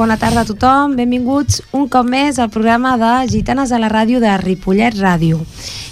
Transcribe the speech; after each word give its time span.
bona 0.00 0.16
tarda 0.16 0.46
a 0.46 0.48
tothom, 0.48 0.94
benvinguts 0.96 1.58
un 1.76 1.82
cop 1.92 2.06
més 2.08 2.38
al 2.40 2.48
programa 2.48 2.94
de 2.96 3.10
Gitanes 3.28 3.68
a 3.68 3.80
la 3.82 3.90
ràdio 3.92 4.16
de 4.22 4.32
Ripollet 4.40 4.96
Ràdio. 4.96 5.42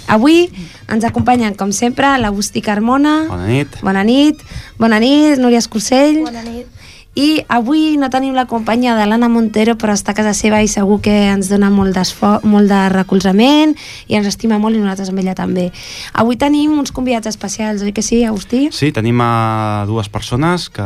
Avui 0.09 0.47
ens 0.89 1.05
acompanyen, 1.05 1.53
com 1.53 1.69
sempre, 1.69 2.15
l'Agustí 2.17 2.63
Carmona. 2.65 3.27
Bona 3.29 3.45
nit. 3.45 3.77
Bona 3.85 4.03
nit. 4.07 4.41
Bona 4.81 4.97
nit, 5.03 5.37
Núria 5.37 5.61
Escursell. 5.61 6.23
Bona 6.25 6.41
nit. 6.41 6.78
I 7.17 7.41
avui 7.49 7.97
no 7.97 8.07
tenim 8.13 8.35
la 8.37 8.45
companyia 8.45 8.93
de 8.95 9.05
l'Anna 9.09 9.27
Montero, 9.31 9.73
però 9.81 9.95
està 9.97 10.13
a 10.13 10.17
casa 10.17 10.35
seva 10.37 10.61
i 10.61 10.69
segur 10.69 10.99
que 11.01 11.13
ens 11.31 11.49
dona 11.49 11.71
molt, 11.73 11.97
molt 12.45 12.69
de 12.69 12.81
recolzament 12.93 13.73
i 14.07 14.15
ens 14.19 14.29
estima 14.29 14.59
molt 14.61 14.77
i 14.77 14.83
nosaltres 14.83 15.09
amb 15.09 15.23
ella 15.23 15.33
també. 15.35 15.69
Avui 16.13 16.37
tenim 16.37 16.77
uns 16.77 16.93
convidats 16.95 17.27
especials, 17.27 17.81
oi 17.81 17.91
que 17.97 18.05
sí, 18.05 18.21
Agustí? 18.23 18.67
Sí, 18.71 18.91
tenim 18.95 19.19
a 19.25 19.85
dues 19.89 20.09
persones, 20.09 20.69
que, 20.69 20.85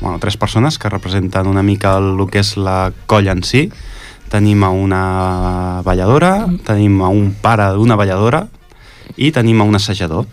bueno, 0.00 0.18
tres 0.22 0.38
persones 0.38 0.78
que 0.78 0.88
representen 0.88 1.50
una 1.50 1.62
mica 1.66 1.96
el, 1.98 2.14
el 2.14 2.30
que 2.30 2.40
és 2.44 2.54
la 2.56 2.92
colla 3.10 3.34
en 3.34 3.42
si. 3.42 3.66
Tenim 4.30 4.62
a 4.62 4.70
una 4.70 5.82
balladora, 5.84 6.46
tenim 6.64 7.00
a 7.02 7.08
un 7.08 7.32
pare 7.42 7.72
d'una 7.74 7.96
balladora 7.96 8.46
i 9.16 9.32
tenim 9.32 9.60
a 9.60 9.66
un 9.66 9.74
assajador. 9.74 10.28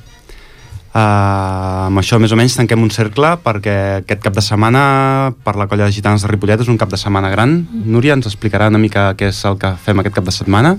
Uh, 0.95 1.89
amb 1.89 1.99
això 1.99 2.15
més 2.23 2.31
o 2.31 2.37
menys 2.39 2.53
tanquem 2.55 2.79
un 2.79 2.91
cercle 2.93 3.33
perquè 3.43 3.75
aquest 3.97 4.21
cap 4.23 4.35
de 4.37 4.39
setmana 4.39 4.83
per 5.43 5.57
la 5.59 5.65
colla 5.67 5.89
de 5.89 5.91
gitanes 5.91 6.23
de 6.23 6.29
Ripollet 6.31 6.63
és 6.63 6.69
un 6.71 6.77
cap 6.79 6.87
de 6.87 6.95
setmana 6.95 7.27
gran. 7.33 7.57
Núria 7.83 8.15
ens 8.15 8.29
explicarà 8.29 8.69
una 8.71 8.79
mica 8.79 9.09
què 9.19 9.27
és 9.33 9.41
el 9.49 9.59
que 9.59 9.73
fem 9.75 9.99
aquest 9.99 10.15
cap 10.15 10.29
de 10.29 10.31
setmana. 10.31 10.77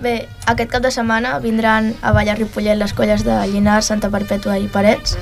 Bé, 0.00 0.14
aquest 0.48 0.72
cap 0.72 0.80
de 0.80 0.94
setmana 0.96 1.34
vindran 1.44 1.92
a 2.00 2.14
ballar 2.16 2.38
Ripollet 2.40 2.80
les 2.80 2.96
colles 2.96 3.20
de 3.28 3.36
Llinars, 3.52 3.92
Santa 3.92 4.08
Perpètua 4.08 4.56
i 4.56 4.64
Parets. 4.72 5.18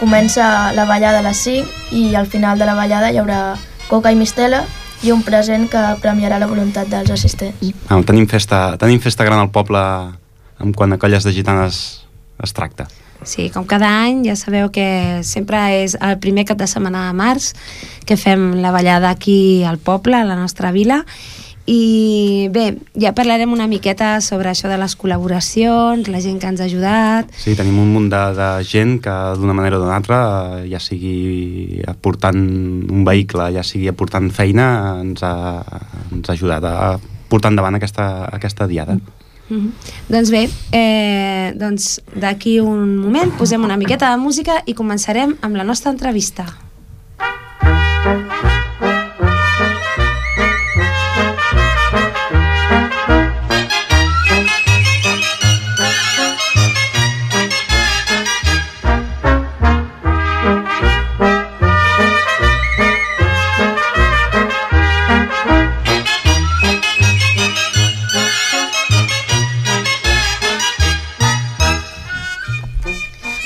Comença 0.00 0.72
la 0.72 0.88
ballada 0.88 1.20
a 1.20 1.28
les 1.28 1.44
5 1.44 1.92
i 1.92 2.08
al 2.16 2.32
final 2.32 2.56
de 2.56 2.64
la 2.64 2.74
ballada 2.74 3.12
hi 3.12 3.20
haurà 3.20 3.40
coca 3.92 4.12
i 4.12 4.16
mistela 4.16 4.64
i 5.04 5.12
un 5.12 5.20
present 5.20 5.68
que 5.68 5.82
premiarà 6.00 6.40
la 6.40 6.48
voluntat 6.48 6.88
dels 6.88 7.12
assistents. 7.12 7.60
Ah, 7.92 8.00
tenim, 8.00 8.24
festa, 8.32 8.78
tenim 8.80 9.04
festa 9.04 9.28
gran 9.28 9.44
al 9.44 9.52
poble 9.52 9.82
en 10.56 10.72
quant 10.72 10.96
a 10.96 10.96
colles 10.96 11.28
de 11.28 11.36
gitanes 11.36 11.82
es 12.40 12.56
tracta. 12.56 12.88
Sí, 13.24 13.48
com 13.54 13.64
cada 13.68 13.88
any 14.04 14.24
ja 14.26 14.36
sabeu 14.36 14.70
que 14.74 15.22
sempre 15.26 15.62
és 15.82 15.96
el 16.00 16.18
primer 16.22 16.44
cap 16.48 16.60
de 16.60 16.68
setmana 16.70 17.08
de 17.08 17.16
març 17.16 17.52
que 18.06 18.18
fem 18.20 18.54
la 18.62 18.74
ballada 18.74 19.10
aquí 19.10 19.64
al 19.64 19.78
poble, 19.78 20.18
a 20.18 20.28
la 20.28 20.36
nostra 20.36 20.72
vila 20.72 21.04
i 21.66 22.46
bé, 22.54 22.76
ja 22.94 23.10
parlarem 23.10 23.50
una 23.50 23.66
miqueta 23.66 24.20
sobre 24.22 24.52
això 24.52 24.70
de 24.70 24.76
les 24.78 24.94
col·laboracions, 24.94 26.06
la 26.06 26.20
gent 26.22 26.38
que 26.38 26.46
ens 26.46 26.62
ha 26.62 26.68
ajudat. 26.70 27.32
Sí, 27.42 27.56
tenim 27.58 27.80
un 27.82 27.90
munt 27.90 28.06
de, 28.12 28.22
de 28.38 28.50
gent 28.62 29.00
que 29.02 29.14
d'una 29.34 29.56
manera 29.56 29.80
o 29.80 29.82
d'una 29.82 29.96
altra, 29.98 30.20
ja 30.70 30.78
sigui 30.78 31.82
aportant 31.90 32.38
un 32.38 33.02
vehicle, 33.06 33.50
ja 33.58 33.66
sigui 33.66 33.90
aportant 33.90 34.30
feina, 34.30 34.68
ens 35.02 35.26
ha, 35.26 35.34
ens 36.14 36.30
ha 36.30 36.36
ajudat 36.38 36.70
a 36.70 36.76
portar 37.26 37.50
endavant 37.50 37.80
aquesta, 37.80 38.28
aquesta 38.30 38.70
diada. 38.70 38.94
Mm. 38.94 39.25
Mm 39.48 39.56
-hmm. 39.56 39.70
Doncs 40.08 40.30
bé, 40.30 40.48
eh, 40.72 41.52
doncs 41.56 42.00
d'aquí 42.14 42.60
un 42.60 42.96
moment 42.98 43.30
posem 43.38 43.62
una 43.62 43.76
miqueta 43.76 44.10
de 44.10 44.16
música 44.16 44.62
i 44.66 44.74
començarem 44.74 45.36
amb 45.40 45.56
la 45.56 45.64
nostra 45.64 45.90
entrevista. 45.90 46.65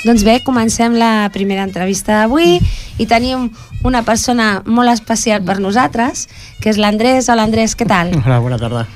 Doncs 0.01 0.23
bé, 0.25 0.39
comencem 0.41 0.95
la 0.97 1.29
primera 1.29 1.61
entrevista 1.61 2.23
d'avui 2.23 2.55
i 2.97 3.05
tenim 3.05 3.51
una 3.85 4.01
persona 4.01 4.63
molt 4.65 4.89
especial 4.89 5.43
per 5.45 5.59
nosaltres, 5.61 6.25
que 6.61 6.71
és 6.73 6.79
l'Andrés. 6.81 7.29
Hola 7.29 7.45
Andrés, 7.45 7.75
què 7.77 7.85
tal? 7.85 8.09
Hola, 8.23 8.39
bona 8.41 8.57
tarda. 8.61 8.87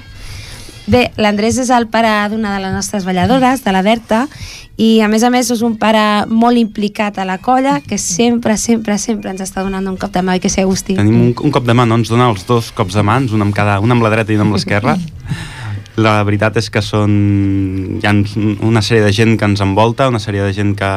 Bé, 0.90 1.08
l'Andrés 1.18 1.58
és 1.62 1.70
el 1.74 1.88
pare 1.94 2.10
d'una 2.30 2.56
de 2.56 2.62
les 2.62 2.74
nostres 2.74 3.06
balladores, 3.06 3.64
de 3.66 3.74
la 3.74 3.82
Berta, 3.86 4.26
i 4.78 5.00
a 5.02 5.08
més 5.10 5.24
a 5.26 5.32
més 5.34 5.50
és 5.54 5.62
un 5.66 5.78
pare 5.82 6.26
molt 6.30 6.62
implicat 6.62 7.18
a 7.22 7.26
la 7.26 7.38
colla, 7.42 7.80
que 7.86 7.98
sempre, 8.02 8.58
sempre, 8.58 8.98
sempre 9.02 9.34
ens 9.34 9.42
està 9.46 9.64
donant 9.66 9.86
un 9.90 9.98
cop 9.98 10.14
de 10.14 10.22
mà, 10.26 10.38
i 10.38 10.42
que 10.42 10.50
sé, 10.50 10.66
Agustí? 10.66 10.98
Tenim 10.98 11.22
un, 11.22 11.34
un 11.38 11.54
cop 11.54 11.66
de 11.66 11.74
mà, 11.78 11.86
no? 11.90 11.98
Ens 12.02 12.14
dona 12.14 12.30
els 12.34 12.46
dos 12.50 12.70
cops 12.74 12.98
de 12.98 13.06
mans, 13.06 13.34
un 13.34 13.46
amb, 13.46 13.54
cada, 13.58 13.80
un 13.82 13.94
amb 13.94 14.06
la 14.06 14.14
dreta 14.14 14.34
i 14.34 14.42
un 14.42 14.48
amb 14.48 14.58
l'esquerra. 14.58 14.98
La 16.02 16.20
veritat 16.28 16.58
és 16.60 16.68
que 16.72 16.84
són... 16.84 17.12
Hi 18.02 18.08
ha 18.08 18.14
una 18.68 18.84
sèrie 18.84 19.04
de 19.06 19.14
gent 19.16 19.38
que 19.40 19.48
ens 19.48 19.64
envolta, 19.64 20.10
una 20.12 20.20
sèrie 20.20 20.44
de 20.44 20.54
gent 20.56 20.74
que, 20.80 20.92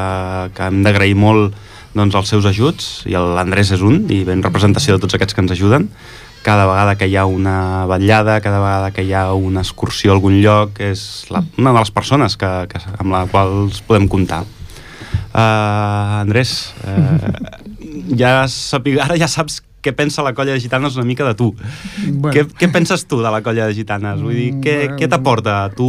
que 0.57 0.71
hem 0.71 0.81
d'agrair 0.87 1.15
molt 1.19 1.55
doncs, 1.95 2.17
els 2.19 2.31
seus 2.31 2.47
ajuts, 2.49 2.89
i 3.09 3.15
l'Andrés 3.15 3.73
és 3.77 3.85
un, 3.85 4.03
i 4.13 4.23
ben 4.27 4.43
representació 4.45 4.97
de 4.97 5.03
tots 5.05 5.17
aquests 5.17 5.37
que 5.37 5.45
ens 5.45 5.55
ajuden. 5.55 5.89
Cada 6.47 6.67
vegada 6.69 6.95
que 6.99 7.09
hi 7.11 7.17
ha 7.19 7.27
una 7.27 7.87
vetllada, 7.91 8.39
cada 8.43 8.61
vegada 8.63 8.91
que 8.95 9.05
hi 9.07 9.15
ha 9.15 9.29
una 9.35 9.63
excursió 9.65 10.13
a 10.13 10.19
algun 10.19 10.39
lloc, 10.43 10.79
és 10.83 11.27
la, 11.35 11.43
una 11.59 11.75
de 11.75 11.83
les 11.83 11.95
persones 11.95 12.39
que, 12.39 12.51
que, 12.71 12.83
amb 12.99 13.15
la 13.15 13.25
qual 13.31 13.71
podem 13.87 14.11
comptar. 14.11 14.45
Uh, 15.29 16.23
Andrés, 16.25 16.73
uh, 16.83 17.31
ja 18.21 18.43
sapi, 18.51 18.99
ara 19.03 19.19
ja 19.21 19.31
saps 19.31 19.61
què 19.83 19.93
pensa 19.95 20.25
la 20.27 20.35
colla 20.35 20.53
de 20.57 20.61
gitanes 20.61 20.97
una 20.97 21.07
mica 21.07 21.27
de 21.27 21.35
tu. 21.39 21.53
Bueno. 22.09 22.33
Què, 22.35 22.45
què 22.59 22.69
penses 22.73 23.07
tu 23.07 23.21
de 23.23 23.31
la 23.31 23.43
colla 23.47 23.69
de 23.69 23.75
gitanes? 23.77 24.21
Vull 24.23 24.35
dir, 24.35 24.51
què, 24.65 24.77
bueno. 24.85 24.99
què 24.99 25.09
t'aporta? 25.11 25.59
Tu... 25.77 25.89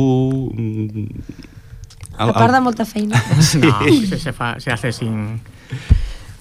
T'aporta 2.19 2.61
molta 2.61 2.85
feina. 2.85 3.21
Sí. 3.41 3.61
No, 3.63 3.79
se, 4.05 4.19
se, 4.19 4.33
fa, 4.33 4.59
se 4.59 4.71
hace 4.71 4.91
sin... 4.91 5.39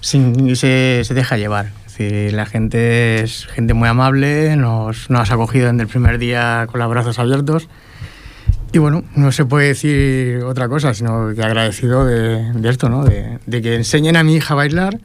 sin 0.01 0.55
se, 0.55 1.01
se 1.03 1.13
deja 1.13 1.37
llevar. 1.37 1.71
Decir, 1.85 2.33
la 2.33 2.45
gente 2.45 3.23
es 3.23 3.45
gente 3.47 3.73
muy 3.73 3.89
amable, 3.89 4.55
nos, 4.55 5.09
nos 5.09 5.31
ha 5.31 5.33
acogido 5.33 5.67
desde 5.67 5.81
el 5.81 5.87
primer 5.87 6.17
día 6.17 6.67
con 6.71 6.79
los 6.79 6.89
brazos 6.89 7.17
abiertos. 7.19 7.67
Y 8.71 8.77
bueno, 8.77 9.03
no 9.15 9.31
se 9.31 9.45
puede 9.45 9.69
decir 9.69 10.43
otra 10.43 10.69
cosa, 10.69 10.93
sino 10.93 11.33
que 11.33 11.43
agradecido 11.43 12.05
de, 12.05 12.53
de 12.53 12.69
esto, 12.69 12.87
¿no? 12.87 13.03
De, 13.03 13.39
de 13.45 13.61
que 13.63 13.75
enseñen 13.75 14.15
a 14.15 14.23
mi 14.23 14.35
hija 14.35 14.53
a 14.53 14.57
bailar, 14.57 14.99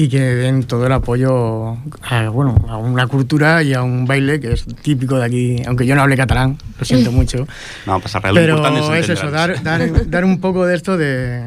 y 0.00 0.08
que 0.08 0.18
den 0.18 0.62
todo 0.62 0.86
el 0.86 0.92
apoyo 0.92 1.76
a, 2.00 2.28
bueno, 2.30 2.54
a 2.70 2.78
una 2.78 3.06
cultura 3.06 3.62
y 3.62 3.74
a 3.74 3.82
un 3.82 4.06
baile 4.06 4.40
que 4.40 4.52
es 4.52 4.64
típico 4.64 5.18
de 5.18 5.26
aquí, 5.26 5.62
aunque 5.66 5.84
yo 5.84 5.94
no 5.94 6.00
hable 6.00 6.16
catalán, 6.16 6.56
lo 6.78 6.84
siento 6.86 7.12
mucho. 7.20 7.46
No, 7.84 8.00
pasa 8.00 8.18
pues 8.18 8.32
Pero 8.32 8.94
es, 8.94 9.04
es 9.04 9.18
eso, 9.18 9.30
dar, 9.30 9.62
dar, 9.62 10.08
dar, 10.08 10.24
un 10.24 10.40
poco 10.40 10.64
de 10.64 10.74
esto 10.74 10.96
de, 10.96 11.42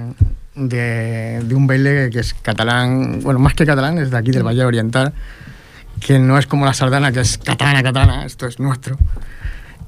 de, 0.54 1.42
de, 1.44 1.56
un 1.56 1.66
baile 1.66 2.12
que 2.12 2.20
es 2.20 2.36
catalán, 2.36 3.22
bueno, 3.24 3.40
más 3.40 3.56
que 3.56 3.66
catalán, 3.66 3.98
es 3.98 4.12
de 4.12 4.18
aquí 4.18 4.30
del 4.30 4.44
Valle 4.44 4.64
Oriental, 4.66 5.14
que 6.00 6.20
no 6.20 6.38
es 6.38 6.46
como 6.46 6.68
la 6.68 6.76
sardana, 6.76 7.12
que 7.12 7.22
es 7.22 7.40
catalana, 7.40 7.82
catalana, 7.82 8.24
esto 8.24 8.46
es 8.46 8.60
nuestro. 8.60 9.00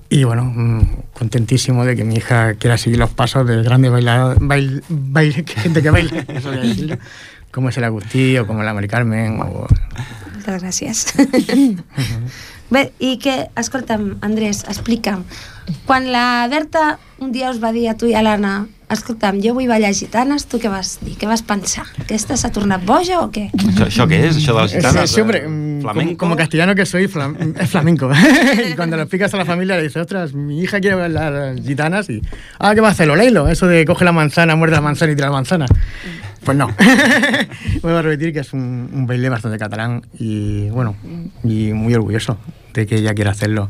Y 0.09 0.23
bueno, 0.23 0.43
mm, 0.45 0.81
contentísimo 1.13 1.85
de 1.85 1.95
que 1.95 2.03
mi 2.03 2.15
hija 2.15 2.55
quiera 2.55 2.79
seguir 2.79 2.97
los 2.97 3.11
pasos 3.11 3.45
del 3.45 3.63
grande 3.63 3.89
bailador, 3.89 4.37
baile, 4.39 4.81
baile, 4.89 5.45
gente 5.47 5.83
que 5.83 5.89
baila, 5.91 6.25
eso 6.29 6.49
voy 6.49 6.57
a 6.57 6.61
decirlo 6.61 6.97
com 7.55 7.71
és 7.71 7.79
l'Agustí 7.79 8.27
o 8.41 8.45
com 8.47 8.59
la 8.59 8.75
Mari 8.75 8.91
Carmen. 8.91 9.39
O... 9.39 9.65
Moltes 10.35 10.59
gràcies. 10.59 11.05
Bé, 12.73 12.89
i 12.99 13.15
que, 13.21 13.45
escolta'm, 13.61 14.15
Andrés, 14.25 14.63
explica'm, 14.67 15.23
quan 15.85 16.09
la 16.11 16.47
Berta 16.51 16.95
un 17.21 17.31
dia 17.31 17.51
us 17.53 17.61
va 17.63 17.71
dir 17.71 17.87
a 17.87 17.95
tu 17.97 18.09
i 18.09 18.15
a 18.17 18.23
l'Anna 18.25 18.65
escolta'm, 18.91 19.39
jo 19.41 19.53
vull 19.55 19.69
ballar 19.69 19.91
gitanes, 19.97 20.45
tu 20.49 20.59
què 20.61 20.69
vas 20.69 20.95
dir? 21.01 21.15
Què 21.19 21.29
vas 21.29 21.41
pensar? 21.45 21.85
Aquesta 22.03 22.37
s'ha 22.37 22.51
tornat 22.53 22.83
boja 22.85 23.21
o 23.23 23.29
què? 23.33 23.47
¿Això, 23.53 23.87
això 23.87 24.05
què 24.09 24.19
és, 24.27 24.37
això 24.37 24.53
de 24.53 24.65
les 24.65 24.75
gitanes? 24.75 25.13
Sí, 25.13 25.21
hombre, 25.23 25.41
flamenco? 25.81 26.17
Como, 26.17 26.17
como 26.17 26.35
castellano 26.35 26.75
que 26.75 26.85
soy, 26.85 27.07
flam, 27.07 27.35
es 27.59 27.69
flamenco. 27.69 28.11
y 28.69 28.73
cuando 28.75 28.97
lo 28.97 29.03
explicas 29.03 29.33
a 29.33 29.37
la 29.37 29.45
familia 29.45 29.77
le 29.77 29.83
dices, 29.83 30.01
ostras, 30.01 30.33
mi 30.33 30.61
hija 30.61 30.79
quiere 30.79 30.95
bailar 30.95 31.55
gitanas 31.61 32.09
y, 32.09 32.21
ah, 32.59 32.75
¿qué 32.75 32.81
va 32.81 32.89
a 32.89 32.91
hacer? 32.91 33.07
Lo 33.07 33.15
leilo, 33.15 33.47
eso 33.47 33.67
de 33.67 33.85
coge 33.85 34.05
la 34.05 34.11
manzana, 34.11 34.55
muerde 34.55 34.75
la 34.75 34.81
manzana 34.81 35.11
y 35.11 35.15
tira 35.15 35.27
la 35.27 35.33
manzana. 35.33 35.65
Pues 36.45 36.55
no. 36.55 36.67
Vuelvo 37.81 37.97
a 37.97 38.01
repetir 38.03 38.31
que 38.31 38.39
es 38.41 38.53
un, 38.53 38.89
un, 38.93 39.07
baile 39.07 39.29
bastante 39.29 39.57
catalán 39.57 40.05
y 40.19 40.69
bueno, 40.69 40.95
y 41.43 41.73
muy 41.73 41.95
orgulloso 41.95 42.37
de 42.73 42.85
que 42.85 42.97
ella 42.97 43.15
quiera 43.15 43.31
hacerlo. 43.31 43.69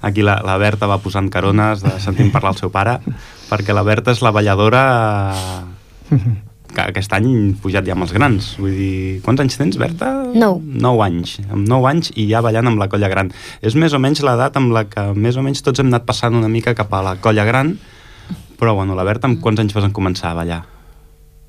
Aquí 0.00 0.22
la, 0.22 0.40
la 0.44 0.56
Berta 0.56 0.86
va 0.86 1.00
posant 1.02 1.28
carones 1.28 1.82
de 1.82 1.90
sentir 1.98 2.30
parlar 2.30 2.54
el 2.54 2.60
seu 2.60 2.70
pare, 2.70 3.00
perquè 3.50 3.74
la 3.74 3.82
Berta 3.82 4.14
és 4.14 4.22
la 4.22 4.30
balladora 4.30 4.84
que 6.06 6.84
aquest 6.84 7.16
any 7.18 7.56
pujat 7.58 7.88
ja 7.88 7.96
amb 7.96 8.06
els 8.06 8.14
grans. 8.14 8.52
Vull 8.60 8.78
dir, 8.78 8.94
quants 9.26 9.42
anys 9.42 9.58
tens, 9.58 9.80
Berta? 9.80 10.12
Nou. 10.38 10.60
Nou 10.62 11.02
anys. 11.02 11.40
Amb 11.50 11.66
nou 11.66 11.90
anys 11.90 12.12
i 12.14 12.28
ja 12.30 12.44
ballant 12.46 12.70
amb 12.70 12.78
la 12.78 12.86
colla 12.92 13.10
gran. 13.10 13.32
És 13.58 13.74
més 13.74 13.96
o 13.96 14.02
menys 14.02 14.22
l'edat 14.22 14.54
amb 14.60 14.70
la 14.76 14.86
que 14.86 15.08
més 15.18 15.34
o 15.34 15.42
menys 15.42 15.66
tots 15.66 15.82
hem 15.82 15.90
anat 15.90 16.06
passant 16.06 16.38
una 16.38 16.52
mica 16.52 16.76
cap 16.78 16.94
a 16.94 17.02
la 17.10 17.18
colla 17.18 17.48
gran, 17.48 17.74
però 18.60 18.78
bueno, 18.78 18.94
la 18.94 19.04
Berta, 19.08 19.26
amb 19.26 19.42
quants 19.42 19.66
anys 19.66 19.74
vas 19.74 19.90
començar 19.90 20.30
a 20.30 20.38
ballar? 20.38 20.62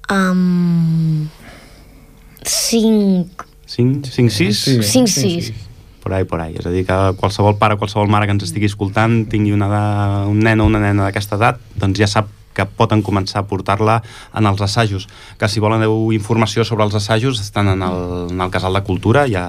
Um, 0.10 1.28
cinc 2.44 3.44
5, 3.68 4.08
5 4.08 4.30
6? 4.32 4.58
Sí, 4.58 4.84
Cinc, 4.84 5.08
sí, 5.08 5.22
sis. 5.22 5.46
sí. 5.48 5.54
Por 6.02 6.14
ahí, 6.14 6.24
por 6.24 6.40
ahí. 6.40 6.56
És 6.56 6.66
a 6.66 6.72
dir, 6.72 6.86
que 6.88 6.96
qualsevol 7.20 7.58
pare 7.60 7.76
o 7.76 7.78
qualsevol 7.82 8.08
mare 8.08 8.26
que 8.30 8.32
ens 8.32 8.46
estigui 8.48 8.70
escoltant 8.70 9.26
tingui 9.28 9.52
una 9.52 9.68
edat, 9.68 10.30
un 10.32 10.40
nen 10.40 10.62
o 10.64 10.68
una 10.70 10.80
nena 10.80 11.04
d'aquesta 11.10 11.36
edat, 11.36 11.60
doncs 11.76 12.00
ja 12.00 12.08
sap 12.08 12.30
que 12.56 12.64
poden 12.66 13.04
començar 13.06 13.42
a 13.44 13.46
portar-la 13.46 14.00
en 14.34 14.48
els 14.48 14.62
assajos. 14.64 15.10
Que 15.38 15.50
si 15.52 15.60
volen 15.60 15.84
informació 16.16 16.64
sobre 16.66 16.88
els 16.88 16.96
assajos 16.96 17.42
estan 17.44 17.68
en 17.76 17.84
el, 17.84 18.32
en 18.32 18.40
el 18.42 18.50
Casal 18.56 18.74
de 18.80 18.82
Cultura, 18.88 19.28
hi 19.28 19.36
ha, 19.36 19.44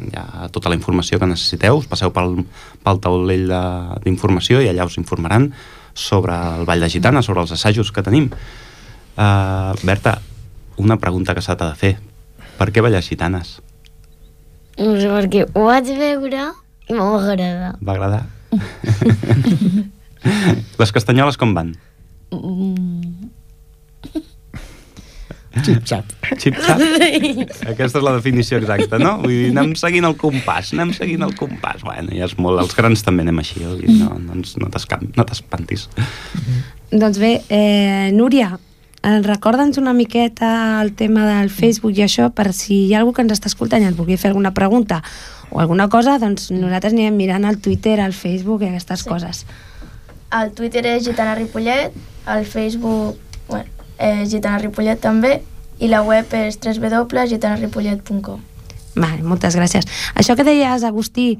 hi 0.00 0.16
ha 0.16 0.48
tota 0.50 0.72
la 0.72 0.74
informació 0.80 1.20
que 1.20 1.28
necessiteu, 1.28 1.76
us 1.78 1.86
passeu 1.86 2.10
pel, 2.16 2.40
pel 2.82 2.98
taulell 3.04 3.44
de- 3.52 4.00
d'informació 4.08 4.64
i 4.64 4.72
allà 4.72 4.88
us 4.88 4.96
informaran 4.98 5.52
sobre 5.92 6.32
el 6.34 6.64
Ball 6.64 6.80
de 6.80 6.88
Gitana, 6.90 7.20
sobre 7.22 7.44
els 7.44 7.52
assajos 7.52 7.92
que 7.92 8.02
tenim. 8.02 8.30
Uh, 9.16 9.74
Berta, 9.86 10.20
una 10.76 10.96
pregunta 10.98 11.34
que 11.34 11.42
s'ha 11.44 11.54
de 11.58 11.70
fer. 11.78 11.94
Per 12.58 12.70
què 12.74 12.82
ballar 12.82 13.02
gitanes? 13.02 13.60
No 14.78 14.96
sé 14.98 15.08
per 15.10 15.28
què. 15.30 15.44
Ho 15.54 15.66
vaig 15.68 15.86
veure 15.98 16.48
i 16.90 16.96
m'ha 16.96 17.06
agradat. 17.20 17.78
Va 17.82 17.92
agradar? 17.94 18.24
Les 20.80 20.92
castanyoles 20.94 21.36
com 21.38 21.54
van? 21.54 21.74
Mm, 22.34 23.30
Xip-xap. 25.64 26.04
Xip-xap? 26.42 26.80
Aquesta 27.72 28.00
és 28.00 28.04
la 28.04 28.12
definició 28.16 28.58
exacta, 28.58 28.98
no? 28.98 29.12
Vull 29.22 29.30
dir, 29.30 29.50
anem 29.52 29.76
seguint 29.78 30.06
el 30.08 30.16
compàs, 30.18 30.72
anem 30.74 30.90
seguint 30.96 31.22
el 31.22 31.36
compàs. 31.38 31.84
Bueno, 31.86 32.10
ja 32.16 32.26
és 32.26 32.34
molt... 32.42 32.58
Els 32.64 32.74
grans 32.74 33.04
també 33.06 33.22
anem 33.22 33.38
així, 33.44 33.60
vull 33.62 33.78
dir, 33.84 33.94
no, 34.00 34.16
no, 34.18 34.34
no 34.42 34.70
t'escam- 34.74 35.06
no 35.14 35.22
t'espantis. 35.28 35.86
Doncs 36.90 37.20
bé, 37.22 37.30
eh, 37.54 38.10
Núria, 38.16 38.50
recorda'ns 39.04 39.76
una 39.78 39.92
miqueta 39.92 40.80
el 40.82 40.94
tema 40.96 41.26
del 41.28 41.50
Facebook 41.50 41.92
i 41.98 42.02
això, 42.06 42.30
per 42.32 42.52
si 42.56 42.86
hi 42.86 42.94
ha 42.94 43.00
algú 43.02 43.12
que 43.12 43.22
ens 43.22 43.32
està 43.36 43.50
escoltant 43.50 43.82
i 43.82 43.88
ens 43.90 43.96
vulgui 43.98 44.16
fer 44.16 44.30
alguna 44.30 44.54
pregunta 44.56 45.02
o 45.50 45.60
alguna 45.60 45.88
cosa, 45.92 46.18
doncs 46.18 46.50
nosaltres 46.50 46.94
anirem 46.96 47.16
mirant 47.16 47.44
al 47.44 47.58
Twitter, 47.58 48.00
al 48.00 48.12
Facebook 48.16 48.62
i 48.62 48.70
aquestes 48.70 49.00
Sí. 49.04 49.08
coses. 49.08 49.44
El 50.32 50.50
Twitter 50.52 50.86
és 50.86 51.04
Gitana 51.04 51.34
Ripollet, 51.34 51.92
el 52.26 52.44
Facebook 52.46 53.16
bueno, 53.48 53.68
és 53.98 54.30
Gitana 54.30 54.58
Ripollet 54.58 54.98
també, 55.00 55.42
i 55.78 55.88
la 55.88 56.02
web 56.02 56.32
és 56.32 56.58
www.gitanaripollet.com. 56.62 58.40
Vale, 58.94 59.24
moltes 59.26 59.56
gràcies. 59.58 59.86
Això 60.14 60.36
que 60.38 60.46
deies, 60.46 60.84
Agustí, 60.86 61.38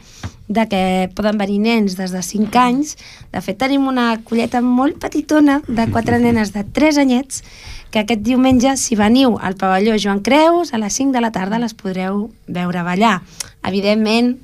de 0.49 0.67
que 0.69 0.81
poden 1.15 1.39
venir 1.39 1.61
nens 1.63 1.95
des 1.97 2.11
de 2.11 2.23
5 2.23 2.59
anys, 2.59 2.97
de 3.33 3.43
fet 3.45 3.59
tenim 3.61 3.87
una 3.89 4.09
colleta 4.27 4.61
molt 4.61 4.99
petitona 5.01 5.61
de 5.69 5.87
quatre 5.93 6.19
nenes 6.19 6.53
de 6.53 6.65
3 6.65 6.99
anyets 7.05 7.45
que 7.95 8.03
aquest 8.03 8.25
diumenge, 8.27 8.75
si 8.77 8.99
veniu 8.99 9.39
al 9.39 9.55
pavelló 9.55 9.95
Joan 9.95 10.19
Creus, 10.27 10.75
a 10.75 10.83
les 10.83 10.99
5 10.99 11.15
de 11.15 11.23
la 11.23 11.31
tarda 11.31 11.63
les 11.63 11.77
podreu 11.79 12.27
veure 12.51 12.83
ballar. 12.83 13.21
Evidentment, 13.63 14.35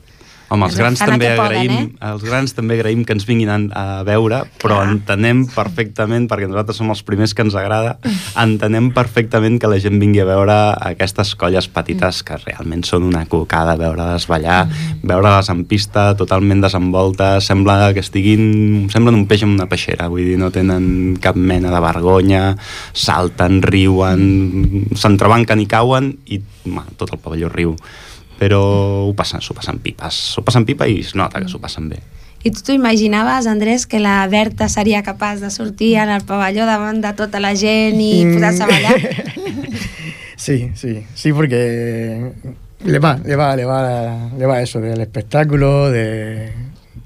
Home, 0.51 0.67
els 0.67 0.75
grans, 0.75 0.99
també 0.99 1.29
poden, 1.39 1.45
agraïm, 1.45 1.73
eh? 1.79 2.09
els 2.11 2.25
grans 2.27 2.53
també 2.57 2.75
agraïm 2.75 3.05
que 3.07 3.15
ens 3.15 3.23
vinguin 3.23 3.53
a, 3.55 3.59
a 3.71 3.85
veure, 4.03 4.41
però 4.59 4.81
Clar. 4.81 4.89
entenem 4.97 5.45
perfectament, 5.55 6.27
perquè 6.27 6.49
nosaltres 6.51 6.81
som 6.81 6.91
els 6.91 7.05
primers 7.07 7.37
que 7.39 7.45
ens 7.47 7.55
agrada, 7.55 7.93
entenem 8.35 8.89
perfectament 8.97 9.61
que 9.63 9.71
la 9.71 9.79
gent 9.79 10.01
vingui 10.03 10.25
a 10.25 10.27
veure 10.27 10.57
aquestes 10.91 11.37
colles 11.39 11.71
petites 11.71 12.25
que 12.27 12.41
realment 12.43 12.83
són 12.89 13.07
una 13.07 13.23
cocada 13.31 13.79
veure-les 13.79 14.27
ballar, 14.27 14.65
veure-les 15.07 15.53
en 15.55 15.63
pista 15.71 16.09
totalment 16.19 16.67
desenvoltes, 16.67 17.47
sembla 17.47 17.93
que 17.95 18.03
estiguin 18.03 18.91
semblen 18.91 19.23
un 19.23 19.29
peix 19.31 19.47
en 19.47 19.55
una 19.55 19.71
peixera, 19.71 20.11
vull 20.11 20.33
dir, 20.33 20.39
no 20.41 20.51
tenen 20.51 21.15
cap 21.23 21.39
mena 21.39 21.71
de 21.71 21.87
vergonya, 21.87 22.45
salten, 22.91 23.63
riuen, 23.63 24.91
s'entrebanquen 24.99 25.63
i 25.63 25.71
cauen 25.71 26.17
i 26.27 26.43
ma, 26.67 26.89
tot 26.99 27.15
el 27.15 27.23
pavelló 27.23 27.55
riu 27.55 27.77
però 28.41 28.61
ho 29.05 29.13
passen, 29.15 29.43
s'ho 29.45 29.53
passen 29.55 29.79
pipes 29.85 30.17
s'ho 30.35 30.43
passen 30.47 30.65
pipa 30.65 30.89
i 30.89 31.01
es 31.05 31.13
nota 31.15 31.43
que 31.45 31.49
s'ho 31.53 31.61
passen 31.61 31.91
bé 31.93 32.01
i 32.43 32.49
tu 32.57 32.63
t'ho 32.65 32.73
imaginaves, 32.73 33.45
Andrés, 33.47 33.85
que 33.87 33.99
la 34.01 34.27
Berta 34.33 34.71
seria 34.73 35.03
capaç 35.05 35.43
de 35.45 35.51
sortir 35.53 35.91
en 36.01 36.09
el 36.09 36.23
pavelló 36.25 36.65
davant 36.65 37.03
de 37.05 37.11
tota 37.13 37.37
la 37.39 37.51
gent 37.55 38.01
i 38.01 38.25
Mm. 38.25 38.33
posar-se 38.39 38.63
a 38.65 38.67
ballar? 38.67 39.01
Sí, 40.41 40.71
sí, 40.75 41.05
sí, 41.15 41.35
porque 41.35 42.33
le 42.87 42.99
va, 42.99 43.19
le 43.23 43.37
va, 43.37 43.55
le 43.57 43.67
va, 43.67 44.31
le 44.39 44.47
va 44.47 44.63
eso 44.63 44.81
del 44.81 44.99
espectáculo, 45.03 45.91
de, 45.91 46.51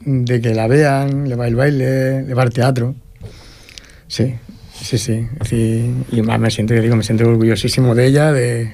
de 0.04 0.40
que 0.40 0.54
la 0.54 0.68
vean, 0.68 1.28
le 1.28 1.34
va 1.34 1.48
el 1.48 1.56
baile, 1.56 2.22
le 2.22 2.32
va 2.34 2.44
el 2.44 2.50
teatro. 2.52 2.94
Sí, 4.06 4.36
sí, 4.80 4.98
sí. 4.98 5.26
Decir, 5.40 5.90
y 6.12 6.22
más 6.22 6.38
me 6.38 6.52
siento, 6.52 6.74
yo 6.74 6.80
digo, 6.82 6.94
me 6.94 7.02
siento 7.02 7.28
orgullosísimo 7.28 7.96
de 7.96 8.06
ella, 8.06 8.30
de, 8.30 8.70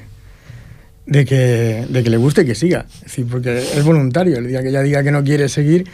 de 1.07 1.25
que, 1.25 1.87
de 1.89 2.03
que 2.03 2.11
le 2.11 2.17
guste 2.17 2.43
y 2.43 2.47
que 2.47 2.55
siga. 2.55 2.87
Es 2.97 3.03
decir, 3.05 3.27
porque 3.31 3.59
es 3.59 3.85
voluntario. 3.85 4.39
El 4.39 4.49
día 4.49 4.63
que 4.63 4.69
ella 4.69 4.83
diga 4.83 5.03
que 5.03 5.11
no 5.11 5.25
quiere 5.25 5.49
seguir, 5.49 5.87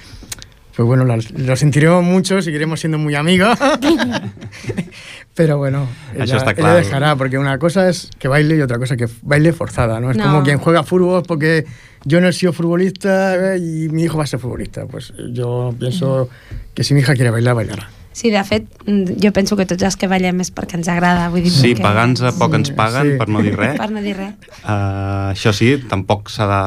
pues 0.77 0.87
bueno, 0.87 1.05
lo, 1.05 1.17
lo 1.17 1.57
sentiremos 1.57 2.05
mucho, 2.05 2.43
seguiremos 2.43 2.81
siendo 2.81 2.99
muy 2.99 3.15
amigos. 3.15 3.59
Pero 5.35 5.59
bueno, 5.59 5.87
Eso 6.15 6.23
ella, 6.25 6.37
está 6.39 6.51
ella 6.53 6.55
claro. 6.61 6.77
dejará, 6.77 7.17
porque 7.17 7.37
una 7.39 7.59
cosa 7.59 7.89
es 7.89 8.09
que 8.19 8.27
baile 8.29 8.57
y 8.57 8.63
otra 8.63 8.79
cosa 8.79 8.97
que 8.97 9.07
baile 9.23 9.53
forzada, 9.53 10.01
¿no? 10.01 10.11
Es 10.11 10.17
No. 10.17 10.25
como 10.25 10.43
quien 10.43 10.59
juega 10.59 10.83
fútbol 10.83 11.23
porque 11.27 11.67
yo 12.05 12.21
no 12.23 12.29
he 12.29 12.33
sido 12.33 12.53
futbolista 12.55 13.55
eh, 13.55 13.59
y 13.59 13.89
mi 13.91 14.05
hijo 14.05 14.17
va 14.17 14.25
a 14.25 14.27
ser 14.27 14.41
futbolista. 14.41 14.87
Pues 14.87 15.13
yo 15.33 15.75
pienso 15.79 16.29
que 16.75 16.85
si 16.85 16.95
mi 16.95 17.01
hija 17.01 17.15
quiere 17.15 17.31
bailar, 17.31 17.55
bailará. 17.55 17.91
Sí, 18.17 18.31
de 18.33 18.41
fet, 18.49 18.65
mm, 18.87 19.19
jo 19.21 19.29
penso 19.37 19.59
que 19.59 19.67
tots 19.69 19.83
els 19.85 19.97
que 20.01 20.09
ballem 20.09 20.39
és 20.41 20.49
perquè 20.57 20.79
ens 20.79 20.89
agrada. 20.89 21.27
Vull 21.29 21.43
dir, 21.45 21.51
sí, 21.53 21.75
perquè- 21.75 21.83
pagant 21.85 22.15
a 22.25 22.31
poc 22.33 22.55
ens 22.57 22.71
Sí, 22.71 22.75
paguen 22.79 23.11
sí. 23.13 23.19
per 23.21 23.27
no 23.29 23.43
dir 23.45 23.53
res 23.61 23.77
Per 23.77 23.91
no 23.93 24.01
dir 24.01 24.15
res. 24.17 24.31
Uh, 24.65 25.35
això 25.35 25.53
sí, 25.53 25.75
tampoc 25.91 26.31
s'ha 26.33 26.47
de... 26.49 26.63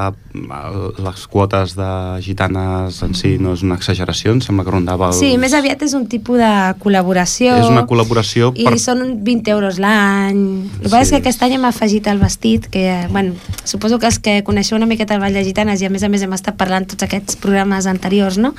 Les 1.02 1.24
quotes 1.28 1.74
de 1.76 1.88
gitanes 2.22 3.00
en 3.02 3.16
si 3.18 3.32
no 3.42 3.56
és 3.58 3.64
una 3.66 3.80
exageració, 3.80 4.32
em 4.36 4.44
sembla 4.46 4.64
que 4.68 4.76
rondava 4.76 5.08
els... 5.10 5.18
Sí, 5.18 5.32
més 5.42 5.56
aviat 5.58 5.82
és 5.88 5.96
un 5.98 6.06
tipus 6.12 6.38
de 6.38 6.52
col·laboració. 6.84 7.56
És 7.64 7.72
una 7.72 7.88
col·laboració 7.90 8.52
I 8.54 8.68
per- 8.70 8.78
són 8.80 9.02
20 9.26 9.50
euros 9.56 9.80
l'any. 9.82 10.38
El 10.70 10.86
que 10.86 10.90
passa 10.94 11.02
és 11.02 11.10
Sí. 11.10 11.16
que 11.16 11.22
aquest 11.24 11.42
any 11.48 11.58
hem 11.58 11.66
afegit 11.66 12.06
el 12.14 12.20
vestit, 12.22 12.68
que, 12.70 13.08
bueno, 13.10 13.34
suposo 13.64 13.98
que 13.98 14.06
els 14.06 14.20
que 14.20 14.44
coneixeu 14.46 14.78
una 14.78 14.86
miqueta 14.86 15.16
el 15.18 15.20
Ball 15.26 15.34
de 15.34 15.44
Gitanes 15.44 15.82
i 15.82 15.90
a 15.90 15.90
més 15.90 16.04
a 16.06 16.10
més 16.14 16.22
hem 16.22 16.34
estat 16.38 16.56
parlant 16.62 16.86
tots 16.86 17.10
aquests 17.10 17.36
programes 17.42 17.90
anteriors, 17.90 18.38
no? 18.38 18.54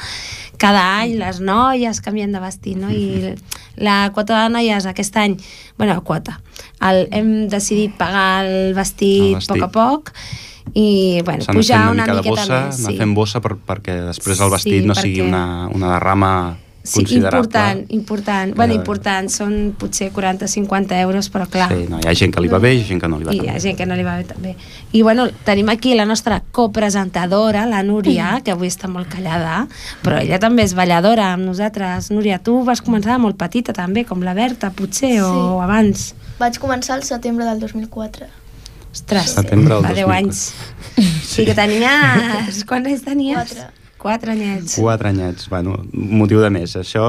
Cada 0.60 0.82
any 1.00 1.14
les 1.16 1.38
noies 1.40 2.02
canvien 2.04 2.32
de 2.34 2.40
vestit, 2.42 2.76
no? 2.80 2.90
I 2.90 3.34
la 3.80 4.10
quota 4.14 4.42
de 4.44 4.52
noies 4.54 4.86
aquest 4.90 5.16
any, 5.16 5.36
bueno, 5.78 5.98
quota, 6.04 6.40
el, 6.84 7.06
hem 7.12 7.48
decidit 7.52 7.94
pagar 8.00 8.44
el 8.46 8.74
vestit, 8.74 9.34
El 9.34 9.34
vestit. 9.40 9.50
a 9.50 9.54
poc 9.54 9.68
a 9.68 9.70
poc 9.72 10.12
i, 10.74 11.20
bueno, 11.24 11.44
pujar 11.50 11.90
una 11.90 12.04
una, 12.04 12.14
miqueta 12.20 12.30
bossa, 12.30 12.58
més. 12.66 12.80
anar 12.84 12.98
fent 12.98 13.14
bossa 13.16 13.40
per, 13.42 13.56
perquè 13.66 13.96
després 14.06 14.40
el 14.40 14.50
vestit 14.52 14.82
Sí, 14.82 14.86
no 14.86 14.94
sigui 14.94 15.20
perquè- 15.20 15.28
una, 15.28 15.44
una 15.74 15.94
derrama 15.96 16.32
Sí, 16.90 16.98
considerable. 17.04 17.38
important, 17.46 17.92
important. 17.92 18.54
Bueno, 18.56 18.72
Eh, 18.72 18.76
important, 18.76 19.28
són 19.30 19.74
potser 19.78 20.10
40-50 20.12 20.98
euros, 21.00 21.30
però 21.30 21.46
clar. 21.48 21.68
Sí, 21.70 21.86
no, 21.88 22.00
hi 22.02 22.08
ha 22.10 22.14
gent 22.14 22.34
que 22.34 22.40
li 22.42 22.48
va 22.48 22.58
bé 22.58 22.74
i 22.74 22.82
gent 22.84 23.00
que 23.00 23.08
no 23.08 23.18
li 23.18 23.24
va 23.24 23.32
I 23.32 23.36
tan 23.38 23.46
hi 23.46 23.48
ha 23.48 23.52
bé. 23.54 23.60
gent 23.60 23.76
que 23.78 23.86
no 23.86 23.94
li 23.94 24.02
va 24.02 24.16
bé 24.16 24.24
també. 24.24 24.56
I 24.92 25.02
bueno, 25.02 25.28
tenim 25.44 25.68
aquí 25.68 25.94
la 25.94 26.04
nostra 26.04 26.42
copresentadora, 26.50 27.66
la 27.66 27.82
Núria, 27.82 28.40
que 28.44 28.50
avui 28.50 28.68
està 28.68 28.88
molt 28.88 29.08
callada, 29.08 29.68
però 30.02 30.18
ella 30.20 30.38
també 30.42 30.64
és 30.64 30.74
balladora 30.74 31.32
amb 31.34 31.44
nosaltres. 31.46 32.10
Núria, 32.10 32.38
tu 32.42 32.64
vas 32.64 32.82
començar 32.82 33.18
molt 33.18 33.36
petita 33.36 33.72
també, 33.72 34.04
com 34.04 34.22
la 34.22 34.34
Berta, 34.34 34.70
potser, 34.70 35.12
Sí. 35.14 35.18
o 35.20 35.60
abans. 35.62 36.14
Vaig 36.40 36.58
començar 36.58 36.94
al 36.96 37.02
setembre 37.04 37.44
del 37.44 37.60
2004. 37.60 38.26
Ostres, 38.92 39.30
Setembre 39.36 39.74
del 39.76 39.84
fa 39.84 39.92
10 39.94 40.04
2004. 40.06 40.12
anys. 40.16 40.54
Sí 41.22 41.44
que 41.44 41.54
tenies... 41.54 42.64
Quants 42.68 42.86
anys 42.88 43.02
tenies? 43.04 43.36
Quatre. 43.36 43.79
Quatre 44.00 44.32
anyets. 44.32 44.78
Quatre 44.80 45.10
anyets, 45.10 45.44
bueno, 45.52 45.74
motiu 45.92 46.40
de 46.40 46.48
més. 46.48 46.72
Això 46.80 47.04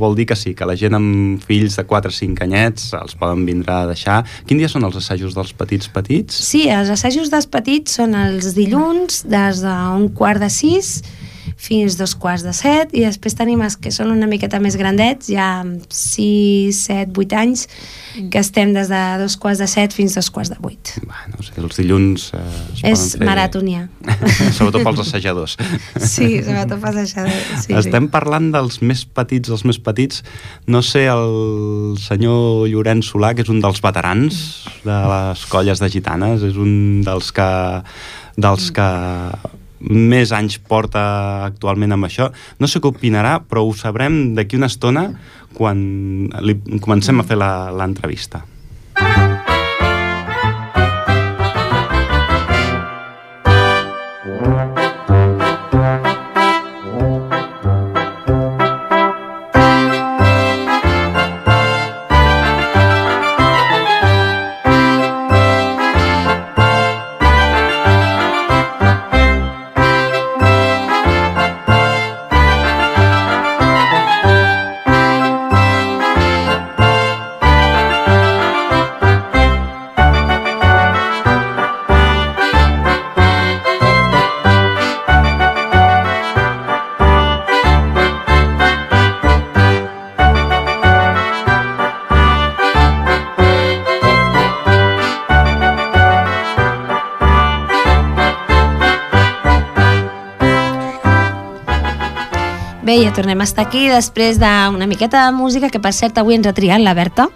vol 0.00 0.16
dir 0.16 0.24
que 0.30 0.36
sí, 0.40 0.54
que 0.56 0.64
la 0.64 0.76
gent 0.80 0.96
amb 0.96 1.44
fills 1.44 1.76
de 1.76 1.84
4 1.84 2.08
o 2.08 2.16
5 2.16 2.46
anyets 2.46 2.86
els 2.96 3.12
poden 3.20 3.44
vindre 3.44 3.74
a 3.74 3.84
deixar. 3.90 4.22
Quin 4.48 4.56
dia 4.56 4.70
són 4.72 4.88
els 4.88 4.96
assajos 4.96 5.36
dels 5.36 5.52
petits 5.52 5.92
petits? 5.92 6.38
Sí, 6.48 6.64
els 6.72 6.88
assajos 6.94 7.28
dels 7.28 7.48
petits 7.52 8.00
són 8.00 8.16
els 8.16 8.54
dilluns 8.56 9.26
des 9.28 9.60
d'un 9.60 10.08
quart 10.16 10.40
de 10.40 10.48
sis 10.48 11.02
fins 11.58 11.96
dos 11.98 12.14
quarts 12.14 12.44
de 12.46 12.52
set 12.54 12.92
i 12.94 13.02
després 13.02 13.34
tenim 13.34 13.60
els 13.66 13.74
que 13.82 13.90
són 13.90 14.12
una 14.14 14.28
miqueta 14.30 14.60
més 14.62 14.76
grandets, 14.78 15.26
ja 15.32 15.48
amb 15.64 15.82
6, 15.90 16.78
7, 16.86 17.10
8 17.18 17.38
anys, 17.40 17.64
que 18.30 18.38
estem 18.38 18.70
des 18.76 18.90
de 18.92 19.00
dos 19.18 19.34
quarts 19.42 19.58
de 19.58 19.66
set 19.70 19.96
fins 19.96 20.14
dos 20.14 20.30
quarts 20.30 20.52
de 20.54 20.58
vuit. 20.62 20.94
Bueno, 21.02 21.34
o 21.34 21.42
sigui, 21.42 21.64
els 21.66 21.80
dilluns 21.80 22.28
eh, 22.38 22.44
es 22.78 22.84
És 22.92 23.04
fer... 23.18 23.26
maratonià. 23.26 23.88
Sobretot 24.56 24.86
pels 24.86 25.02
assajadors. 25.02 25.58
Sí, 25.98 26.30
sobretot 26.46 26.88
això. 26.94 27.26
De... 27.26 27.36
Sí, 27.64 27.74
Estem 27.82 28.06
parlant 28.12 28.52
dels 28.54 28.78
més 28.86 29.02
petits, 29.04 29.50
els 29.50 29.66
més 29.66 29.82
petits. 29.82 30.22
No 30.70 30.84
sé, 30.86 31.08
el 31.10 31.98
senyor 31.98 32.68
Llorenç 32.70 33.10
Solà, 33.10 33.34
que 33.34 33.42
és 33.42 33.50
un 33.50 33.58
dels 33.64 33.82
veterans 33.82 34.42
de 34.86 34.98
les 35.10 35.46
colles 35.50 35.82
de 35.82 35.90
gitanes, 35.90 36.46
és 36.46 36.58
un 36.58 37.02
dels 37.06 37.34
que, 37.34 37.48
dels 38.38 38.70
que 38.74 38.88
més 39.80 40.32
anys 40.34 40.58
porta 40.58 41.02
actualment 41.46 41.94
amb 41.94 42.08
això. 42.08 42.30
No 42.58 42.68
sé 42.68 42.82
què 42.82 42.90
opinarà, 42.90 43.38
però 43.46 43.64
ho 43.66 43.74
sabrem 43.76 44.34
d'aquí 44.38 44.58
una 44.58 44.70
estona 44.70 45.08
quan 45.54 45.80
li 46.44 46.58
comencem 46.84 47.20
a 47.20 47.26
fer 47.26 47.38
l'entrevista. 47.38 48.44
Bé, 102.88 103.02
ja 103.04 103.12
tornem 103.12 103.36
a 103.36 103.44
estar 103.44 103.66
aquí 103.66 103.82
després 103.92 104.38
d'una 104.40 104.86
miqueta 104.88 105.26
de 105.26 105.32
música, 105.36 105.68
que 105.68 105.76
per 105.76 105.90
cert 105.92 106.16
avui 106.16 106.38
ens 106.38 106.46
ha 106.48 106.54
triat 106.56 106.80
la 106.80 106.94
Berta. 106.96 107.26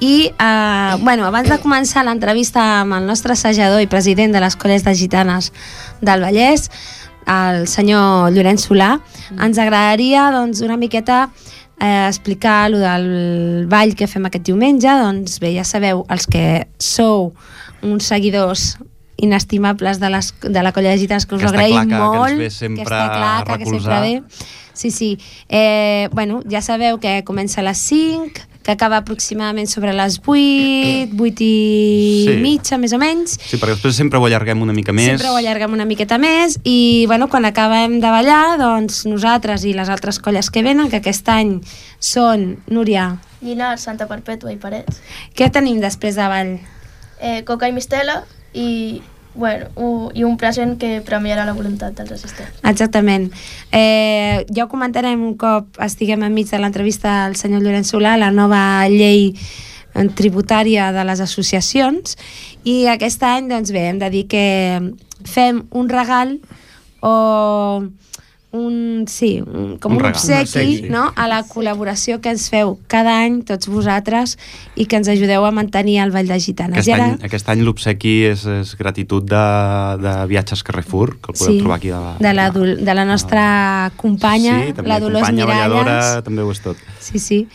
I, 0.00 0.30
eh, 0.32 0.94
bueno, 1.04 1.26
abans 1.28 1.50
de 1.52 1.58
començar 1.60 2.00
l'entrevista 2.06 2.62
amb 2.80 2.96
el 2.96 3.04
nostre 3.04 3.34
assajador 3.36 3.82
i 3.84 3.90
president 3.92 4.32
de 4.32 4.40
les 4.40 4.56
Colles 4.56 4.80
de 4.86 4.94
Gitanes 4.96 5.50
del 6.00 6.24
Vallès, 6.24 6.70
el 7.28 7.66
senyor 7.68 8.32
Llorenç 8.32 8.64
Solà, 8.70 8.94
ens 9.36 9.60
agradaria 9.60 10.30
doncs, 10.32 10.62
una 10.64 10.78
miqueta 10.80 11.26
eh, 11.78 12.06
explicar 12.08 12.70
lo 12.72 12.78
del 12.80 13.66
ball 13.68 13.92
que 13.94 14.08
fem 14.08 14.24
aquest 14.30 14.46
diumenge. 14.48 14.88
Doncs 14.88 15.36
bé, 15.44 15.52
ja 15.58 15.64
sabeu, 15.68 16.06
els 16.08 16.24
que 16.24 16.46
sou 16.78 17.34
uns 17.82 18.08
seguidors 18.08 18.78
inestimables 19.20 20.00
de, 20.00 20.08
les, 20.08 20.32
de 20.40 20.62
la 20.64 20.72
colla 20.72 20.96
de 20.96 20.98
gitanes 21.04 21.26
que 21.26 21.34
us 21.36 21.42
Que 21.42 21.48
ho 21.48 21.52
agraïm 21.52 21.74
clar 21.76 21.84
que- 21.84 21.92
que 21.92 22.16
molt 22.16 22.50
sempre 22.56 22.80
que 22.80 22.88
està 22.88 23.04
clar 23.12 23.44
que, 23.44 23.58
que 23.58 23.64
sempre 23.68 24.00
ve 24.00 24.22
sí, 24.80 24.90
sí 24.90 25.10
eh, 25.48 26.08
bueno, 26.12 26.40
ja 26.50 26.62
sabeu 26.64 26.98
que 27.02 27.20
comença 27.28 27.60
a 27.60 27.64
les 27.68 27.78
5 27.90 28.48
que 28.62 28.72
acaba 28.74 28.98
aproximadament 29.00 29.68
sobre 29.72 29.92
les 29.96 30.18
8 30.20 31.16
8 31.16 31.44
i 31.44 32.24
Sí. 32.28 32.34
mitja 32.42 32.76
més 32.78 32.92
o 32.92 32.98
menys 33.00 33.38
Sí, 33.40 33.56
perquè 33.56 33.72
després 33.76 33.96
sempre 33.96 34.18
ho 34.20 34.26
allarguem 34.28 34.60
una 34.60 34.74
mica 34.76 34.92
més. 34.92 35.06
Sempre 35.08 35.30
ho 35.32 35.36
allarguem 35.38 35.72
una 35.72 35.86
miqueta 35.88 36.18
més 36.20 36.58
i 36.64 37.04
bueno, 37.08 37.28
quan 37.32 37.44
acabem 37.48 37.98
de 38.02 38.10
ballar, 38.12 38.58
doncs 38.60 39.04
nosaltres 39.08 39.64
i 39.64 39.72
les 39.76 39.88
altres 39.88 40.18
colles 40.20 40.50
que 40.52 40.62
venen, 40.62 40.90
que 40.92 41.00
aquest 41.00 41.28
any 41.32 41.54
són, 41.98 42.58
Núria, 42.68 43.18
Llinars, 43.40 43.86
Santa 43.88 44.06
Perpètua 44.06 44.52
i 44.52 44.58
Parets. 44.60 45.00
què 45.34 45.48
tenim 45.50 45.80
després 45.80 46.14
de 46.20 46.28
ball? 46.28 46.52
Eh, 47.20 47.42
coca 47.48 47.68
i 47.68 47.72
mistela 47.72 48.22
i, 48.52 49.00
bueno, 49.34 49.66
u, 49.76 50.10
i 50.14 50.24
un 50.24 50.36
present 50.36 50.76
que 50.80 51.00
premiarà 51.06 51.44
la 51.46 51.54
voluntat 51.54 51.94
dels 51.96 52.12
assistents. 52.16 52.60
Exactament. 52.66 53.30
Eh, 53.72 54.46
ja 54.50 54.64
ho 54.64 54.70
comentarem 54.70 55.22
un 55.22 55.36
cop 55.38 55.78
estiguem 55.82 56.24
enmig 56.26 56.50
de 56.50 56.58
l'entrevista 56.58 57.24
al 57.26 57.36
senyor 57.38 57.62
Llorenç 57.62 57.92
Solà, 57.92 58.16
la 58.18 58.32
nova 58.34 58.62
llei 58.90 59.30
eh, 59.30 60.06
tributària 60.18 60.90
de 60.96 61.06
les 61.06 61.22
associacions 61.22 62.18
i 62.64 62.84
aquest 62.90 63.22
any 63.26 63.48
doncs 63.50 63.72
bé, 63.74 63.86
hem 63.90 64.02
de 64.02 64.10
dir 64.10 64.26
que 64.30 64.46
fem 65.26 65.64
un 65.70 65.88
regal 65.88 66.38
o 67.00 67.14
un, 68.52 69.04
sí, 69.06 69.40
un, 69.46 69.76
com 69.78 69.92
Un 69.92 69.98
un, 69.98 70.02
regal. 70.02 70.16
obsequi, 70.18 70.58
Un 70.58 70.66
obsequi. 70.74 70.88
no? 70.90 71.12
a 71.14 71.28
la 71.30 71.44
col·laboració 71.46 72.18
que 72.20 72.30
ens 72.34 72.48
feu 72.50 72.78
cada 72.90 73.12
any, 73.22 73.42
tots 73.46 73.68
vosaltres, 73.70 74.36
i 74.74 74.86
que 74.90 74.96
ens 74.98 75.06
ajudeu 75.08 75.44
a 75.46 75.52
mantenir 75.54 75.98
el 76.02 76.10
Vall 76.10 76.26
de 76.26 76.38
Gitanes. 76.42 76.78
Aquest 76.80 76.88
I 76.88 76.92
ara, 76.96 77.04
any, 77.12 77.24
aquest 77.30 77.48
any 77.48 77.62
l'obsequi 77.62 78.14
és, 78.32 78.42
és 78.46 78.74
gratitud 78.76 79.22
de, 79.22 79.44
de 80.02 80.14
Viatges 80.32 80.64
Carrefour, 80.66 81.14
que 81.22 81.30
el 81.30 81.38
podeu 81.38 81.54
sí, 81.54 81.60
trobar 81.62 81.76
aquí. 81.78 81.90
A 81.94 82.00
la, 82.00 82.16
de, 82.18 82.34
la, 82.34 82.48
Dol- 82.50 82.80
de 82.82 82.94
la 82.98 83.04
nostra 83.04 83.92
companya, 83.96 84.58
sí, 84.66 84.72
també, 84.74 84.88
la 84.88 84.98
Dolors 84.98 85.22
companya 85.28 85.46
Miralles. 85.46 85.70
balladora, 85.70 86.22
també 86.26 86.42
ho 86.42 86.50
és 86.50 86.60
tot. 86.66 86.76
Sí, 86.98 87.18
sí. 87.22 87.46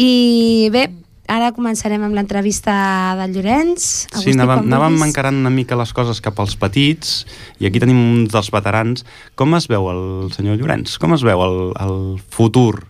I 0.00 0.70
bé, 0.72 0.86
ara 1.30 1.52
començarem 1.54 2.02
amb 2.02 2.16
l'entrevista 2.16 2.74
del 3.20 3.36
Llorenç. 3.36 3.86
Sí, 4.10 4.34
anàvem, 4.34 4.64
anàvem 4.66 4.98
encarant 5.06 5.38
una 5.38 5.52
mica 5.54 5.78
les 5.78 5.92
coses 5.96 6.18
cap 6.24 6.40
als 6.42 6.56
petits 6.58 7.22
i 7.62 7.68
aquí 7.68 7.82
tenim 7.82 8.00
un 8.00 8.26
dels 8.30 8.50
veterans. 8.50 9.06
Com 9.38 9.54
es 9.58 9.68
veu 9.70 9.86
el 9.92 10.02
senyor 10.34 10.58
Llorenç? 10.58 10.98
Com 11.02 11.14
es 11.14 11.24
veu 11.26 11.44
el, 11.46 11.56
el 11.78 11.96
futur 12.34 12.82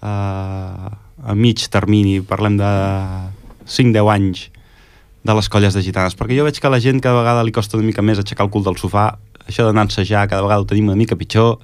eh, 0.00 0.08
a 0.08 1.36
mig 1.36 1.68
termini? 1.72 2.20
Parlem 2.24 2.56
de 2.60 2.72
5-10 3.68 4.12
anys 4.16 4.48
de 5.22 5.34
les 5.38 5.48
colles 5.48 5.76
de 5.76 5.82
gitanes, 5.84 6.16
perquè 6.18 6.34
jo 6.34 6.48
veig 6.48 6.58
que 6.58 6.66
a 6.66 6.72
la 6.72 6.80
gent 6.82 6.98
cada 7.02 7.20
vegada 7.20 7.44
li 7.46 7.54
costa 7.54 7.78
una 7.78 7.86
mica 7.86 8.02
més 8.02 8.18
aixecar 8.18 8.48
el 8.48 8.50
cul 8.50 8.64
del 8.66 8.78
sofà, 8.80 9.12
això 9.46 9.66
d'anar 9.66 9.84
a 9.84 9.88
ensejar 9.90 10.26
cada 10.26 10.42
vegada 10.42 10.64
ho 10.64 10.66
tenim 10.66 10.88
una 10.90 10.98
mica 10.98 11.18
pitjor, 11.18 11.60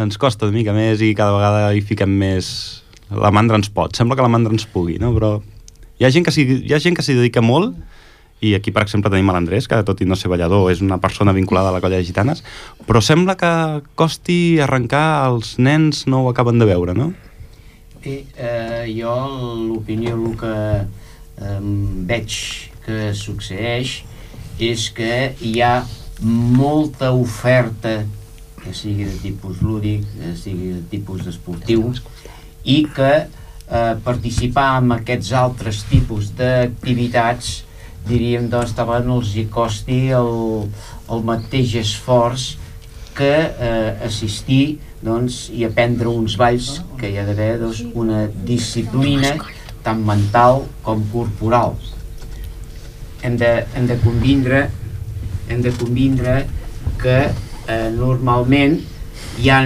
ens 0.00 0.20
costa 0.20 0.48
una 0.48 0.58
mica 0.58 0.74
més 0.76 1.00
i 1.00 1.14
cada 1.16 1.32
vegada 1.36 1.72
hi 1.72 1.80
fiquem 1.84 2.12
més... 2.20 2.79
La 3.10 3.32
mandra 3.34 3.58
ens 3.58 3.70
pot, 3.74 3.96
sembla 3.96 4.16
que 4.16 4.22
la 4.22 4.30
mandra 4.30 4.54
ens 4.54 4.68
pugui, 4.70 4.98
no? 5.02 5.10
però 5.16 5.38
hi 5.98 6.06
ha 6.06 6.10
gent 6.12 6.24
que 6.26 6.32
s'hi 6.32 7.16
dedica 7.16 7.42
molt 7.42 7.74
i 8.40 8.54
aquí, 8.56 8.72
per 8.72 8.82
exemple, 8.86 9.10
tenim 9.12 9.28
a 9.28 9.34
l'Andrés, 9.36 9.66
que 9.68 9.82
tot 9.84 10.00
i 10.00 10.06
no 10.08 10.16
ser 10.16 10.30
ballador 10.32 10.70
és 10.72 10.80
una 10.80 10.96
persona 11.00 11.34
vinculada 11.36 11.68
a 11.68 11.74
la 11.74 11.80
colla 11.84 11.98
de 12.00 12.06
gitanes, 12.08 12.40
però 12.88 13.02
sembla 13.04 13.36
que 13.36 13.50
costi 14.00 14.56
arrencar, 14.64 15.28
els 15.28 15.58
nens 15.60 16.06
no 16.08 16.24
ho 16.24 16.30
acaben 16.30 16.60
de 16.60 16.68
veure, 16.70 16.94
no? 16.96 17.10
Bé, 18.00 18.22
eh, 18.40 18.86
jo 18.96 19.12
l'opinió, 19.60 20.16
el 20.16 20.38
que 20.40 20.54
eh, 20.80 21.58
veig 22.08 22.38
que 22.86 23.10
succeeix 23.12 23.98
és 24.60 24.88
que 24.96 25.34
hi 25.44 25.58
ha 25.60 25.74
molta 26.24 27.12
oferta, 27.12 27.98
que 28.60 28.72
sigui 28.76 29.04
de 29.04 29.18
tipus 29.20 29.60
lúdic, 29.64 30.08
que 30.16 30.32
sigui 30.36 30.72
de 30.78 30.80
tipus 30.88 31.28
esportiu, 31.28 31.90
i 32.64 32.82
que 32.94 33.12
eh, 33.20 33.94
participar 34.04 34.68
en 34.80 34.96
aquests 34.98 35.32
altres 35.36 35.82
tipus 35.90 36.32
d'activitats 36.38 37.60
diríem 38.08 38.48
doncs 38.52 38.74
talment 38.76 39.12
els 39.16 39.34
hi 39.36 39.46
costi 39.52 40.00
el, 40.16 40.66
el 41.12 41.24
mateix 41.26 41.76
esforç 41.82 42.54
que 43.16 43.32
eh, 43.32 43.92
assistir 44.06 44.78
doncs, 45.04 45.48
i 45.56 45.64
aprendre 45.64 46.08
uns 46.12 46.36
balls 46.40 46.78
que 47.00 47.10
hi 47.10 47.18
ha 47.20 47.24
d'haver 47.28 47.54
doncs, 47.60 47.84
una 47.94 48.26
disciplina 48.28 49.36
tant 49.84 50.02
mental 50.04 50.66
com 50.84 51.00
corporal. 51.12 51.78
Hem 53.24 53.36
de, 53.40 53.52
hem 53.76 53.86
de 53.88 53.96
convindre 54.04 54.66
hem 55.50 55.60
de 55.62 55.72
convindre 55.74 56.46
que 57.00 57.18
eh, 57.26 57.90
normalment 57.96 58.78
hi 59.40 59.50
ha, 59.50 59.60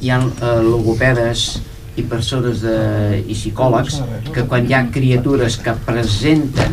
hi 0.00 0.10
ha 0.10 0.18
eh, 0.22 0.62
logopedes 0.62 1.60
i 1.98 2.02
persones 2.06 2.60
de, 2.62 3.22
i 3.26 3.34
psicòlegs 3.34 4.00
que 4.34 4.44
quan 4.46 4.66
hi 4.68 4.74
ha 4.74 4.84
criatures 4.94 5.56
que 5.58 5.72
presenten 5.86 6.70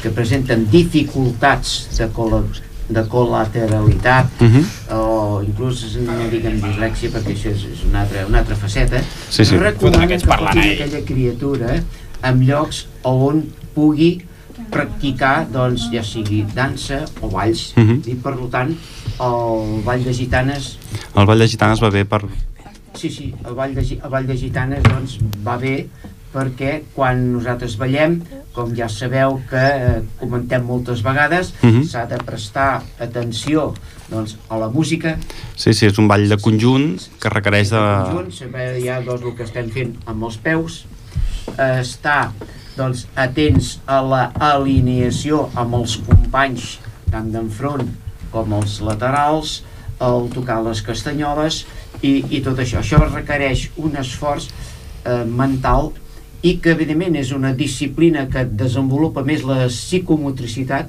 que 0.00 0.10
presenten 0.10 0.66
dificultats 0.70 1.88
de, 1.98 2.06
col 2.14 2.44
de 2.90 3.02
col·lateralitat 3.06 4.26
Uh 4.40 4.46
-huh. 4.48 4.64
o 4.94 5.42
inclús 5.42 5.96
no 6.00 6.12
diguem 6.30 6.60
dislèxia 6.60 7.10
perquè 7.10 7.32
això 7.34 7.50
és, 7.50 7.64
és 7.72 7.84
una, 7.88 8.00
altra, 8.02 8.26
una 8.26 8.38
altra 8.38 8.56
faceta 8.56 9.00
Sí, 9.28 9.44
sí. 9.44 9.56
recomana 9.56 10.06
que 10.06 10.18
portin 10.26 10.58
ahir. 10.58 10.72
aquella 10.82 11.04
criatura 11.04 11.82
en 12.22 12.40
llocs 12.46 12.86
on 13.02 13.44
pugui 13.74 14.20
practicar 14.70 15.46
doncs 15.50 15.88
ja 15.92 16.02
sigui 16.02 16.44
dansa 16.54 17.04
o 17.20 17.28
balls 17.28 17.72
Mhm. 17.76 18.02
i 18.06 18.14
per 18.14 18.34
tant 18.50 18.76
el 19.20 19.82
ball 19.84 20.04
de 20.04 20.12
gitanes 20.14 20.78
El 21.16 21.26
Ball 21.26 21.38
de 21.38 21.48
Gitanes 21.48 21.80
va 21.82 21.90
bé 21.90 22.04
per... 22.04 22.22
sí, 23.00 23.10
sí, 23.10 23.30
el 23.46 23.54
ball 23.56 23.74
de, 23.74 23.82
el 23.96 24.10
ball 24.12 24.26
de 24.28 24.36
gitanes 24.36 24.84
doncs 24.84 25.18
va 25.46 25.56
bé 25.60 25.86
perquè 26.30 26.82
quan 26.94 27.22
nosaltres 27.32 27.72
ballem 27.80 28.20
com 28.54 28.70
ja 28.76 28.86
sabeu 28.92 29.40
que 29.50 29.62
eh, 29.62 29.96
comentem 30.20 30.62
moltes 30.66 31.00
vegades 31.02 31.50
Mhm. 31.62 31.82
s'ha 31.88 32.04
de 32.06 32.18
prestar 32.26 32.82
atenció 33.02 33.72
doncs, 34.10 34.36
a 34.48 34.58
la 34.58 34.68
música. 34.68 35.16
Sí, 35.56 35.72
sí, 35.72 35.86
és 35.86 35.98
un 35.98 36.08
ball 36.10 36.28
de 36.28 36.36
conjunt 36.42 37.00
que 37.22 37.30
requereix 37.30 37.70
de... 37.70 37.80
conjunt, 38.10 38.30
saber 38.34 38.68
ja 38.84 39.00
doncs, 39.06 39.22
el 39.26 39.34
que 39.38 39.44
estem 39.46 39.70
fent 39.70 39.96
amb 40.06 40.24
els 40.28 40.36
peus, 40.42 40.84
eh, 41.56 41.80
estar 41.80 42.32
doncs, 42.76 43.06
atents 43.16 43.78
a 43.86 44.00
la 44.02 44.22
alineació 44.52 45.48
amb 45.54 45.74
els 45.80 45.96
companys, 46.06 46.78
tant 47.10 47.30
d'enfront 47.32 47.88
com 48.30 48.52
els 48.58 48.80
laterals, 48.86 49.60
el 50.00 50.28
tocar 50.34 50.60
les 50.64 50.80
castanyoles 50.82 51.64
i, 52.02 52.24
i 52.30 52.40
tot 52.44 52.58
això. 52.62 52.80
Això 52.80 53.00
requereix 53.10 53.68
un 53.76 53.96
esforç 54.00 54.48
eh, 55.04 55.24
mental 55.26 55.92
i 56.42 56.54
que 56.62 56.72
evidentment 56.72 57.16
és 57.20 57.32
una 57.36 57.52
disciplina 57.52 58.26
que 58.32 58.44
desenvolupa 58.46 59.22
més 59.26 59.42
la 59.44 59.66
psicomotricitat 59.68 60.88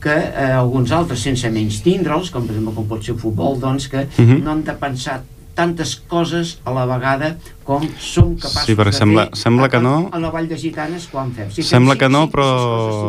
que 0.00 0.14
eh, 0.14 0.52
alguns 0.52 0.92
altres, 0.92 1.22
sense 1.24 1.48
menys 1.50 1.80
tindre'ls, 1.82 2.30
com 2.30 2.44
per 2.46 2.54
exemple 2.54 2.74
com 2.76 2.86
pot 2.90 3.02
ser 3.04 3.14
el 3.16 3.20
futbol, 3.22 3.58
doncs 3.58 3.88
que 3.88 4.06
Mhm. 4.18 4.42
no 4.44 4.52
han 4.52 4.62
de 4.64 4.74
pensar 4.78 5.22
tantes 5.58 5.96
coses 6.06 6.58
a 6.64 6.70
la 6.70 6.84
vegada 6.86 7.34
com 7.68 7.82
som 8.00 8.30
capaços 8.38 8.64
Sí, 8.64 8.72
perquè 8.78 8.94
de 8.94 8.96
sembla- 8.96 9.24
fer 9.28 9.36
sembla 9.42 9.66
que 9.68 9.80
no. 9.82 10.08
a 10.14 10.18
la 10.22 10.30
Vall 10.32 10.46
de 10.48 10.56
Gitanes 10.56 11.08
quan 11.12 11.32
fem. 11.36 11.50
Si 11.50 11.60
fem 11.60 11.68
Sembla 11.68 11.94
cinc- 11.96 12.00
que 12.00 12.08
no, 12.14 12.22
però 12.32 12.46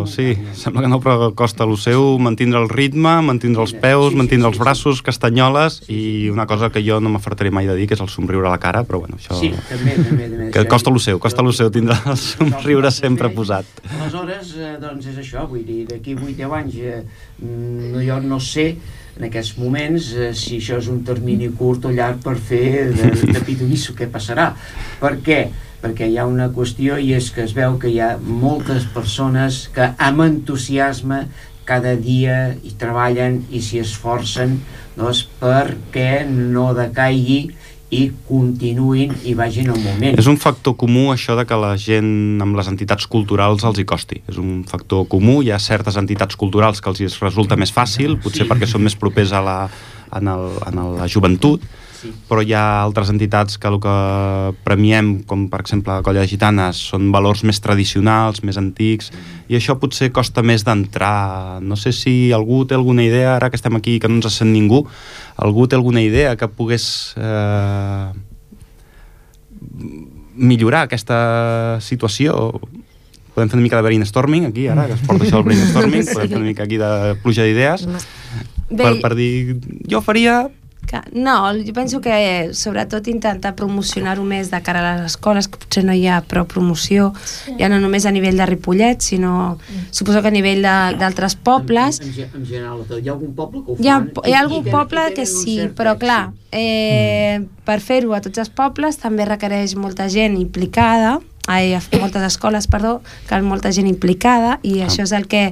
sí, 0.09 0.33
sembla 0.57 0.81
que 0.83 0.89
no, 0.91 0.99
però 0.99 1.29
costa 1.37 1.63
el 1.63 1.77
seu 1.79 2.17
mantindre 2.19 2.59
el 2.59 2.67
ritme, 2.67 3.13
mantindre 3.23 3.61
els 3.63 3.71
Sí, 3.71 3.77
peus, 3.79 4.09
sí, 4.11 4.17
mantindre 4.19 4.47
sí, 4.47 4.49
els 4.49 4.57
sí. 4.57 4.63
braços, 4.65 5.01
castanyoles 5.05 5.77
i 5.87 6.27
una 6.33 6.47
cosa 6.49 6.71
que 6.73 6.83
jo 6.83 6.99
no 6.99 7.09
m'afartaré 7.13 7.51
mai 7.55 7.67
de 7.69 7.75
dir, 7.77 7.87
que 7.87 7.93
és 7.95 8.01
el 8.03 8.09
somriure 8.11 8.47
a 8.49 8.51
la 8.51 8.59
cara, 8.59 8.83
però 8.83 8.99
bueno, 8.99 9.15
això... 9.21 9.37
Sí, 9.39 9.53
també, 9.69 9.95
també, 9.95 10.27
també. 10.33 10.51
Que 10.51 10.65
costa 10.67 10.89
el 10.91 10.99
seu, 10.99 11.19
costa 11.23 11.45
el 11.45 11.53
seu 11.53 11.71
tindre 11.71 11.95
el 12.09 12.17
somriure 12.17 12.91
sempre 12.91 13.29
posat. 13.29 13.65
Aleshores, 14.01 14.55
eh, 14.57 14.75
doncs 14.81 15.05
és 15.13 15.21
això, 15.23 15.47
vull 15.47 15.63
dir, 15.63 15.85
d'aquí 15.87 16.17
8-10 16.17 16.51
anys, 16.59 16.75
eh, 16.75 17.03
mm, 17.39 18.01
jo 18.09 18.19
no 18.25 18.39
sé 18.43 18.73
en 19.19 19.27
aquests 19.27 19.57
moments 19.59 20.13
eh, 20.15 20.29
si 20.37 20.57
això 20.61 20.77
és 20.79 20.87
un 20.91 21.01
termini 21.07 21.49
curt 21.59 21.89
o 21.89 21.91
llarg 21.91 22.21
per 22.23 22.37
fer 22.39 22.87
de, 22.95 23.11
de 23.19 23.41
pitonisso, 23.47 23.95
què 23.97 24.07
passarà. 24.11 24.53
Per 25.01 25.17
què? 25.25 25.41
Perquè 25.83 26.07
hi 26.07 26.17
ha 26.19 26.27
una 26.27 26.49
qüestió 26.55 26.97
i 26.99 27.11
és 27.15 27.29
que 27.35 27.43
es 27.43 27.53
veu 27.55 27.77
que 27.79 27.91
hi 27.91 27.99
ha 28.03 28.13
moltes 28.19 28.87
persones 28.95 29.65
que 29.75 29.91
amb 30.07 30.23
entusiasme 30.23 31.25
cada 31.67 31.93
dia 31.99 32.55
hi 32.63 32.73
treballen 32.79 33.43
i 33.51 33.61
s'hi 33.61 33.83
esforcen 33.83 34.57
doncs, 34.95 35.25
perquè 35.39 36.25
no 36.27 36.71
decaigui 36.75 37.41
i 37.89 38.11
continuïn 38.27 39.15
i 39.25 39.33
vagin 39.33 39.71
al 39.73 39.79
moment. 39.81 40.17
És 40.19 40.27
un 40.29 40.37
factor 40.37 40.75
comú 40.77 41.07
això 41.13 41.33
de 41.39 41.45
que 41.49 41.57
la 41.57 41.71
gent 41.77 42.37
amb 42.41 42.55
les 42.59 42.67
entitats 42.69 43.07
culturals 43.09 43.63
els 43.65 43.79
hi 43.81 43.85
costi. 43.89 44.21
És 44.29 44.37
un 44.37 44.63
factor 44.69 45.07
comú, 45.09 45.39
hi 45.41 45.49
ha 45.51 45.57
certes 45.59 45.97
entitats 45.97 46.37
culturals 46.37 46.81
que 46.81 46.89
els 46.91 47.01
hi 47.01 47.07
resulta 47.19 47.57
més 47.57 47.73
fàcil, 47.73 48.19
potser 48.21 48.45
Sí. 48.45 48.49
perquè 48.49 48.67
són 48.69 48.83
més 48.85 48.95
propers 48.95 49.33
a 49.33 49.41
la, 49.41 49.57
en, 50.13 50.27
el, 50.27 50.45
en 50.69 50.83
la 50.99 51.07
joventut, 51.07 51.61
Sí. 51.99 52.11
però 52.29 52.39
hi 52.45 52.53
ha 52.55 52.81
altres 52.81 53.09
entitats 53.11 53.57
que 53.59 53.67
el 53.67 53.79
que 53.83 53.93
premiem, 54.63 55.23
com 55.27 55.47
per 55.51 55.59
exemple 55.61 55.91
la 55.97 56.03
Colla 56.05 56.21
de 56.23 56.29
Gitanes, 56.31 56.77
són 56.91 57.09
valors 57.11 57.43
més 57.43 57.59
tradicionals, 57.59 58.39
més 58.47 58.55
antics, 58.61 59.11
i 59.49 59.57
això 59.57 59.75
potser 59.81 60.11
costa 60.15 60.41
més 60.41 60.63
d'entrar. 60.63 61.59
No 61.61 61.75
sé 61.75 61.91
si 61.91 62.31
algú 62.31 62.63
té 62.65 62.75
alguna 62.77 63.03
idea, 63.03 63.35
ara 63.35 63.49
que 63.49 63.59
estem 63.59 63.75
aquí 63.75 63.97
que 63.99 64.07
no 64.07 64.21
ens 64.21 64.31
sent 64.39 64.53
ningú, 64.53 64.85
algú 65.35 65.67
té 65.67 65.75
alguna 65.75 66.01
idea 66.01 66.35
que 66.39 66.47
pogués 66.47 67.13
eh, 67.17 68.11
millorar 70.39 70.85
aquesta 70.87 71.79
situació 71.83 72.59
podem 73.35 73.49
fer 73.51 73.57
una 73.59 73.63
mica 73.63 73.77
de 73.79 73.85
brainstorming 73.85 74.47
aquí, 74.49 74.65
ara, 74.67 74.87
que 74.89 74.95
es 74.97 75.03
porta 75.05 75.23
això 75.23 75.39
del 75.39 75.45
brainstorming, 75.47 76.03
Sí. 76.07 76.13
podem 76.15 76.29
fer 76.31 76.37
una 76.39 76.47
mica 76.49 76.63
aquí 76.65 76.79
de 76.81 76.89
pluja 77.23 77.45
d'idees, 77.45 77.85
per, 78.69 78.93
per 79.01 79.13
dir, 79.15 79.57
jo 79.89 80.01
faria 80.03 80.41
que, 80.89 80.99
no, 81.13 81.35
jo 81.53 81.73
penso 81.77 81.99
que 82.01 82.49
sobretot 82.57 83.05
intentar 83.11 83.51
promocionar-ho 83.55 84.23
més 84.25 84.49
de 84.49 84.57
cara 84.65 84.79
a 84.81 84.95
les 84.97 85.11
escoles, 85.11 85.45
que 85.47 85.59
potser 85.61 85.83
no 85.85 85.93
hi 85.93 86.07
ha 86.09 86.15
prou 86.25 86.47
promoció, 86.49 87.11
sí. 87.21 87.53
ja 87.59 87.69
no 87.69 87.77
només 87.79 88.07
a 88.09 88.11
nivell 88.15 88.37
de 88.41 88.47
Ripollet, 88.49 89.01
sinó 89.05 89.59
suposo 89.91 90.23
que 90.23 90.29
a 90.29 90.33
nivell 90.33 90.63
de- 90.65 90.97
d'altres 90.97 91.35
pobles. 91.37 91.99
En, 92.01 92.09
en, 92.09 92.29
en 92.41 92.45
general, 92.49 92.81
hi 92.89 93.07
ha 93.07 93.13
algun 93.13 93.35
poble 93.37 93.61
que 93.65 93.71
ho 93.71 93.77
Hi 93.79 93.87
ha, 93.93 93.99
fan? 93.99 94.25
hi 94.25 94.33
ha 94.33 94.39
algun 94.41 94.61
i 94.61 94.63
que- 94.65 94.71
poble 94.73 95.07
i 95.11 95.13
que 95.13 95.25
sí, 95.29 95.59
però 95.77 95.93
clar, 96.01 96.31
èxit. 96.31 96.57
eh, 96.57 97.41
per 97.65 97.79
fer-ho 97.85 98.15
a 98.17 98.21
tots 98.25 98.41
els 98.41 98.49
pobles 98.49 98.97
també 98.97 99.25
requereix 99.29 99.75
molta 99.77 100.09
gent 100.09 100.37
implicada, 100.41 101.19
ai, 101.47 101.73
a 101.73 101.81
moltes 102.01 102.21
escoles, 102.23 102.65
perdó, 102.67 103.01
cal 103.29 103.41
molta 103.45 103.71
gent 103.71 103.87
implicada 103.89 104.59
i 104.63 104.79
això 104.85 105.03
és 105.05 105.11
el 105.13 105.27
que 105.27 105.51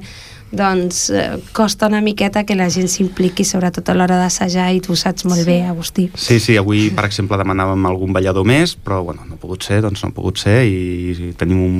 doncs 0.51 1.09
eh, 1.09 1.41
costa 1.51 1.87
una 1.87 1.99
miqueta 2.01 2.45
que 2.47 2.55
la 2.55 2.69
gent 2.71 2.87
s'impliqui 2.87 3.43
sobretot 3.43 3.89
a 3.89 3.95
l'hora 3.97 4.17
d'assajar 4.21 4.69
i 4.71 4.79
tu 4.83 4.93
ho 4.93 4.99
saps 4.99 5.25
molt 5.27 5.43
bé, 5.47 5.59
Agustí. 5.67 6.07
Sí, 6.15 6.39
sí, 6.39 6.55
avui, 6.57 6.87
per 6.95 7.07
exemple, 7.09 7.39
demanàvem 7.39 7.85
algun 7.89 8.15
ballador 8.15 8.47
més, 8.47 8.77
però 8.79 9.01
bueno, 9.03 9.25
no 9.27 9.35
ha 9.35 9.41
pogut 9.41 9.67
ser, 9.67 9.81
doncs 9.83 10.03
no 10.03 10.11
ha 10.11 10.15
pogut 10.15 10.39
ser 10.39 10.61
i 10.69 11.33
tenim 11.37 11.61
un, 11.65 11.77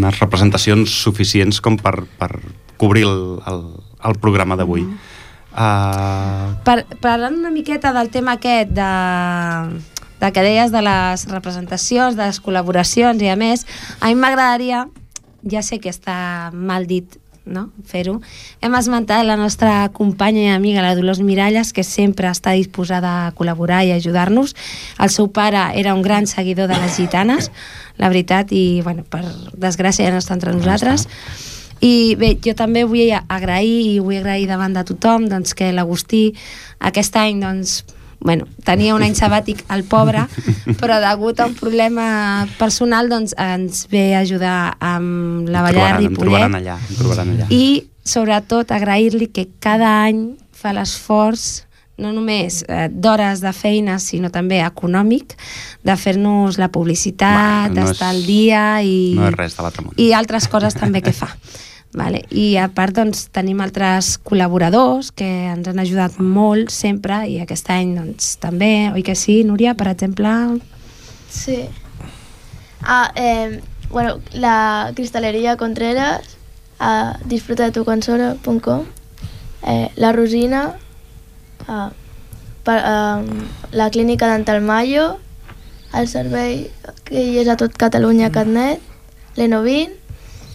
unes 0.00 0.20
representacions 0.22 0.96
suficients 1.04 1.60
com 1.60 1.76
per, 1.80 1.98
per 2.18 2.32
cobrir 2.80 3.04
el, 3.04 3.22
el, 3.46 3.64
el 4.08 4.20
programa 4.24 4.56
d'avui. 4.56 4.86
Mm. 4.88 5.16
Uh, 5.50 6.60
Per, 6.64 6.84
parlant 7.02 7.34
una 7.34 7.50
miqueta 7.50 7.90
del 7.92 8.08
tema 8.14 8.38
aquest 8.38 8.70
de, 8.70 8.90
de 10.22 10.28
que 10.32 10.44
deies 10.46 10.70
de 10.72 10.80
les 10.86 11.26
representacions, 11.28 12.16
de 12.16 12.28
les 12.30 12.38
col·laboracions 12.40 13.20
i 13.20 13.28
a 13.28 13.36
més, 13.36 13.66
a 13.98 14.08
mi 14.08 14.16
m'agradaria, 14.16 14.86
ja 15.50 15.64
sé 15.66 15.80
que 15.82 15.90
està 15.90 16.54
mal 16.54 16.86
dit 16.86 17.18
no? 17.44 17.68
fer-ho, 17.86 18.18
hem 18.60 18.74
esmentat 18.78 19.24
la 19.26 19.36
nostra 19.40 19.88
companya 19.94 20.42
i 20.42 20.50
amiga, 20.54 20.82
la 20.84 20.94
Dolors 20.98 21.22
Miralles, 21.24 21.72
que 21.72 21.84
sempre 21.84 22.30
està 22.30 22.54
disposada 22.56 23.12
a 23.26 23.30
col·laborar 23.36 23.82
i 23.86 23.92
ajudar-nos. 23.94 24.54
El 24.98 25.12
seu 25.12 25.30
pare 25.32 25.70
era 25.80 25.94
un 25.94 26.02
gran 26.02 26.26
seguidor 26.30 26.68
de 26.70 26.78
les 26.80 26.96
gitanes, 26.96 27.50
la 28.00 28.08
veritat, 28.08 28.52
i 28.52 28.80
bueno, 28.84 29.04
per 29.04 29.24
desgràcia 29.54 30.08
ja 30.08 30.14
no 30.14 30.20
està 30.22 30.36
entre 30.36 30.54
nosaltres. 30.56 31.06
I 31.80 32.14
bé, 32.20 32.34
jo 32.44 32.52
també 32.56 32.84
vull 32.84 33.14
agrair 33.16 33.78
i 33.94 33.98
vull 34.04 34.18
agrair 34.20 34.44
davant 34.48 34.74
de 34.76 34.84
tothom 34.84 35.30
doncs, 35.30 35.54
que 35.56 35.72
l'Agustí 35.72 36.34
aquest 36.78 37.16
any 37.16 37.40
doncs, 37.40 37.80
bueno, 38.20 38.46
tenia 38.64 38.94
un 38.94 39.02
any 39.02 39.14
sabàtic 39.16 39.62
al 39.72 39.82
pobre, 39.88 40.26
però 40.80 40.98
degut 41.00 41.40
a 41.40 41.46
un 41.48 41.54
problema 41.56 42.46
personal 42.58 43.08
doncs, 43.08 43.32
ens 43.40 43.86
ve 43.90 44.14
a 44.14 44.20
ajudar 44.20 44.76
amb 44.78 45.48
la 45.48 45.62
ballada 45.64 45.98
de 45.98 46.08
Ripollet 46.08 46.44
allà, 46.60 46.76
allà. 47.38 47.46
i 47.50 47.86
sobretot 48.04 48.70
agrair-li 48.76 49.28
que 49.32 49.48
cada 49.60 50.02
any 50.04 50.34
fa 50.52 50.72
l'esforç 50.76 51.64
no 52.00 52.12
només 52.16 52.62
eh, 52.68 52.88
d'hores 52.88 53.42
de 53.44 53.50
feina, 53.52 53.98
sinó 54.00 54.30
també 54.32 54.62
econòmic, 54.64 55.34
de 55.84 55.96
fer-nos 56.00 56.56
la 56.56 56.70
publicitat, 56.72 57.68
no 57.72 57.74
d'estar 57.76 58.12
és- 58.14 58.16
al 58.16 58.22
dia 58.26 58.62
i, 58.82 59.14
No 59.16 59.28
és 59.28 59.34
res 59.36 59.56
de 59.56 59.66
i 60.00 60.12
altres 60.16 60.48
coses 60.48 60.74
també 60.74 61.02
que 61.02 61.12
fa. 61.12 61.28
Vale? 61.92 62.22
I 62.30 62.54
a 62.62 62.68
part 62.70 62.94
doncs, 62.94 63.24
tenim 63.34 63.58
altres 63.64 64.12
col·laboradors 64.22 65.10
que 65.10 65.26
ens 65.50 65.66
han 65.66 65.80
ajudat 65.82 66.20
molt 66.22 66.70
sempre 66.70 67.24
i 67.26 67.40
aquest 67.42 67.70
any 67.74 67.96
doncs, 67.96 68.36
també, 68.38 68.90
oi 68.94 69.02
que 69.02 69.16
sí, 69.18 69.40
Núria, 69.44 69.74
per 69.74 69.88
exemple? 69.90 70.30
Sí. 71.30 71.64
Ah, 72.82 73.10
eh, 73.16 73.60
bueno, 73.90 74.20
la 74.32 74.92
cristalería 74.94 75.56
Contreras, 75.56 76.36
a 76.78 77.18
de 77.26 77.70
tu 77.72 77.84
consola.com, 77.84 78.84
eh, 79.66 79.90
la 79.96 80.12
Rosina, 80.12 80.76
ah, 81.66 81.90
per, 82.62 82.80
ah, 82.84 83.22
la 83.72 83.90
clínica 83.90 84.30
Dental 84.30 84.62
Mayo, 84.62 85.18
el 85.92 86.06
servei 86.06 86.70
que 87.04 87.18
hi 87.18 87.38
és 87.42 87.48
a 87.50 87.58
tot 87.58 87.74
Catalunya 87.74 88.30
Catnet, 88.30 88.78
l'Enovin, 89.34 89.99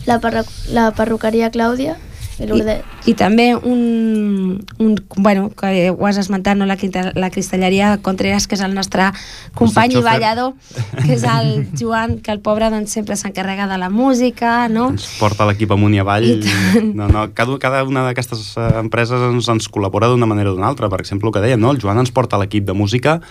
la, 0.06 0.20
parro 0.24 0.44
la 0.74 0.92
perruqueria 0.96 1.52
Clàudia 1.54 1.98
i 2.36 2.44
I, 2.44 2.48
l'Urdet. 2.50 2.84
I 3.08 3.14
també 3.16 3.46
un, 3.56 4.66
un, 4.80 4.96
bueno, 5.16 5.50
que 5.56 5.90
ho 5.92 6.08
has 6.08 6.18
esmentat, 6.20 6.58
no? 6.60 6.66
la, 6.68 6.76
quinta- 6.76 7.14
la 7.16 7.30
cristalleria 7.32 7.94
Contreras, 8.04 8.48
que 8.48 8.58
és 8.58 8.64
el 8.66 8.76
nostre 8.76 9.08
company 9.56 9.96
i 9.96 10.04
ballador, 10.04 10.54
que 10.98 11.16
és 11.16 11.24
el 11.24 11.66
Joan, 11.80 12.18
que 12.20 12.34
el 12.36 12.42
pobre 12.44 12.70
doncs, 12.74 12.92
sempre 12.98 13.16
s'encarrega 13.16 13.70
de 13.72 13.80
la 13.80 13.90
música, 13.90 14.68
no? 14.68 14.90
Ens 14.96 15.08
porta 15.20 15.48
l'equip 15.48 15.72
amunt 15.76 15.96
i 15.96 16.04
avall. 16.04 16.28
I 16.28 16.38
tant. 16.44 16.92
No, 16.96 17.08
no, 17.08 17.28
cada, 17.38 17.58
cada 17.62 17.84
una 17.88 18.04
d'aquestes 18.10 18.52
eh, 18.60 18.70
empreses 18.84 19.30
ens, 19.32 19.50
ens 19.56 19.72
col·labora 19.72 20.12
d'una 20.12 20.28
manera 20.30 20.52
o 20.52 20.58
d'una 20.58 20.68
altra. 20.68 20.92
Per 20.92 21.00
exemple, 21.06 21.32
el 21.32 21.36
que 21.36 21.44
dèiem, 21.46 21.62
no? 21.62 21.72
el 21.72 21.80
Joan 21.80 22.04
ens 22.04 22.12
porta 22.16 22.42
l'equip 22.42 22.68
de 22.68 22.76
música 22.76 23.22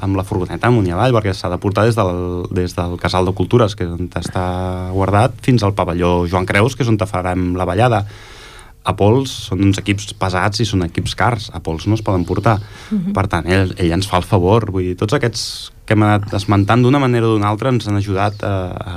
amb 0.00 0.18
la 0.18 0.24
furgoneta 0.26 0.70
amunt 0.70 0.88
i 0.88 0.94
avall, 0.94 1.14
perquè 1.16 1.34
s'ha 1.36 1.50
de 1.52 1.60
portar 1.60 1.86
des 1.88 1.98
del, 1.98 2.44
des 2.56 2.74
del 2.76 2.96
Casal 3.00 3.28
de 3.28 3.34
Cultures, 3.36 3.76
que 3.76 3.86
és 3.86 3.94
on 3.94 4.10
està 4.20 4.44
guardat, 4.96 5.36
fins 5.44 5.64
al 5.64 5.76
pavelló 5.76 6.26
Joan 6.30 6.48
Creus, 6.48 6.76
que 6.76 6.86
és 6.86 6.92
on 6.92 7.00
farem 7.00 7.52
la 7.58 7.68
ballada. 7.68 8.04
A 8.80 8.94
Pols 8.96 9.32
són 9.50 9.60
uns 9.66 9.78
equips 9.78 10.14
pesats 10.16 10.62
i 10.62 10.64
són 10.64 10.86
equips 10.86 11.12
cars, 11.14 11.50
a 11.52 11.60
Pols 11.60 11.84
no 11.86 11.98
es 11.98 12.04
poden 12.04 12.24
portar. 12.24 12.56
Per 13.12 13.26
tant, 13.28 13.44
ell, 13.44 13.74
ell 13.76 13.92
ens 13.92 14.08
fa 14.08 14.22
el 14.22 14.24
favor. 14.24 14.70
Vull 14.72 14.88
dir, 14.88 14.96
tots 14.96 15.18
aquests 15.18 15.42
que 15.84 15.96
hem 15.98 16.06
anat 16.06 16.32
esmentant 16.38 16.84
d'una 16.84 17.00
manera 17.02 17.26
o 17.28 17.34
d'una 17.34 17.50
altra 17.50 17.72
ens 17.74 17.88
han 17.90 17.98
ajudat 17.98 18.40
a, 18.46 18.54
a, 18.72 18.96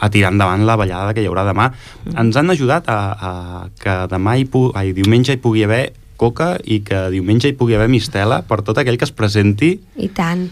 a 0.00 0.10
tirar 0.10 0.32
endavant 0.32 0.64
la 0.66 0.76
ballada 0.80 1.14
que 1.14 1.22
hi 1.22 1.28
haurà 1.28 1.44
demà. 1.46 1.68
Ens 2.10 2.38
han 2.40 2.50
ajudat 2.50 2.88
a, 2.88 2.98
a 3.12 3.32
que 3.78 3.96
demà 4.10 4.38
hi 4.40 4.46
pu 4.50 4.70
ai, 4.74 4.94
diumenge 4.96 5.36
hi 5.36 5.42
pugui 5.44 5.66
haver 5.68 5.84
coca 6.20 6.50
i 6.64 6.82
que 6.84 7.06
diumenge 7.14 7.48
hi 7.48 7.56
pugui 7.56 7.76
haver 7.78 7.88
mistela 7.92 8.42
per 8.48 8.60
tot 8.66 8.78
aquell 8.82 8.98
que 9.00 9.08
es 9.08 9.14
presenti 9.16 9.72
I 9.96 10.10
tant. 10.16 10.48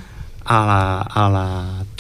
a 0.49 0.59
la, 0.71 0.81
a 1.03 1.27
la 1.35 1.47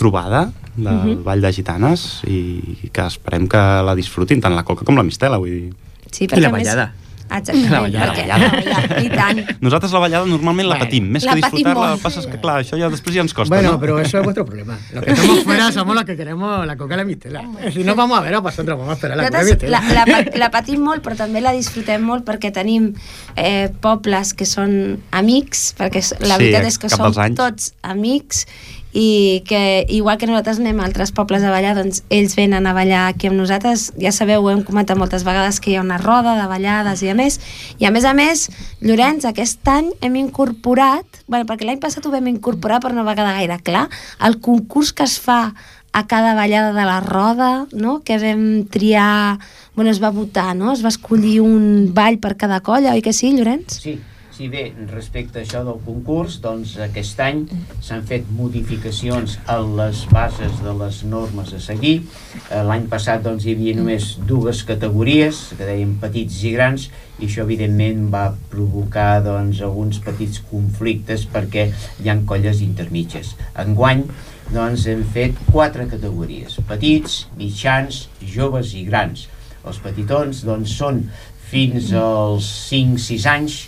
trobada 0.00 0.46
del 0.78 0.94
uh 0.94 1.04
-huh. 1.04 1.22
Vall 1.26 1.40
de 1.42 1.52
Gitanes 1.52 2.22
i 2.26 2.88
que 2.92 3.04
esperem 3.06 3.48
que 3.48 3.58
la 3.58 3.94
disfrutin 3.98 4.40
tant 4.40 4.54
la 4.54 4.62
coca 4.64 4.84
com 4.86 4.96
la 4.96 5.02
mistela, 5.02 5.36
vull 5.38 5.50
dir. 5.50 5.74
Sí, 6.10 6.24
I 6.24 6.40
la 6.40 6.48
a 6.48 6.52
més- 6.52 6.64
ballada. 6.64 6.92
Exactament, 7.30 7.70
La 7.70 7.80
ballada. 7.80 8.12
perquè 8.12 8.26
la 8.26 8.38
ballada, 8.38 9.00
i 9.02 9.08
tant. 9.10 9.40
Nosaltres 9.60 9.92
la 9.92 9.98
ballada 10.00 10.26
normalment 10.26 10.68
la 10.68 10.74
Bueno, 10.78 10.84
patim, 10.86 11.08
més 11.12 11.24
la 11.24 11.34
que 11.34 11.40
disfrutar-la, 11.42 11.96
passa 12.02 12.22
que 12.30 12.40
clar, 12.40 12.56
això 12.62 12.78
ja 12.80 12.88
després 12.88 13.14
ja 13.14 13.20
ens 13.22 13.34
costa, 13.34 13.54
Bueno, 13.54 13.72
no? 13.72 13.80
pero 13.80 13.98
eso 14.00 14.18
es 14.18 14.24
vuestro 14.24 14.44
problema. 14.46 14.78
Los 14.92 15.04
que 15.04 15.10
estamos 15.12 15.44
fuera 15.44 15.70
somos 15.72 15.94
los 15.94 16.04
que 16.04 16.16
queremos 16.16 16.66
la 16.66 16.76
coca 16.76 16.94
y 16.94 16.96
la 16.98 17.04
mistela. 17.04 17.42
Si 17.72 17.84
no 17.84 17.94
vamos 17.94 18.18
a 18.18 18.22
ver 18.22 18.34
a 18.34 18.40
vosotros, 18.40 18.78
vamos 18.78 18.90
a 18.90 18.94
esperar 18.94 19.16
la 19.16 19.24
coca 19.28 19.38
y 19.42 19.44
Nosaltres 19.44 19.70
mistela. 19.70 20.04
la, 20.06 20.06
la, 20.06 20.24
la 20.38 20.50
patim 20.50 20.80
molt, 20.82 21.02
però 21.04 21.16
també 21.16 21.40
la 21.40 21.52
disfrutem 21.52 22.02
molt 22.02 22.24
perquè 22.24 22.52
tenim 22.52 22.92
eh, 23.36 23.68
pobles 23.80 24.32
que 24.34 24.46
són 24.46 24.98
amics, 25.10 25.74
perquè 25.78 26.00
la 26.20 26.36
Sí, 26.38 26.44
veritat 26.44 26.64
és 26.64 26.78
que 26.78 26.88
som 26.88 27.12
tots 27.36 27.72
amics 27.82 28.46
i 28.92 29.44
que 29.46 29.84
igual 29.88 30.16
que 30.18 30.26
nosaltres 30.26 30.58
anem 30.62 30.80
a 30.80 30.86
altres 30.88 31.12
pobles 31.12 31.44
a 31.44 31.52
ballar, 31.52 31.74
doncs 31.76 32.02
ells 32.08 32.34
venen 32.38 32.66
a 32.66 32.74
ballar 32.76 33.06
aquí 33.08 33.28
amb 33.28 33.36
nosaltres. 33.38 33.92
Ja 34.00 34.12
sabeu, 34.12 34.42
ho 34.42 34.50
hem 34.50 34.64
comentat 34.64 34.98
moltes 34.98 35.26
vegades 35.28 35.60
que 35.60 35.72
hi 35.72 35.76
ha 35.76 35.84
una 35.84 36.00
roda 36.00 36.36
de 36.38 36.46
ballades 36.48 37.02
i 37.04 37.12
a 37.12 37.16
més. 37.18 37.38
I 37.78 37.88
a 37.88 37.92
més 37.94 38.08
a 38.08 38.14
més, 38.16 38.48
Llorenç, 38.80 39.28
aquest 39.28 39.66
any 39.68 39.92
hem 40.00 40.16
incorporat, 40.16 41.22
bueno, 41.26 41.44
perquè 41.48 41.68
l'any 41.68 41.82
passat 41.82 42.06
ho 42.06 42.14
vam 42.14 42.30
incorporar 42.32 42.80
però 42.80 42.96
no 42.96 43.04
va 43.04 43.16
quedar 43.18 43.36
gaire 43.36 43.60
clar, 43.64 43.88
el 44.24 44.40
concurs 44.40 44.94
que 44.96 45.04
es 45.04 45.18
fa 45.20 45.52
a 45.92 46.06
cada 46.06 46.34
ballada 46.34 46.72
de 46.72 46.84
la 46.84 47.00
roda, 47.00 47.66
no? 47.72 48.00
que 48.04 48.18
vam 48.18 48.68
triar, 48.68 49.38
bueno, 49.74 49.90
es 49.90 50.02
va 50.02 50.10
votar, 50.10 50.54
no? 50.56 50.72
es 50.72 50.84
va 50.84 50.92
escollir 50.92 51.40
un 51.40 51.92
ball 51.94 52.20
per 52.22 52.36
cada 52.36 52.60
colla, 52.60 52.92
oi 52.94 53.02
que 53.02 53.12
sí, 53.16 53.32
Llorenç? 53.34 53.80
Sí, 53.82 53.98
Sí, 54.38 54.46
bé, 54.46 54.68
respecte 54.86 55.40
a 55.40 55.42
això 55.42 55.64
del 55.66 55.80
concurs, 55.82 56.36
doncs 56.38 56.76
aquest 56.84 57.18
any 57.24 57.40
s'han 57.82 58.04
fet 58.06 58.28
modificacions 58.30 59.32
a 59.50 59.56
les 59.58 60.04
bases 60.12 60.60
de 60.62 60.74
les 60.78 60.98
normes 61.10 61.48
a 61.56 61.58
seguir. 61.58 61.96
Eh, 62.44 62.60
L'any 62.68 62.84
passat 62.92 63.24
doncs, 63.24 63.42
hi 63.42 63.56
havia 63.56 63.72
només 63.74 64.12
dues 64.28 64.60
categories, 64.68 65.40
que 65.58 65.66
deien 65.66 65.96
petits 65.98 66.36
i 66.46 66.52
grans, 66.54 66.84
i 67.18 67.26
això 67.26 67.42
evidentment 67.42 68.04
va 68.12 68.28
provocar 68.52 69.24
doncs, 69.24 69.58
alguns 69.66 69.98
petits 70.04 70.38
conflictes 70.52 71.24
perquè 71.32 71.64
hi 71.98 72.12
han 72.12 72.22
colles 72.30 72.60
intermitges. 72.62 73.32
Enguany 73.64 74.04
doncs, 74.52 74.84
hem 74.92 75.02
fet 75.16 75.40
quatre 75.48 75.88
categories, 75.90 76.60
petits, 76.68 77.24
mitjans, 77.40 78.04
joves 78.36 78.70
i 78.78 78.84
grans. 78.86 79.26
Els 79.66 79.82
petitons 79.82 80.44
doncs, 80.46 80.76
són 80.78 81.02
fins 81.50 81.90
als 82.04 82.52
5-6 82.68 83.26
anys, 83.34 83.58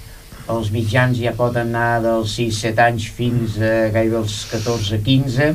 els 0.51 0.71
mitjans 0.75 1.19
ja 1.21 1.35
poden 1.39 1.75
anar 1.75 2.01
dels 2.05 2.39
6-7 2.39 2.87
anys 2.87 3.11
fins 3.17 3.59
a 3.59 3.91
gairebé 3.95 4.19
els 4.23 4.41
14-15, 4.53 5.53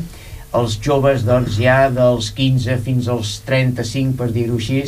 els 0.56 0.78
joves 0.84 1.26
doncs 1.28 1.58
ja 1.60 1.90
dels 1.94 2.30
15 2.36 2.78
fins 2.86 3.10
als 3.12 3.40
35 3.48 4.16
per 4.20 4.30
dir-ho 4.36 4.58
així 4.60 4.82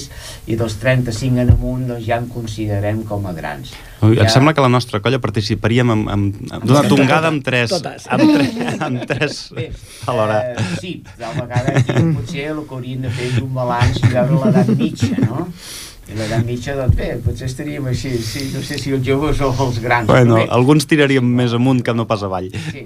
i 0.48 0.58
dels 0.60 0.78
35 0.82 1.43
en 1.43 1.52
amunt 1.54 1.88
doncs 1.91 2.06
ja 2.08 2.20
en 2.22 2.30
considerem 2.32 3.04
com 3.08 3.28
a 3.28 3.34
grans 3.36 3.74
Ui, 4.06 4.13
ja... 4.15 4.24
Em 4.24 4.32
sembla 4.32 4.54
que 4.54 4.63
la 4.63 4.72
nostra 4.72 5.02
colla 5.04 5.20
participaríem 5.24 5.91
amb, 5.96 6.12
amb, 6.13 6.39
amb 6.54 6.67
d'una 6.70 6.84
tongada 6.88 7.32
amb 7.34 7.43
tres, 7.46 7.74
Totes. 7.74 8.08
amb, 8.13 8.32
tre, 8.36 8.78
amb 8.88 9.04
tres 9.10 9.41
Bé, 9.58 9.67
alhora. 10.06 10.39
Eh, 10.54 10.70
sí, 10.82 10.93
tal 11.17 11.36
vegada 11.39 11.76
aquí 11.82 11.98
potser 12.13 12.48
el 12.54 12.63
que 12.63 12.78
hauríem 12.78 13.04
de 13.08 13.13
fer 13.17 13.32
és 13.34 13.41
un 13.41 13.54
balanç 13.58 14.02
i 14.04 14.13
veure 14.13 14.41
l'edat 14.46 14.74
mitja, 14.78 15.13
no? 15.26 15.48
I 16.08 16.15
l'edat 16.15 16.46
mitja, 16.48 16.76
doncs 16.78 16.96
bé, 16.96 17.10
potser 17.24 17.50
estaríem 17.50 17.89
així, 17.91 18.13
sí, 18.24 18.46
no 18.54 18.62
sé 18.63 18.78
si 18.80 18.93
els 18.96 19.04
joves 19.06 19.41
o 19.43 19.52
els 19.65 19.82
grans. 19.84 20.08
Bueno, 20.08 20.38
bé, 20.39 20.48
alguns 20.56 20.88
tiraríem 20.88 21.28
més 21.39 21.56
amunt 21.58 21.84
que 21.84 21.96
no 21.96 22.08
pas 22.08 22.24
avall. 22.24 22.48
Sí. 22.72 22.86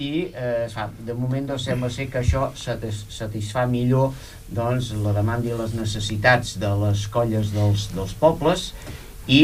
I 0.00 0.10
eh, 0.32 0.64
fa, 0.72 0.88
de 1.06 1.14
moment 1.14 1.50
doncs, 1.52 1.66
sembla 1.68 1.90
ser 1.92 2.08
que 2.10 2.22
això 2.22 2.48
satis 2.56 3.04
satisfà 3.12 3.66
millor 3.68 4.14
doncs, 4.48 4.94
la 5.04 5.12
demanda 5.12 5.50
i 5.50 5.58
les 5.58 5.76
necessitats 5.76 6.56
de 6.62 6.72
les 6.80 7.04
colles 7.12 7.52
dels, 7.52 7.90
dels 7.92 8.16
pobles 8.18 8.70
i 9.28 9.42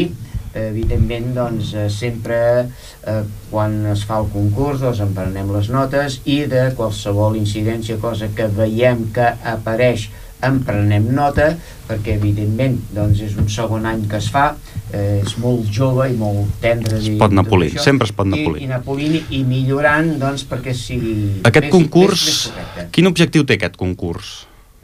evidentment 0.56 1.34
doncs, 1.36 1.74
eh, 1.76 1.88
sempre 1.92 2.38
eh, 2.64 3.22
quan 3.50 3.76
es 3.92 4.06
fa 4.08 4.22
el 4.22 4.30
concurs 4.32 4.80
doncs, 4.82 5.02
en 5.04 5.12
prenem 5.16 5.52
les 5.54 5.68
notes 5.72 6.20
i 6.24 6.42
de 6.50 6.70
qualsevol 6.78 7.36
incidència, 7.38 8.00
cosa 8.02 8.30
que 8.34 8.48
veiem 8.48 9.10
que 9.14 9.28
apareix 9.52 10.08
en 10.44 10.58
prenem 10.66 11.06
nota 11.14 11.52
perquè 11.86 12.16
evidentment 12.18 12.76
doncs, 12.94 13.22
és 13.24 13.36
un 13.40 13.48
segon 13.52 13.86
any 13.88 14.02
que 14.10 14.18
es 14.20 14.28
fa 14.32 14.50
eh, 14.92 15.22
és 15.22 15.36
molt 15.40 15.70
jove 15.72 16.08
i 16.10 16.16
molt 16.18 16.58
tendre 16.60 16.98
Es 16.98 17.08
i 17.08 17.14
pot 17.20 17.32
anar 17.32 17.46
polint, 17.48 17.78
sempre 17.82 18.08
es 18.08 18.12
pot 18.16 18.28
anar 18.28 18.42
I, 18.42 18.44
polint. 18.48 18.64
i 18.64 18.68
anar 18.68 18.82
polint 18.84 19.16
i 19.32 19.42
millorant 19.48 20.12
doncs, 20.20 20.44
perquè 20.50 20.74
sigui 20.76 21.16
Aquest 21.46 21.68
més, 21.68 21.72
concurs, 21.72 22.26
més, 22.26 22.28
més 22.28 22.44
correcte. 22.52 22.86
quin 22.92 23.10
objectiu 23.12 23.46
té 23.48 23.56
aquest 23.56 23.80
concurs? 23.80 24.36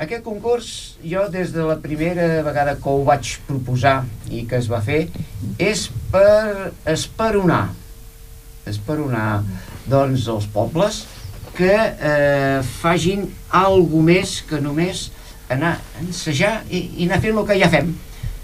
Aquest 0.03 0.25
concurs, 0.27 0.69
jo 1.07 1.29
des 1.31 1.53
de 1.55 1.63
la 1.63 1.77
primera 1.79 2.41
vegada 2.43 2.75
que 2.81 2.91
ho 2.91 3.05
vaig 3.07 3.37
proposar 3.47 4.01
i 4.35 4.43
que 4.51 4.59
es 4.59 4.67
va 4.71 4.81
fer, 4.83 5.05
és 5.63 5.85
per 6.11 6.73
esperonar, 6.91 7.69
esperonar 8.67 9.45
doncs, 9.87 10.27
els 10.33 10.49
pobles 10.51 11.05
que 11.55 11.75
eh, 11.77 12.63
fagin 12.81 13.29
algo 13.53 14.01
més 14.03 14.41
que 14.49 14.59
només 14.65 15.11
anar 15.55 15.77
a 15.79 16.03
ensejar 16.03 16.55
i, 16.71 16.85
i 16.99 17.07
anar 17.09 17.21
fent 17.23 17.39
el 17.39 17.47
que 17.49 17.59
ja 17.61 17.71
fem, 17.73 17.93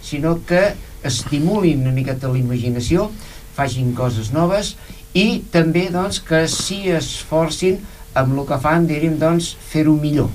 sinó 0.04 0.38
que 0.48 0.62
estimulin 1.08 1.84
una 1.84 1.94
miqueta 1.94 2.30
la 2.30 2.40
imaginació, 2.40 3.08
facin 3.56 3.94
coses 3.98 4.32
noves 4.34 4.74
i 5.16 5.42
també 5.52 5.88
doncs, 5.94 6.20
que 6.24 6.44
s'hi 6.50 6.92
esforcin 6.98 7.80
amb 8.18 8.36
el 8.36 8.46
que 8.48 8.58
fan, 8.62 8.86
diríem, 8.88 9.18
doncs, 9.18 9.52
fer-ho 9.70 9.94
millor. 9.98 10.30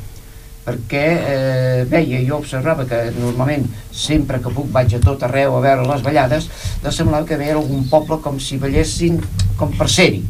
Perquè 0.63 1.03
eh, 1.03 1.79
veia, 1.91 2.21
jo 2.23 2.38
observava 2.39 2.86
que 2.88 2.99
normalment 3.17 3.65
sempre 3.91 4.39
que 4.39 4.51
puc 4.53 4.69
vaig 4.71 4.95
a 4.95 5.01
tot 5.03 5.25
arreu 5.27 5.57
a 5.57 5.63
veure 5.63 5.89
les 5.89 6.05
ballades, 6.05 6.47
doncs 6.83 7.01
semblava 7.01 7.27
que 7.27 7.39
veia 7.39 7.57
algun 7.59 7.83
poble 7.91 8.21
com 8.23 8.39
si 8.39 8.62
ballessin 8.62 9.19
com 9.59 9.75
per 9.75 9.89
ser-hi 9.91 10.23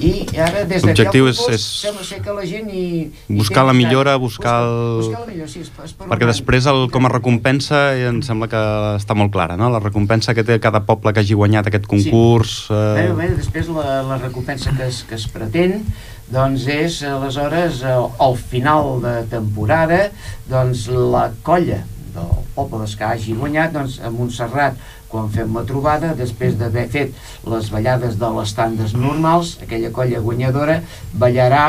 i 0.00 0.26
ara 0.38 0.64
des 0.68 0.82
d'aquí 0.82 0.86
L'objectiu 1.02 1.28
és- 1.28 1.40
és 1.48 1.62
sembla 1.86 2.04
ser 2.04 2.20
que 2.22 2.32
la 2.34 2.44
gent 2.44 2.68
hi, 2.70 3.10
hi 3.28 3.36
buscar 3.38 3.64
la 3.64 3.72
millora, 3.72 4.16
buscar 4.16 4.62
el- 4.64 4.98
buscar 5.00 5.20
la 5.20 5.26
millora, 5.32 5.48
sí, 5.48 5.60
es, 5.60 5.70
per 5.70 6.08
Perquè 6.08 6.26
després, 6.26 6.66
el, 6.66 6.90
com 6.90 7.06
a 7.06 7.08
recompensa, 7.08 7.94
eh, 7.96 8.06
em 8.08 8.20
sembla 8.22 8.48
que 8.48 8.56
està 9.00 9.14
molt 9.16 9.32
clara, 9.32 9.56
no? 9.56 9.70
La 9.70 9.80
recompensa 9.80 10.34
que 10.34 10.44
té 10.44 10.58
cada 10.60 10.84
poble 10.84 11.12
que 11.12 11.20
hagi 11.20 11.34
guanyat 11.34 11.66
aquest 11.68 11.86
concurs... 11.86 12.66
Bé, 12.68 13.06
Eh, 13.08 13.12
bé, 13.12 13.28
després 13.36 13.68
la, 13.68 14.02
la 14.02 14.18
recompensa 14.18 14.72
que 14.76 14.86
es, 14.86 15.02
que 15.08 15.14
es 15.14 15.26
pretén 15.28 15.84
doncs 16.28 16.66
és 16.66 17.02
aleshores 17.06 17.82
al, 17.84 18.08
al 18.18 18.36
final 18.36 19.00
de 19.00 19.22
temporada 19.30 20.10
doncs 20.50 20.88
la 20.90 21.30
colla 21.42 21.84
del 22.16 22.32
poble 22.56 22.86
que 22.98 23.04
hagi 23.04 23.34
guanyat 23.36 23.72
doncs 23.72 24.00
a 24.00 24.10
Montserrat 24.10 24.74
quan 25.10 25.28
fem 25.32 25.52
la 25.54 25.64
trobada 25.68 26.14
després 26.18 26.56
d'haver 26.58 26.86
fet 26.92 27.14
les 27.46 27.70
ballades 27.72 28.16
de 28.20 28.30
les 28.38 28.54
tandes 28.58 28.94
normals 28.96 29.56
aquella 29.62 29.92
colla 29.94 30.22
guanyadora 30.24 30.80
ballarà 31.14 31.66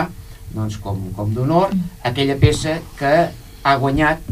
doncs 0.55 0.79
com, 0.83 1.09
com 1.17 1.33
d'honor 1.35 1.75
aquella 2.07 2.37
peça 2.39 2.79
que 2.99 3.13
ha 3.63 3.75
guanyat 3.81 4.23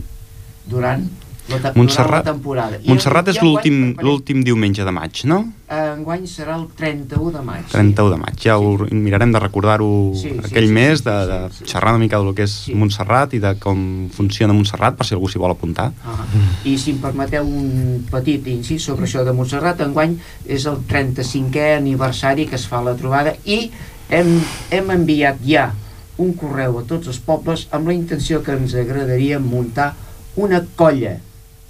durant 0.70 1.06
la, 1.49 1.71
Montserrat- 1.75 2.25
temporada 2.25 2.79
I 2.81 2.88
Montserrat 2.89 3.27
és 3.29 3.38
l'últim 3.41 4.41
diumenge 4.43 4.84
de 4.84 4.91
maig, 4.91 5.21
no? 5.29 5.43
Enguany 5.69 6.25
serà 6.29 6.55
el 6.60 6.67
31 6.77 7.31
de 7.34 7.41
maig. 7.45 7.65
31 7.71 8.10
de 8.12 8.17
maig. 8.21 8.36
Ja 8.41 8.58
ho 8.58 8.75
mirarem 8.91 9.31
de 9.34 9.39
recordar-ho 9.39 10.12
Sí, 10.15 10.29
sí, 10.29 10.39
aquell 10.43 10.67
sí, 10.67 10.73
mes, 10.73 10.99
sí, 10.99 11.05
de, 11.05 11.15
sí, 11.21 11.27
de 11.31 11.39
sí, 11.51 11.58
sí. 11.60 11.71
xerrar 11.71 11.93
una 11.95 12.03
mica 12.03 12.19
del 12.19 12.34
que 12.38 12.43
és 12.43 12.51
Sí. 12.65 12.73
Montserrat 12.75 13.34
i 13.34 13.39
de 13.39 13.55
com 13.60 14.10
funciona 14.13 14.53
Montserrat, 14.53 14.95
per 14.97 15.05
si 15.05 15.13
algú 15.13 15.29
s'hi 15.29 15.39
vol 15.41 15.51
apuntar. 15.51 15.91
Ah, 16.05 16.25
I 16.65 16.77
si 16.77 16.91
em 16.91 16.97
permeteu 17.01 17.45
un 17.45 18.05
petit 18.12 18.45
incís 18.47 18.84
sobre 18.84 19.05
això 19.05 19.23
de 19.25 19.34
Montserrat, 19.34 19.81
enguany 19.81 20.17
és 20.45 20.65
el 20.65 20.77
35è 20.88 21.75
aniversari 21.77 22.45
que 22.47 22.55
es 22.55 22.67
fa 22.67 22.81
la 22.81 22.95
trobada 22.95 23.36
i 23.45 23.71
hem, 24.10 24.39
hem 24.71 24.89
enviat 24.91 25.41
ja 25.45 25.71
un 26.17 26.34
correu 26.34 26.79
a 26.79 26.84
tots 26.88 27.08
els 27.08 27.19
pobles 27.19 27.67
amb 27.71 27.88
la 27.89 27.93
intenció 27.93 28.41
que 28.43 28.53
ens 28.53 28.73
agradaria 28.75 29.39
muntar 29.39 29.93
una 30.38 30.62
colla, 30.75 31.17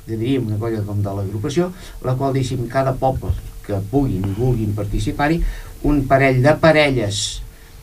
diríem 0.08 0.48
una 0.48 0.60
colla 0.62 0.84
com 0.86 1.02
de 1.04 1.14
l'agrupació, 1.18 1.72
la 2.06 2.16
qual 2.20 2.36
deixem 2.36 2.66
cada 2.72 2.96
poble 3.00 3.34
que 3.66 3.82
puguin 3.92 4.26
i 4.30 4.34
vulguin 4.38 4.76
participar-hi, 4.78 5.42
un 5.90 6.04
parell 6.10 6.42
de 6.46 6.54
parelles 6.62 7.22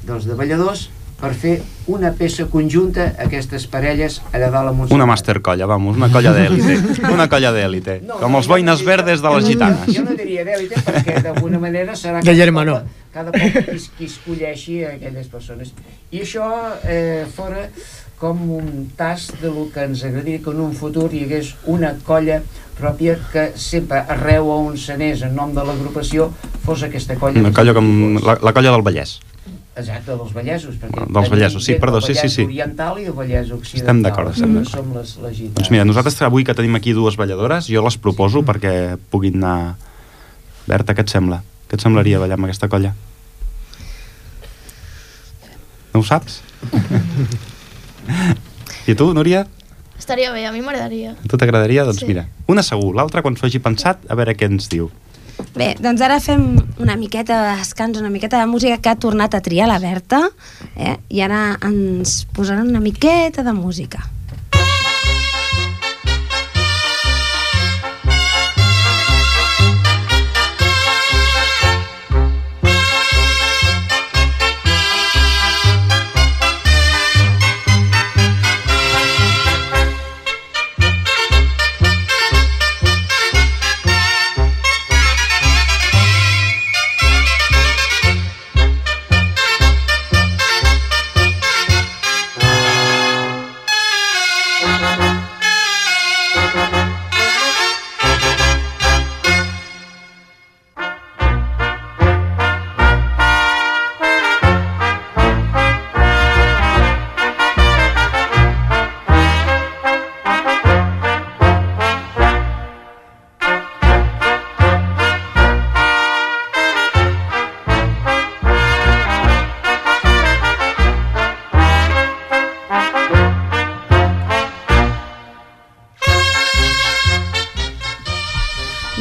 dels 0.06 0.26
de 0.26 0.38
balladors 0.38 0.88
per 1.22 1.30
fer 1.38 1.52
una 1.86 2.10
peça 2.18 2.48
conjunta 2.50 3.12
aquestes 3.22 3.68
parelles 3.70 4.16
allà 4.34 4.48
dalt 4.50 4.68
a 4.68 4.72
Montserrat. 4.74 4.96
Una 4.96 5.06
master 5.06 5.38
colla, 5.40 5.66
vamos, 5.70 5.96
una 5.96 6.08
colla 6.10 6.32
d'èlite. 6.34 6.74
Una 7.12 7.28
colla 7.30 7.52
d'èlite. 7.54 8.00
No, 8.02 8.16
Com 8.18 8.32
no, 8.34 8.38
els 8.42 8.48
no 8.50 8.54
boines 8.56 8.80
diria- 8.82 8.90
verdes 8.96 9.22
de 9.22 9.30
les 9.36 9.44
no- 9.44 9.50
gitanes. 9.52 9.94
Jo 9.94 10.02
no 10.02 10.16
diria 10.18 10.42
d'èlite 10.44 10.82
perquè 10.82 11.22
d'alguna 11.22 11.60
manera 11.62 11.94
serà 11.94 12.20
De 12.26 12.34
poble- 12.50 12.82
Cada 13.14 13.30
poble 13.30 13.64
qui, 13.70 13.88
qui 13.98 14.04
escolleixi 14.10 14.84
aquelles 14.84 15.28
persones. 15.28 15.72
I 16.10 16.22
això 16.26 16.48
eh, 16.84 17.24
fora 17.36 17.68
com 18.18 18.38
un 18.54 18.90
tast 18.96 19.34
de 19.42 19.48
lo 19.50 19.68
que 19.74 19.82
ens 19.84 20.02
agradaria 20.04 20.38
que 20.42 20.50
en 20.50 20.60
un 20.60 20.72
futur 20.74 21.08
hi 21.12 21.24
hagués 21.24 21.54
una 21.66 21.94
colla 22.06 22.40
pròpia 22.78 23.16
que 23.32 23.52
sempre 23.56 23.98
arreu 24.08 24.48
on 24.50 24.76
s'anés 24.78 25.22
en 25.26 25.34
nom 25.36 25.52
de 25.54 25.62
l'agrupació 25.66 26.30
fos 26.64 26.82
aquesta 26.82 27.14
colla. 27.18 27.38
Una 27.42 27.52
colla 27.52 27.74
com 27.74 28.16
la, 28.22 28.38
la 28.42 28.52
colla 28.54 28.70
del 28.74 28.82
Vallès. 28.86 29.20
Exacte, 29.74 30.12
dels 30.12 30.32
Vallesos. 30.36 30.74
Perquè 30.76 31.06
Dels 31.08 31.30
Vallesos, 31.32 31.64
sí, 31.64 31.74
perdó, 31.80 32.00
sí, 32.04 32.12
sí, 32.14 32.28
sí. 32.28 32.42
oriental 32.44 32.98
i 33.00 33.06
el 33.08 33.14
Vallès 33.16 33.48
occidental. 33.54 33.80
Estem 33.80 34.02
d'acord, 34.04 34.28
estem 34.34 34.52
d'acord. 34.58 34.74
Som 34.74 34.90
les, 34.98 35.14
les 35.22 35.36
gitanes. 35.38 35.54
Doncs 35.56 35.70
mira, 35.72 35.86
nosaltres 35.88 36.18
avui 36.26 36.44
que 36.44 36.52
tenim 36.58 36.76
aquí 36.76 36.92
dues 36.92 37.16
balladores, 37.16 37.70
jo 37.72 37.80
les 37.86 37.96
proposo 37.96 38.42
perquè 38.44 38.98
puguin 39.10 39.40
anar... 39.40 39.76
Berta, 40.68 40.92
què 40.94 41.00
et 41.06 41.10
sembla? 41.10 41.40
Què 41.70 41.78
et 41.80 41.82
semblaria 41.82 42.20
ballar 42.20 42.36
amb 42.36 42.44
aquesta 42.50 42.68
colla? 42.70 42.92
No 45.94 46.00
ho 46.00 46.04
saps? 46.06 46.40
I 48.88 48.94
tu, 48.98 49.12
Núria? 49.16 49.46
Estaria 49.98 50.32
bé, 50.34 50.44
a 50.46 50.52
mi 50.52 50.60
m'agradaria. 50.64 51.14
A 51.16 51.28
tu 51.30 51.38
t'agradaria? 51.38 51.84
Doncs 51.86 52.00
Sí. 52.02 52.06
mira, 52.10 52.26
una 52.50 52.62
segur, 52.66 52.92
l'altra 52.96 53.22
quan 53.22 53.36
s'ho 53.38 53.46
hagi 53.46 53.60
pensat, 53.62 54.02
a 54.10 54.14
veure 54.18 54.34
què 54.36 54.48
ens 54.50 54.68
diu. 54.68 54.90
Bé, 55.54 55.72
doncs 55.82 56.00
ara 56.04 56.18
fem 56.22 56.44
una 56.80 56.96
miqueta 56.96 57.42
de 57.42 57.58
descans, 57.60 57.98
una 58.00 58.10
miqueta 58.10 58.40
de 58.40 58.48
música 58.50 58.78
que 58.78 58.92
ha 58.92 58.96
tornat 58.96 59.34
a 59.34 59.42
triar 59.44 59.68
la 59.68 59.78
Berta, 59.82 60.24
eh? 60.76 60.96
i 61.10 61.22
ara 61.24 61.58
ens 61.66 62.22
posaran 62.32 62.68
una 62.68 62.80
miqueta 62.80 63.44
de 63.44 63.52
música. 63.52 64.06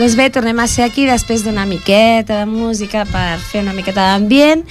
Doncs 0.01 0.15
bé, 0.17 0.31
tornem 0.33 0.57
a 0.57 0.63
ser 0.65 0.81
aquí 0.81 1.03
després 1.05 1.43
d'una 1.45 1.61
miqueta 1.69 2.39
de 2.39 2.45
música 2.49 3.03
per 3.05 3.35
fer 3.37 3.59
una 3.61 3.75
miqueta 3.77 4.01
d'ambient 4.07 4.63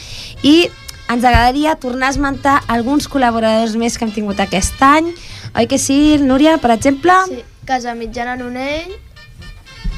i 0.42 0.64
ens 1.06 1.22
agradaria 1.22 1.76
tornar 1.78 2.08
a 2.08 2.14
esmentar 2.16 2.54
alguns 2.66 3.06
col·laboradors 3.06 3.76
més 3.78 3.94
que 3.94 4.08
hem 4.08 4.10
tingut 4.10 4.42
aquest 4.42 4.82
any. 4.82 5.12
Oi 5.54 5.70
que 5.70 5.78
sí, 5.78 6.18
Núria, 6.18 6.56
per 6.58 6.72
exemple? 6.74 7.14
Sí, 7.30 7.44
Casa 7.62 7.94
Mitjana 7.94 8.34
Nonell, 8.42 8.90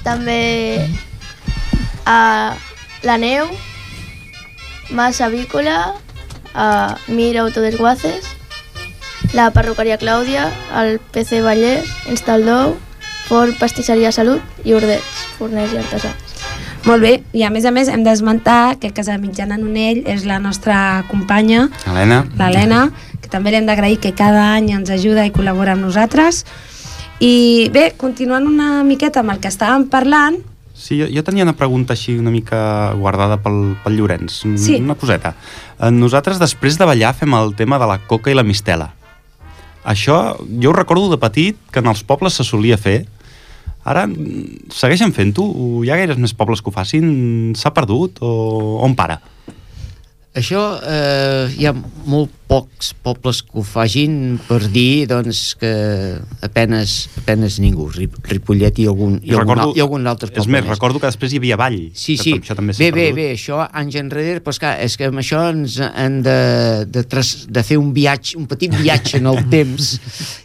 també 0.05 0.85
a 2.05 2.53
la 3.01 3.17
Neu, 3.17 3.49
Mas 4.93 5.25
Avícola, 5.25 5.95
a 6.53 6.69
Mir 7.09 7.39
Autodesguaces, 7.41 8.29
la 9.33 9.49
Perruqueria 9.57 9.97
Clàudia, 9.97 10.51
el 10.77 10.99
PC 11.01 11.41
Vallès, 11.41 11.89
Instaldou, 12.13 12.77
Fort 13.33 13.57
Pastisseria 13.57 14.11
Salut 14.13 14.43
i 14.69 14.75
Urdets, 14.77 15.23
forners 15.39 15.73
i 15.73 15.79
artesans. 15.81 16.33
Molt 16.85 17.01
bé, 17.01 17.13
i 17.33 17.45
a 17.47 17.51
més 17.55 17.65
a 17.65 17.71
més 17.73 17.89
hem 17.89 18.03
d'esmentar 18.05 18.75
que 18.83 18.91
Casa 18.93 19.15
Mitjana 19.17 19.57
Nonell 19.57 20.03
és 20.11 20.27
la 20.29 20.37
nostra 20.43 20.77
companya, 21.09 21.69
Helena? 21.89 22.19
l'Helena, 22.37 22.83
que 23.23 23.31
també 23.33 23.55
li 23.55 23.57
hem 23.63 23.69
d'agrair 23.71 23.97
que 24.03 24.13
cada 24.13 24.51
any 24.59 24.69
ens 24.77 24.91
ajuda 24.93 25.25
i 25.25 25.33
col·labora 25.33 25.73
amb 25.73 25.87
nosaltres. 25.87 26.43
I 27.25 27.71
bé, 27.73 27.95
continuant 27.97 28.51
una 28.51 28.83
miqueta 28.85 29.23
amb 29.23 29.33
el 29.33 29.41
que 29.41 29.49
estàvem 29.53 29.89
parlant, 29.89 30.37
Sí, 30.83 30.97
jo, 30.99 31.07
jo 31.07 31.23
tenia 31.23 31.45
una 31.45 31.53
pregunta 31.55 31.93
així 31.95 32.17
una 32.19 32.33
mica 32.33 32.93
guardada 32.99 33.37
pel, 33.41 33.77
pel 33.85 33.95
Llorenç. 33.97 34.41
Mm, 34.49 34.57
Sí. 34.59 34.77
Una 34.83 34.97
coseta. 34.97 35.35
Eh, 35.79 35.91
Nosaltres, 35.93 36.41
després 36.41 36.77
de 36.77 36.85
ballar, 36.89 37.15
fem 37.15 37.33
el 37.39 37.55
tema 37.55 37.79
de 37.79 37.87
la 37.87 37.99
coca 38.09 38.33
i 38.33 38.35
la 38.35 38.43
mistela. 38.43 38.89
Això, 39.85 40.37
jo 40.61 40.71
ho 40.71 40.73
recordo 40.73 41.09
de 41.11 41.19
petit, 41.23 41.57
que 41.71 41.79
en 41.81 41.87
els 41.87 42.03
pobles 42.03 42.35
se 42.35 42.43
solia 42.45 42.77
fer. 42.79 43.07
Ara, 43.83 44.05
segueixen 44.71 45.11
fent-ho? 45.15 45.45
Hi 45.83 45.91
ha 45.91 45.99
gaires 45.99 46.21
més 46.23 46.35
pobles 46.39 46.63
que 46.63 46.71
ho 46.71 46.75
facin? 46.75 47.07
S'ha 47.59 47.73
perdut? 47.75 48.21
O 48.23 48.79
on 48.87 48.95
para? 48.99 49.19
Això 50.33 50.61
eh, 50.81 51.51
hi 51.61 51.67
ha 51.69 51.75
molt 52.09 52.31
pocs 52.49 52.95
pobles 53.05 53.43
que 53.45 53.59
ho 53.61 53.63
fagin 53.65 54.39
per 54.47 54.63
dir 54.73 55.05
doncs, 55.11 55.43
que 55.61 55.73
apenes, 56.45 56.95
apenes 57.21 57.59
ningú, 57.61 57.91
Rip, 57.93 58.15
Ripollet 58.31 58.81
i 58.81 58.87
algun, 58.89 59.19
i, 59.21 59.35
algun, 59.37 59.61
al- 59.61 59.75
i 59.77 59.83
algun 59.85 60.09
altre 60.09 60.31
poble 60.31 60.41
És 60.41 60.49
més, 60.55 60.65
recordo 60.71 61.03
que 61.03 61.11
després 61.13 61.35
hi 61.37 61.41
havia 61.43 61.59
ball. 61.61 61.77
Sí, 61.93 62.17
sí, 62.17 62.33
Això 62.41 62.57
també 62.57 62.73
bé, 62.81 62.89
bé, 62.97 63.07
bé, 63.17 63.27
això 63.37 63.61
anys 63.69 64.01
enrere, 64.01 64.41
però 64.41 64.57
esclar, 64.57 64.73
és 64.85 64.97
que 64.97 65.11
amb 65.13 65.21
això 65.21 65.45
ens 65.53 65.77
hem 65.91 66.19
de, 66.25 66.39
de, 66.97 67.05
tras, 67.13 67.35
de 67.53 67.67
fer 67.69 67.77
un 67.81 67.93
viatge, 67.97 68.39
un 68.41 68.49
petit 68.49 68.73
viatge 68.81 69.21
en 69.21 69.29
el 69.35 69.45
temps. 69.53 69.95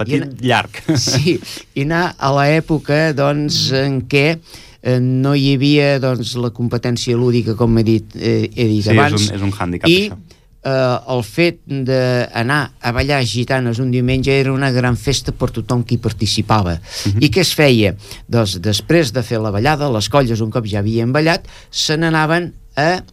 Petit, 0.04 0.28
I, 0.43 0.47
llarg. 0.52 0.84
Sí, 1.00 1.39
i 1.80 1.88
anar 1.88 2.10
a 2.19 2.36
l'època 2.41 3.06
doncs, 3.15 3.69
en 3.71 4.02
què 4.12 4.34
eh, 4.81 4.99
no 5.01 5.33
hi 5.35 5.53
havia 5.55 5.99
doncs, 5.99 6.35
la 6.35 6.49
competència 6.51 7.15
lúdica, 7.17 7.55
com 7.55 7.77
he 7.77 7.83
dit, 7.83 8.15
eh, 8.15 8.49
he 8.55 8.65
dit 8.67 8.83
Sí, 8.83 8.89
és 8.91 8.97
abans. 8.97 9.13
un- 9.29 9.35
és 9.35 9.41
un 9.41 9.51
hàndicap, 9.51 9.89
I 9.89 10.09
això. 10.09 10.17
eh, 10.63 11.13
el 11.15 11.23
fet 11.23 11.59
d'anar 11.65 12.73
a 12.81 12.91
ballar 12.91 13.23
gitanes 13.25 13.79
un 13.79 13.91
diumenge 13.91 14.31
era 14.39 14.51
una 14.53 14.71
gran 14.71 14.97
festa 14.97 15.31
per 15.31 15.49
tothom 15.51 15.83
qui 15.83 15.97
participava. 15.97 16.79
Mhm. 17.05 17.23
I 17.23 17.29
què 17.29 17.41
es 17.41 17.53
feia? 17.55 17.95
Doncs 18.27 18.59
després 18.61 19.11
de 19.13 19.23
fer 19.23 19.39
la 19.39 19.51
ballada, 19.51 19.89
les 19.89 20.09
colles, 20.09 20.41
un 20.41 20.51
cop 20.51 20.65
ja 20.65 20.79
havien 20.79 21.11
ballat, 21.11 21.45
se 21.71 21.97
n'anaven 21.97 22.53
a 22.75 23.03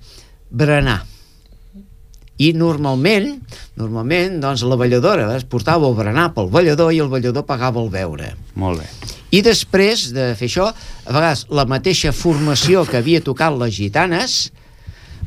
berenar. 0.51 1.05
I 2.37 2.53
normalment, 2.53 3.37
normalment, 3.79 4.41
doncs 4.43 4.65
la 4.67 4.75
balladora 4.75 5.37
es 5.37 5.45
portava 5.45 5.87
el 5.87 5.95
berenar 5.95 6.33
pel 6.35 6.49
ballador 6.51 6.93
i 6.93 6.99
el 6.99 7.09
ballador 7.09 7.45
pagava 7.47 7.81
el 7.81 7.91
beure. 7.91 8.33
Molt 8.57 8.81
bé. 8.81 8.89
I 9.35 9.41
després 9.43 10.11
de 10.15 10.33
fer 10.39 10.47
això, 10.47 10.69
a 10.71 11.13
vegades 11.13 11.47
la 11.51 11.65
mateixa 11.67 12.13
formació 12.15 12.85
que 12.87 13.01
havia 13.01 13.23
tocat 13.25 13.57
les 13.59 13.75
gitanes, 13.75 14.37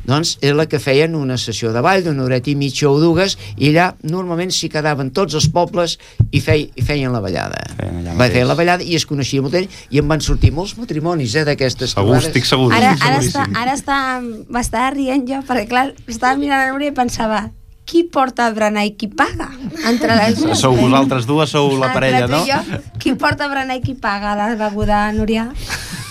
doncs 0.08 0.38
és 0.40 0.54
la 0.56 0.64
que 0.64 0.78
feien 0.80 1.12
una 1.18 1.36
sessió 1.36 1.68
de 1.74 1.82
ball 1.84 2.00
d'una 2.06 2.24
horeta 2.24 2.48
i 2.48 2.54
mitja 2.56 2.88
o 2.88 2.94
dues 3.00 3.34
i 3.58 3.68
allà 3.68 3.90
normalment 4.08 4.54
s'hi 4.54 4.70
quedaven 4.72 5.10
tots 5.12 5.36
els 5.36 5.50
pobles 5.52 5.98
i, 6.30 6.40
fei, 6.40 6.70
i 6.72 6.84
feien 6.86 7.12
la 7.12 7.20
ballada. 7.20 7.60
Feien 7.76 8.00
allà 8.00 8.16
Va 8.16 8.30
fer 8.32 8.46
la 8.48 8.56
ballada 8.56 8.86
i 8.86 8.96
es 8.96 9.04
coneixia 9.08 9.44
molt 9.44 9.58
ell 9.60 9.68
i 9.92 10.00
en 10.00 10.08
van 10.08 10.24
sortir 10.24 10.54
molts 10.56 10.78
matrimonis 10.80 11.36
eh, 11.36 11.44
d'aquestes 11.44 11.92
Segur, 11.98 12.16
estic 12.22 12.48
segur. 12.48 12.72
ara, 12.72 12.94
ara, 12.96 13.20
està, 13.20 13.44
ara 13.52 13.76
està, 13.76 14.00
m'estava 14.48 14.94
rient 14.96 15.28
jo, 15.28 15.44
perquè 15.44 15.68
clar, 15.68 15.90
estava 16.08 16.40
mirant 16.40 16.64
a 16.64 16.72
Núria 16.72 16.94
i 16.94 16.96
pensava 16.96 17.44
qui 17.88 18.02
porta 18.04 18.46
el 18.50 18.54
berenar 18.56 18.82
i 18.84 18.90
qui 19.00 19.08
paga? 19.08 19.46
Entre 19.88 20.12
les 20.18 20.36
dues. 20.42 20.58
Sou 20.60 20.74
vosaltres 20.76 21.24
dues, 21.28 21.48
sou 21.50 21.72
la 21.80 21.88
parella, 21.94 22.26
no? 22.28 22.42
Jo, 22.44 22.58
qui 23.00 23.14
porta 23.16 23.46
el 23.48 23.54
berenar 23.54 23.78
i 23.80 23.84
qui 23.84 23.94
paga 23.96 24.34
la 24.36 24.50
beguda, 24.60 25.06
Núria? 25.16 25.46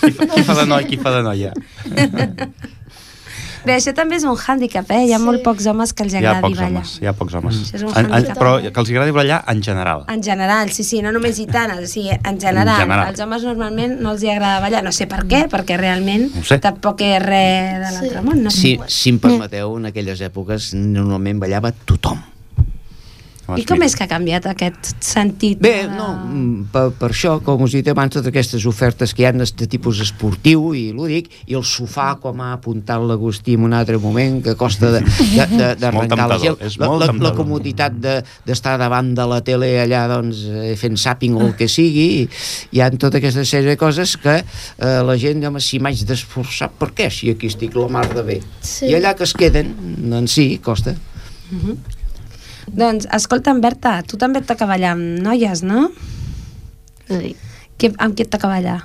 Qui, 0.00 0.10
fa- 0.14 0.26
qui 0.34 0.42
fa 0.46 0.54
de 0.58 0.66
noi, 0.70 0.84
qui 0.90 0.98
fa 0.98 1.14
de 1.14 1.22
noia? 1.26 1.52
Bé, 3.66 3.74
això 3.74 3.92
també 3.94 4.16
és 4.16 4.24
un 4.24 4.36
hàndicap, 4.36 4.90
eh? 4.90 5.04
Hi 5.06 5.12
ha 5.12 5.18
Sí. 5.18 5.24
molt 5.24 5.42
pocs 5.42 5.66
homes 5.66 5.92
que 5.92 6.02
els 6.04 6.12
Hi 6.12 6.16
ha 6.16 6.20
agradi 6.20 6.42
pocs 6.42 6.58
ballar. 6.58 6.70
homes, 6.70 6.98
hi 7.02 7.06
ha 7.06 7.12
pocs 7.12 7.34
homes. 7.34 7.54
Això 7.56 7.74
és 7.76 7.82
un 7.82 7.96
En, 7.98 8.14
en, 8.14 8.24
però 8.38 8.72
que 8.72 8.80
els 8.80 8.90
agradi 8.90 9.10
ballar 9.10 9.44
en 9.48 9.62
general. 9.62 10.04
En 10.08 10.22
general, 10.22 10.70
sí, 10.70 10.84
sí, 10.84 11.02
no 11.02 11.12
només 11.12 11.36
gitanes, 11.36 11.78
o 11.78 11.86
sigui, 11.86 12.10
en 12.10 12.40
general. 12.40 12.68
En 12.80 12.86
general. 12.88 13.08
Els 13.10 13.20
homes 13.20 13.42
normalment 13.42 14.00
no 14.00 14.12
els 14.12 14.22
hi 14.22 14.30
agrada 14.30 14.60
ballar, 14.60 14.82
no 14.84 14.92
sé 14.92 15.06
per 15.06 15.24
què, 15.26 15.48
perquè 15.48 15.76
realment 15.76 16.30
No 16.34 16.44
sé. 16.44 16.58
tampoc 16.58 17.00
és 17.02 17.22
res 17.22 17.74
de 17.74 17.92
l'altre 17.92 18.20
Sí. 18.20 18.24
món. 18.26 18.42
No? 18.42 18.50
Si, 18.50 18.78
si 18.86 19.10
em 19.10 19.18
permeteu, 19.18 19.76
en 19.76 19.86
aquelles 19.86 20.20
èpoques 20.20 20.72
normalment 20.74 21.38
ballava 21.40 21.72
tothom. 21.72 22.22
I 23.56 23.64
com 23.64 23.80
és 23.80 23.94
que 23.96 24.04
ha 24.04 24.08
canviat 24.10 24.44
aquest 24.50 24.90
sentit? 25.00 25.56
Bé, 25.62 25.86
de- 25.86 25.94
no, 25.96 26.08
mm, 26.26 26.66
per, 26.72 26.90
per 26.98 27.08
això, 27.14 27.38
com 27.42 27.62
us 27.64 27.72
he 27.72 27.78
dit 27.80 27.88
abans, 27.88 28.12
totes 28.12 28.28
aquestes 28.28 28.66
ofertes 28.68 29.14
que 29.16 29.22
hi 29.22 29.26
ha 29.26 29.32
de 29.32 29.66
tipus 29.66 30.00
esportiu 30.04 30.74
i 30.76 30.90
lúdic, 30.92 31.30
i 31.46 31.54
el 31.56 31.64
sofà, 31.64 32.18
com 32.20 32.40
ha 32.44 32.52
apuntat 32.52 33.00
l'Agustí 33.00 33.54
en 33.56 33.64
un 33.64 33.72
altre 33.72 33.96
moment, 33.98 34.42
que 34.44 34.54
costa 34.54 34.90
de- 34.92 35.00
de- 35.00 35.46
de- 35.56 35.74
d'arrencar 35.80 36.28
la 36.28 36.36
és 36.60 36.76
la, 36.78 36.88
la, 37.00 37.08
la 37.12 37.32
comoditat 37.34 37.92
de- 37.96 38.22
d'estar 38.44 38.76
davant 38.78 39.14
de 39.14 39.24
la 39.26 39.40
tele 39.40 39.70
allà 39.80 40.06
doncs, 40.12 40.44
eh, 40.44 40.76
fent 40.76 40.96
sàping 41.00 41.34
o 41.40 41.46
el 41.46 41.54
que 41.56 41.68
sigui, 41.68 42.08
i 42.22 42.28
hi 42.76 42.80
ha 42.84 42.90
tota 42.90 43.16
aquesta 43.18 43.44
sèrie 43.48 43.70
de 43.70 43.76
coses 43.80 44.16
que 44.20 44.42
eh, 44.42 45.02
la 45.08 45.16
gent, 45.16 45.40
home, 45.48 45.60
si 45.60 45.78
m'haig 45.80 46.04
d'esforçar, 46.04 46.68
per 46.78 46.92
què? 46.92 47.08
Si 47.10 47.30
aquí 47.30 47.46
estic 47.48 47.74
la 47.78 47.88
mar 47.88 48.04
de 48.12 48.22
bé. 48.22 48.40
Sí. 48.60 48.86
I 48.92 48.94
allà 49.00 49.14
que 49.16 49.24
es 49.24 49.32
queden, 49.32 49.72
doncs 50.10 50.32
sí, 50.36 50.58
costa. 50.62 50.94
Doncs, 52.74 53.06
escolta'm, 53.14 53.60
Berta, 53.64 54.02
tu 54.02 54.18
també 54.20 54.42
et 54.42 54.46
toca 54.48 54.66
ballar 54.68 54.92
amb 54.96 55.20
noies, 55.24 55.62
no? 55.62 55.88
Sí. 57.08 57.34
Que, 57.78 57.92
amb 57.98 58.14
qui 58.16 58.26
et 58.26 58.30
toca 58.32 58.50
ballar? 58.50 58.82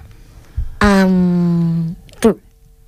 Um, 0.83 1.95
tu, 2.19 2.35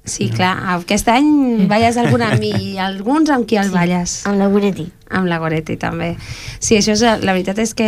Sí, 0.05 0.29
clar, 0.29 0.53
aquest 0.75 1.07
any 1.09 1.65
balles 1.71 1.97
algun 1.97 2.21
amb 2.21 2.39
mi 2.39 2.51
i 2.53 2.75
alguns 2.77 3.31
amb 3.33 3.47
qui 3.49 3.57
el 3.57 3.71
balles? 3.73 4.19
amb 4.29 4.37
la 4.37 4.47
Goretti. 4.53 4.85
Amb 5.13 5.27
la 5.29 5.37
Goretti, 5.37 5.75
també. 5.77 6.15
Sí, 6.59 6.79
això 6.79 6.95
és, 6.95 7.01
la 7.21 7.33
veritat 7.35 7.59
és 7.61 7.75
que... 7.77 7.85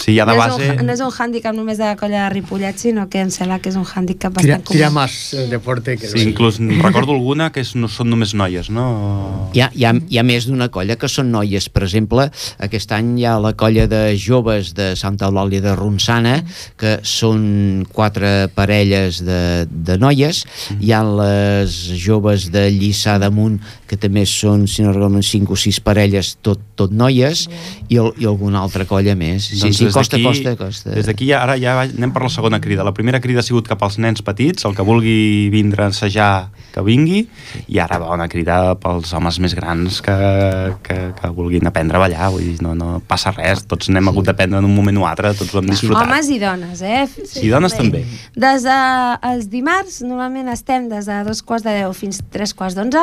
Sí, 0.00 0.14
ja 0.16 0.24
de 0.24 0.32
no, 0.32 0.38
base- 0.40 0.62
és 0.64 0.70
un, 0.80 0.86
no 0.86 0.94
és 0.94 1.00
un 1.04 1.10
hàndicap 1.12 1.52
només 1.54 1.76
de 1.76 1.84
la 1.84 1.96
colla 2.00 2.22
de 2.24 2.30
Ripollet, 2.32 2.78
sinó 2.80 3.04
que 3.12 3.20
em 3.20 3.28
sembla 3.30 3.58
que 3.60 3.68
és 3.68 3.76
un 3.76 3.84
hàndicap 3.84 4.32
Tira, 4.32 4.56
bastant 4.56 4.64
comú. 4.64 4.78
tira 4.78 4.88
más 4.90 5.34
el 5.34 5.50
deporte 5.50 5.98
que 5.98 6.08
Sí, 6.08 6.22
inclús 6.30 6.56
recordo 6.82 7.12
alguna 7.12 7.50
que 7.52 7.60
és, 7.60 7.74
no 7.76 7.86
són 7.92 8.08
només 8.08 8.32
noies, 8.32 8.70
no? 8.72 9.50
Hi 9.52 9.60
ha, 9.60 9.68
hi, 9.74 9.84
ha, 9.84 9.92
hi 10.08 10.18
ha 10.18 10.24
més 10.24 10.46
d'una 10.48 10.70
colla 10.72 10.96
que 10.96 11.08
són 11.12 11.28
noies. 11.34 11.68
Per 11.68 11.82
exemple, 11.84 12.30
aquest 12.64 12.92
any 12.96 13.18
hi 13.20 13.26
ha 13.28 13.36
la 13.44 13.52
colla 13.52 13.84
de 13.86 14.16
joves 14.16 14.72
de 14.74 14.94
Santa 14.96 15.28
Eulàlia 15.28 15.60
de 15.60 15.76
Ronçana, 15.76 16.38
que 16.80 16.96
són 17.04 17.84
quatre 17.92 18.48
parelles 18.56 19.20
de, 19.24 19.66
de 19.68 19.98
noies. 20.00 20.46
Hi 20.80 20.92
ha 20.96 21.02
les 21.04 21.76
joves 22.00 22.48
de 22.54 22.70
Lliçà 22.72 23.18
d'Amunt, 23.20 23.60
que 23.88 24.00
també 24.00 24.24
són, 24.24 24.64
si 24.68 24.80
no 24.84 24.92
recordo, 24.96 25.20
cinc 25.22 25.50
o 25.52 25.56
sis 25.60 25.80
parelles, 25.84 26.37
tot, 26.42 26.60
tot 26.78 26.92
noies, 26.94 27.46
i, 27.88 27.96
el, 27.98 28.12
i 28.22 28.26
alguna 28.28 28.60
altra 28.62 28.84
colla 28.88 29.14
més. 29.18 29.48
Sí, 29.50 29.58
Doncs 29.60 29.76
sí, 29.80 29.84
des 29.88 29.94
costa, 29.96 30.20
costa, 30.22 30.54
costa. 30.56 30.90
Des 30.94 31.06
d'aquí 31.08 31.26
ja- 31.28 31.42
ara 31.42 31.56
ja 31.58 31.74
anem 31.82 32.12
per 32.14 32.22
la 32.22 32.30
segona 32.30 32.60
crida. 32.60 32.84
La 32.86 32.94
primera 32.94 33.20
crida 33.20 33.40
ha 33.40 33.46
sigut 33.46 33.66
cap 33.68 33.82
als 33.82 33.98
nens 33.98 34.22
petits, 34.22 34.64
el 34.64 34.76
que 34.76 34.86
vulgui 34.86 35.48
vindre 35.50 35.84
a 35.84 35.90
assajar 35.92 36.50
que 36.72 36.82
vingui, 36.84 37.24
i 37.66 37.78
ara 37.82 37.98
va 37.98 38.12
una 38.14 38.28
crida 38.30 38.76
pels 38.78 39.12
homes 39.16 39.38
més 39.42 39.54
grans 39.58 40.00
que, 40.04 40.16
que, 40.86 40.98
que 41.18 41.30
vulguin 41.34 41.66
aprendre 41.66 41.98
a 41.98 42.04
ballar. 42.06 42.30
Vull 42.30 42.44
dir, 42.52 42.56
no, 42.62 42.74
no 42.78 43.00
passa 43.08 43.32
res, 43.34 43.64
tots 43.66 43.90
n'hem 43.90 44.08
hagut 44.12 44.28
d'aprendre 44.30 44.62
en 44.62 44.68
un 44.68 44.74
moment 44.76 45.02
o 45.02 45.06
altre, 45.10 45.34
tots 45.34 45.54
ho 45.54 45.58
hem 45.62 45.68
disfrutat. 45.72 46.06
Homes 46.06 46.30
i 46.30 46.38
dones, 46.42 46.82
eh? 46.86 47.06
I 47.42 47.48
dones 47.50 47.74
també. 47.76 48.04
Des 48.38 48.62
de 48.68 48.78
els 49.32 49.48
dimarts, 49.50 50.02
normalment 50.06 50.48
estem 50.54 50.88
des 50.92 51.08
de 51.10 51.22
dos 51.26 51.42
quarts 51.42 51.66
de 51.66 51.74
deu 51.82 51.92
fins 51.96 52.22
tres 52.30 52.54
quarts 52.54 52.76
d'onze, 52.78 53.02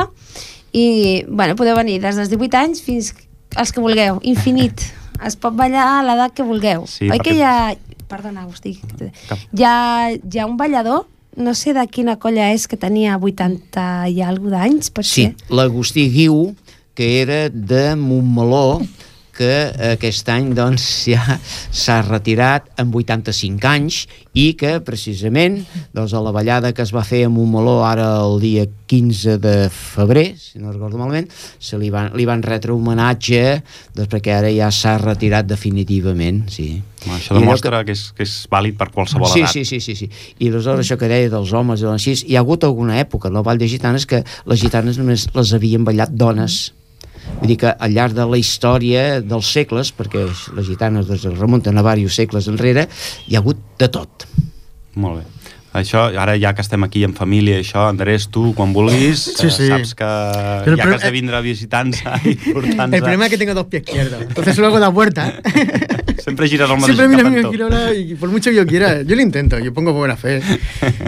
i, 0.76 1.24
bueno, 1.30 1.56
podeu 1.56 1.76
venir 1.78 2.02
des 2.04 2.18
dels 2.20 2.30
18 2.34 2.58
anys 2.60 2.82
fins 2.84 3.14
als 3.56 3.72
que 3.72 3.80
vulgueu, 3.84 4.20
infinit. 4.28 4.84
Es 5.24 5.38
pot 5.40 5.56
ballar 5.56 5.86
a 5.94 6.04
l'edat 6.04 6.34
que 6.36 6.44
vulgueu. 6.44 6.84
Sí, 6.92 7.08
Oi 7.08 7.16
perquè- 7.18 7.32
que 7.32 7.36
hi 7.40 7.44
ha... 7.48 7.76
Perdona, 8.12 8.44
Agustí. 8.44 8.76
Cap. 9.30 9.40
Hi 9.56 9.64
ha, 9.66 9.76
hi 10.14 10.40
ha 10.40 10.46
un 10.46 10.58
ballador, 10.60 11.08
no 11.42 11.56
sé 11.58 11.74
de 11.74 11.88
quina 11.90 12.18
colla 12.22 12.52
és, 12.54 12.68
que 12.70 12.78
tenia 12.78 13.16
80 13.18 13.86
i 14.14 14.20
alguna 14.22 14.60
d'anys, 14.62 14.92
Sí, 15.02 15.26
l'Agustí 15.50 16.06
Guiu, 16.14 16.52
que 16.94 17.08
era 17.24 17.50
de 17.50 17.96
Montmeló, 17.96 18.82
que 19.36 19.52
aquest 19.92 20.30
any 20.34 20.54
doncs, 20.58 20.86
ja 21.14 21.40
s'ha 21.40 22.00
retirat 22.06 22.72
amb 22.82 22.96
85 22.96 23.70
anys 23.70 24.06
i 24.36 24.52
que 24.60 24.78
precisament 24.86 25.62
doncs, 25.96 26.16
a 26.16 26.24
la 26.24 26.34
ballada 26.36 26.74
que 26.76 26.84
es 26.86 26.94
va 26.96 27.06
fer 27.08 27.26
a 27.26 27.32
Montmeló 27.32 27.82
ara 27.88 28.08
el 28.24 28.40
dia 28.44 28.66
15 28.88 29.38
de 29.42 29.56
febrer, 29.74 30.26
si 30.38 30.60
no 30.60 30.72
recordo 30.72 31.00
malament, 31.02 31.30
se 31.60 31.80
li 31.82 31.90
van, 31.94 32.12
li 32.16 32.28
van 32.28 32.44
retre 32.46 32.74
homenatge 32.76 33.42
doncs, 33.96 34.10
perquè 34.12 34.36
ara 34.40 34.52
ja 34.54 34.70
s'ha 34.74 34.98
retirat 35.02 35.48
definitivament. 35.50 36.46
Sí. 36.52 36.70
Home, 37.06 37.18
Això 37.20 37.38
demostra 37.38 37.84
que... 37.86 37.94
és, 37.94 38.08
que 38.18 38.26
és 38.26 38.36
vàlid 38.52 38.78
per 38.80 38.90
qualsevol 38.94 39.30
sí, 39.30 39.44
edat. 39.44 39.54
Sí, 39.54 39.66
sí, 39.68 39.82
sí, 39.84 39.96
sí. 39.98 40.10
I 40.40 40.50
aleshores 40.50 40.86
això 40.86 40.98
que 41.02 41.10
deia 41.12 41.30
dels 41.34 41.54
homes 41.54 41.82
i 41.82 41.88
les 41.88 42.00
així, 42.00 42.16
hi 42.26 42.38
ha 42.38 42.44
hagut 42.46 42.66
alguna 42.66 42.98
època 43.02 43.30
en 43.30 43.38
la 43.38 43.44
Vall 43.46 43.62
de 43.62 43.70
Gitanes 43.70 44.08
que 44.10 44.24
les 44.50 44.62
gitanes 44.62 45.00
només 45.02 45.30
les 45.36 45.54
havien 45.58 45.86
ballat 45.86 46.14
dones. 46.14 46.74
Vull 47.40 47.52
dir 47.52 47.60
que 47.62 47.72
al 47.72 47.96
llarg 47.96 48.16
de 48.18 48.26
la 48.30 48.40
història 48.40 49.22
dels 49.22 49.52
segles, 49.58 49.92
perquè 49.96 50.26
les 50.28 50.68
gitanes 50.68 51.08
doncs, 51.10 51.28
es 51.32 51.40
remunten 51.40 51.78
a 51.78 51.86
diversos 51.86 52.22
segles 52.22 52.52
enrere, 52.52 52.88
hi 53.28 53.36
ha 53.36 53.44
hagut 53.44 53.62
de 53.82 53.92
tot. 53.92 54.28
Molt 54.96 55.22
bé. 55.22 55.35
Això, 55.76 56.06
ara 56.16 56.38
ja 56.40 56.54
que 56.56 56.64
estem 56.64 56.84
aquí 56.88 57.04
en 57.04 57.12
família, 57.14 57.58
això, 57.60 57.82
Andrés, 57.90 58.30
tu, 58.32 58.54
quan 58.56 58.72
vulguis, 58.72 59.20
Sí, 59.36 59.48
eh, 59.48 59.52
sí. 59.52 59.68
saps 59.68 59.92
que 60.00 60.06
ja 60.06 60.76
que 60.76 60.96
has 60.96 61.04
de 61.04 61.12
vindre 61.12 61.36
a 61.36 61.42
visitar-nos 61.44 62.00
i 62.24 62.36
portar-nos... 62.54 62.94
El 62.96 63.02
problema 63.04 63.26
es 63.26 63.32
que 63.32 63.38
tengo 63.38 63.54
dos 63.54 63.66
pies 63.68 63.84
izquierdos. 63.84 64.22
Entonces 64.22 64.58
hago 64.60 64.80
la 64.80 64.92
puerta. 64.92 65.34
Sempre 66.26 66.48
gires 66.48 66.70
el 66.70 66.78
mateix 66.80 66.96
Siempre 66.98 67.08
mira 67.24 67.30
mi 67.30 67.44
girona 67.52 67.94
y 67.94 68.16
por 68.16 68.30
mucho 68.30 68.50
que 68.50 68.56
yo 68.56 68.66
quiera, 68.66 69.02
yo 69.04 69.16
lo 69.16 69.22
intento, 69.22 69.60
yo 69.60 69.74
pongo 69.74 69.94
buena 69.94 70.16
fe. 70.16 70.42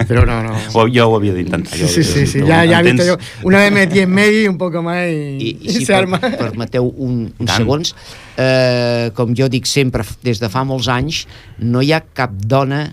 Pero 0.06 0.24
no, 0.26 0.42
no. 0.44 0.52
Ho, 0.74 0.86
jo 0.86 1.08
ho 1.08 1.16
havia 1.16 1.32
d'intentar. 1.34 1.72
Sí, 1.74 1.82
jo- 1.82 1.88
sí, 1.88 2.04
sí, 2.04 2.26
sí. 2.26 2.40
tu 2.40 2.46
Ya, 2.46 2.64
ya 2.64 2.78
he 2.80 2.82
visto 2.84 3.02
entens- 3.02 3.06
yo. 3.40 3.46
Una 3.48 3.58
vez 3.58 3.72
metí 3.72 3.98
en 4.00 4.10
medio 4.12 4.42
y 4.42 4.48
un 4.48 4.58
poco 4.58 4.82
más 4.82 5.08
y, 5.08 5.10
I, 5.10 5.48
i 5.48 5.58
y 5.62 5.72
si 5.72 5.80
se 5.86 5.92
per, 5.94 6.02
arma. 6.04 6.20
permeteu 6.20 6.84
un, 6.84 7.32
uns 7.38 7.46
Tant. 7.48 7.56
segons, 7.58 7.94
eh, 8.36 9.10
com 9.16 9.34
jo 9.34 9.48
dic 9.48 9.66
sempre 9.66 10.04
des 10.22 10.38
de 10.38 10.48
fa 10.52 10.62
molts 10.68 10.86
anys, 10.92 11.24
no 11.58 11.82
hi 11.82 11.90
ha 11.96 12.02
cap 12.14 12.30
dona 12.38 12.84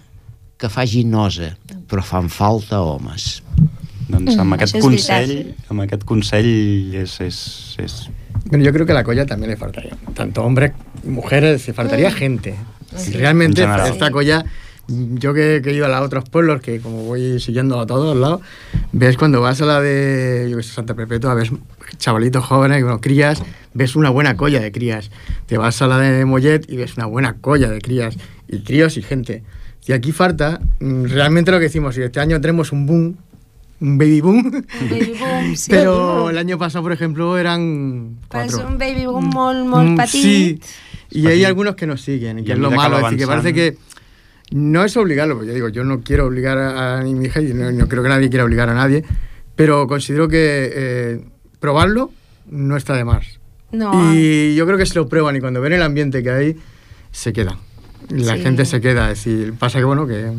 que 0.58 0.70
faci 0.72 1.04
nosa, 1.06 1.52
però 1.90 2.04
fan 2.04 2.30
falta 2.30 2.82
homes. 2.82 3.42
Doncs 4.08 4.38
amb 4.38 4.54
aquest 4.54 4.76
això 4.76 4.82
és 4.82 4.86
consell, 4.86 5.32
veritat. 5.34 5.72
amb 5.72 5.82
aquest 5.82 6.04
consell 6.06 6.52
és, 7.02 7.20
és, 7.26 7.38
és... 7.82 7.96
Bueno, 8.46 8.64
yo 8.64 8.72
creo 8.72 8.86
que 8.86 8.92
a 8.92 8.96
la 8.96 9.04
colla 9.04 9.26
también 9.26 9.50
le 9.52 9.58
faltaría. 9.58 9.98
Tanto 10.14 10.44
hombres, 10.44 10.74
mujeres, 11.04 11.66
le 11.68 11.74
faltaría 11.74 12.12
gente. 12.12 12.56
Realmente 13.14 13.64
En 13.64 13.70
general. 13.70 13.92
esta 13.92 14.12
colla, 14.12 14.46
yo 14.88 15.34
que, 15.34 15.62
que 15.64 15.72
he 15.72 15.74
ido 15.74 15.86
a 15.86 15.90
los 15.90 16.02
otros 16.02 16.30
pueblos, 16.30 16.62
que 16.62 16.80
como 16.80 17.04
voy 17.06 17.40
siguiendo 17.40 17.80
a 17.80 17.88
todos 17.88 18.16
lados, 18.16 18.42
ves 18.92 19.18
cuando 19.18 19.42
vas 19.42 19.62
a 19.62 19.66
la 19.66 19.82
de 19.82 20.48
yo 20.52 20.58
qué 20.58 20.64
sé, 20.64 20.74
Santa 20.74 20.94
Perpetua, 20.94 21.34
ves 21.34 21.52
chavalitos 21.98 22.46
jóvenes, 22.46 22.84
bueno, 22.84 23.02
crías, 23.02 23.42
ves 23.74 23.96
una 23.96 24.12
buena 24.12 24.38
colla 24.38 24.62
de 24.62 24.72
crías. 24.72 25.10
Te 25.48 25.58
vas 25.58 25.82
a 25.82 25.88
la 25.88 25.98
de 25.98 26.24
Mollet 26.26 26.70
y 26.70 26.78
ves 26.78 26.96
una 26.98 27.08
buena 27.08 27.38
colla 27.42 27.70
de 27.70 27.82
crías, 27.82 28.16
y 28.48 28.60
críos 28.60 28.98
y 28.98 29.02
gente. 29.02 29.44
Y 29.88 29.92
aquí 29.94 30.12
falta, 30.12 30.60
mm, 30.80 31.06
realmente 31.06 31.52
lo 31.52 31.58
que 31.60 31.66
decimos, 31.66 31.96
si 31.96 32.02
este 32.02 32.20
año 32.20 32.40
tenemos 32.42 32.72
un 32.72 32.86
boom, 32.86 33.16
un 33.82 33.98
baby 33.98 34.22
boom, 34.22 34.64
Baby 34.90 35.14
boom, 35.20 35.56
sí. 35.56 35.70
pero 35.70 36.30
el 36.30 36.38
año 36.38 36.58
pasado, 36.58 36.84
por 36.84 36.92
ejemplo, 36.94 37.38
eran 37.38 38.18
és 38.24 38.28
cuatro. 38.30 38.68
un 38.68 38.78
baby 38.78 39.06
boom 39.06 39.30
molt, 39.34 39.66
molt 39.68 39.90
Mm, 39.92 39.96
petit. 39.98 40.12
Sí, 40.22 40.60
y 41.12 41.28
hay 41.28 41.44
algunos 41.46 41.76
que 41.76 41.86
nos 41.86 42.02
siguen, 42.02 42.40
Y 42.40 42.44
que 42.44 42.54
es 42.54 42.58
lo 42.60 42.72
malo. 42.72 42.98
Es 42.98 43.04
decir, 43.04 43.18
que 43.20 43.28
parece 43.28 43.54
que 43.54 43.78
no 44.52 44.84
es 44.84 44.96
obligarlo, 44.98 45.36
porque 45.36 45.48
yo 45.50 45.54
digo, 45.54 45.70
yo 45.70 45.84
no 45.84 46.02
quiero 46.02 46.26
obligar 46.26 46.58
a, 46.58 46.98
a 47.00 47.04
ni 47.04 47.14
mi 47.14 47.26
hija 47.26 47.42
y 47.42 47.54
no, 47.54 47.72
no 47.72 47.88
creo 47.88 48.02
que 48.02 48.10
nadie 48.10 48.30
quiera 48.30 48.46
obligar 48.46 48.70
a 48.70 48.74
nadie, 48.74 49.04
pero 49.56 49.86
considero 49.88 50.28
que 50.28 50.72
eh, 50.74 51.22
probarlo 51.60 52.12
no 52.50 52.76
está 52.78 52.94
de 52.96 53.04
más. 53.06 53.40
No, 53.72 54.14
Y 54.14 54.56
yo 54.56 54.66
creo 54.66 54.78
que 54.78 54.86
se 54.86 54.96
lo 54.96 55.08
prueban 55.10 55.36
y 55.36 55.42
cuando 55.42 55.60
ven 55.62 55.74
el 55.74 55.82
ambiente 55.82 56.24
que 56.24 56.30
hay, 56.30 56.56
se 57.12 57.34
quedan. 57.34 57.58
La 58.10 58.36
Sí. 58.36 58.42
gente 58.42 58.66
se 58.66 58.82
queda, 58.82 59.12
es 59.12 59.24
decir, 59.24 59.54
pasa 59.54 59.80
que 59.80 59.86
bueno, 59.86 60.06
que 60.08 60.32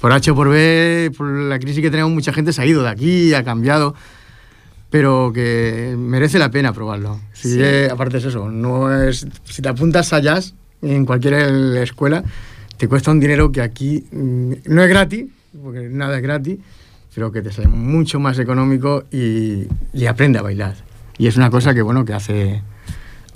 por 0.00 0.12
H 0.12 0.30
o 0.30 0.34
por 0.34 0.48
B, 0.48 1.10
por 1.16 1.28
la 1.28 1.58
crisis 1.58 1.80
que 1.80 1.90
tenemos, 1.90 2.10
mucha 2.12 2.32
gente 2.32 2.52
se 2.52 2.62
ha 2.62 2.66
ido 2.66 2.82
de 2.82 2.88
aquí, 2.88 3.32
ha 3.34 3.44
cambiado, 3.44 3.94
pero 4.90 5.32
que 5.32 5.94
merece 5.96 6.38
la 6.38 6.50
pena 6.50 6.72
probarlo. 6.72 7.20
Si 7.32 7.50
Sí. 7.52 7.58
eh, 7.60 7.88
aparte 7.90 8.18
es 8.18 8.24
eso, 8.24 8.50
no 8.50 8.92
es, 8.92 9.26
si 9.44 9.62
te 9.62 9.68
apuntas 9.68 10.12
a 10.12 10.20
jazz 10.20 10.54
en 10.82 11.06
cualquier 11.06 11.34
escuela, 11.78 12.22
te 12.76 12.88
cuesta 12.88 13.10
un 13.10 13.20
dinero 13.20 13.52
que 13.52 13.62
aquí 13.62 14.04
mm, 14.10 14.52
no 14.66 14.82
es 14.82 14.88
gratis, 14.88 15.26
porque 15.62 15.88
nada 15.88 16.16
es 16.16 16.22
gratis, 16.22 16.58
pero 17.14 17.30
que 17.30 17.40
te 17.42 17.52
sale 17.52 17.68
mucho 17.68 18.18
más 18.20 18.38
económico 18.38 19.04
y, 19.12 19.66
y 19.94 20.06
aprende 20.06 20.38
a 20.38 20.42
bailar. 20.42 20.74
Y 21.18 21.26
es 21.28 21.36
una 21.36 21.50
cosa 21.50 21.72
que 21.74 21.82
bueno 21.82 22.04
que 22.04 22.14
hace 22.14 22.62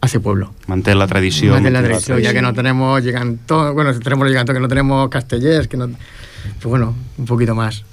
hace 0.01 0.21
pueblo. 0.21 0.53
Manté 0.67 0.95
la 0.95 1.07
tradició. 1.07 1.53
Manté 1.53 1.71
la 1.71 1.81
manté 1.81 1.91
tradición, 1.95 2.21
ya 2.21 2.33
que 2.33 2.43
no 2.43 2.53
tenemos 2.55 3.03
lleganto, 3.03 3.73
bueno, 3.75 3.93
si 3.95 4.01
tenemos 4.01 4.29
lleganto, 4.29 4.53
que 4.53 4.61
no 4.61 4.69
tenemos 4.69 5.09
castellers, 5.09 5.69
que 5.69 5.77
no, 5.77 5.89
pues 5.89 6.65
bueno, 6.65 6.95
un 7.19 7.25
poquito 7.25 7.55
más. 7.55 7.85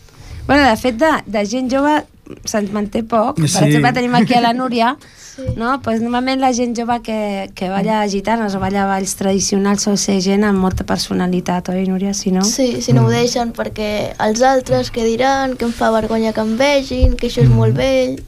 Bueno, 0.47 0.67
de 0.69 0.75
fet, 0.77 0.97
de, 0.97 1.11
de 1.25 1.45
gent 1.47 1.71
jove 1.71 2.03
se'n 2.45 2.69
manté 2.73 3.03
poc. 3.03 3.35
Per 3.39 3.49
Sí. 3.49 3.65
exemple, 3.65 3.93
tenim 3.93 4.13
aquí 4.15 4.33
a 4.33 4.41
la 4.41 4.53
Núria, 4.53 4.97
Sí. 5.35 5.41
no? 5.57 5.81
pues 5.81 5.99
normalment 6.01 6.39
la 6.41 6.53
gent 6.53 6.77
jove 6.77 7.01
que, 7.01 7.49
que 7.55 7.67
balla 7.69 8.07
gitanes 8.07 8.53
o 8.55 8.59
balla 8.59 8.85
balls 8.85 9.15
tradicionals 9.15 9.81
sol 9.81 9.97
ser 9.97 10.19
gent 10.21 10.43
amb 10.43 10.59
molta 10.61 10.83
personalitat, 10.85 11.69
oi, 11.69 11.87
Núria? 11.87 12.13
Si 12.13 12.31
no? 12.31 12.43
Sí, 12.43 12.81
si 12.83 12.93
no 12.93 13.05
ho 13.05 13.09
deixen 13.09 13.51
perquè 13.53 14.13
els 14.19 14.41
altres 14.43 14.91
que 14.91 15.03
diran 15.07 15.55
que 15.57 15.65
em 15.65 15.71
fa 15.73 15.89
vergonya 15.91 16.33
que 16.33 16.41
em 16.43 16.55
vegin, 16.59 17.15
que 17.17 17.27
això 17.31 17.41
és 17.41 17.49
molt 17.49 17.73
vell, 17.75 18.19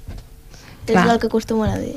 és 0.87 0.93
Clar. 0.93 1.09
el 1.11 1.19
que 1.19 1.27
acostumen 1.27 1.69
a 1.69 1.77
dir. 1.77 1.95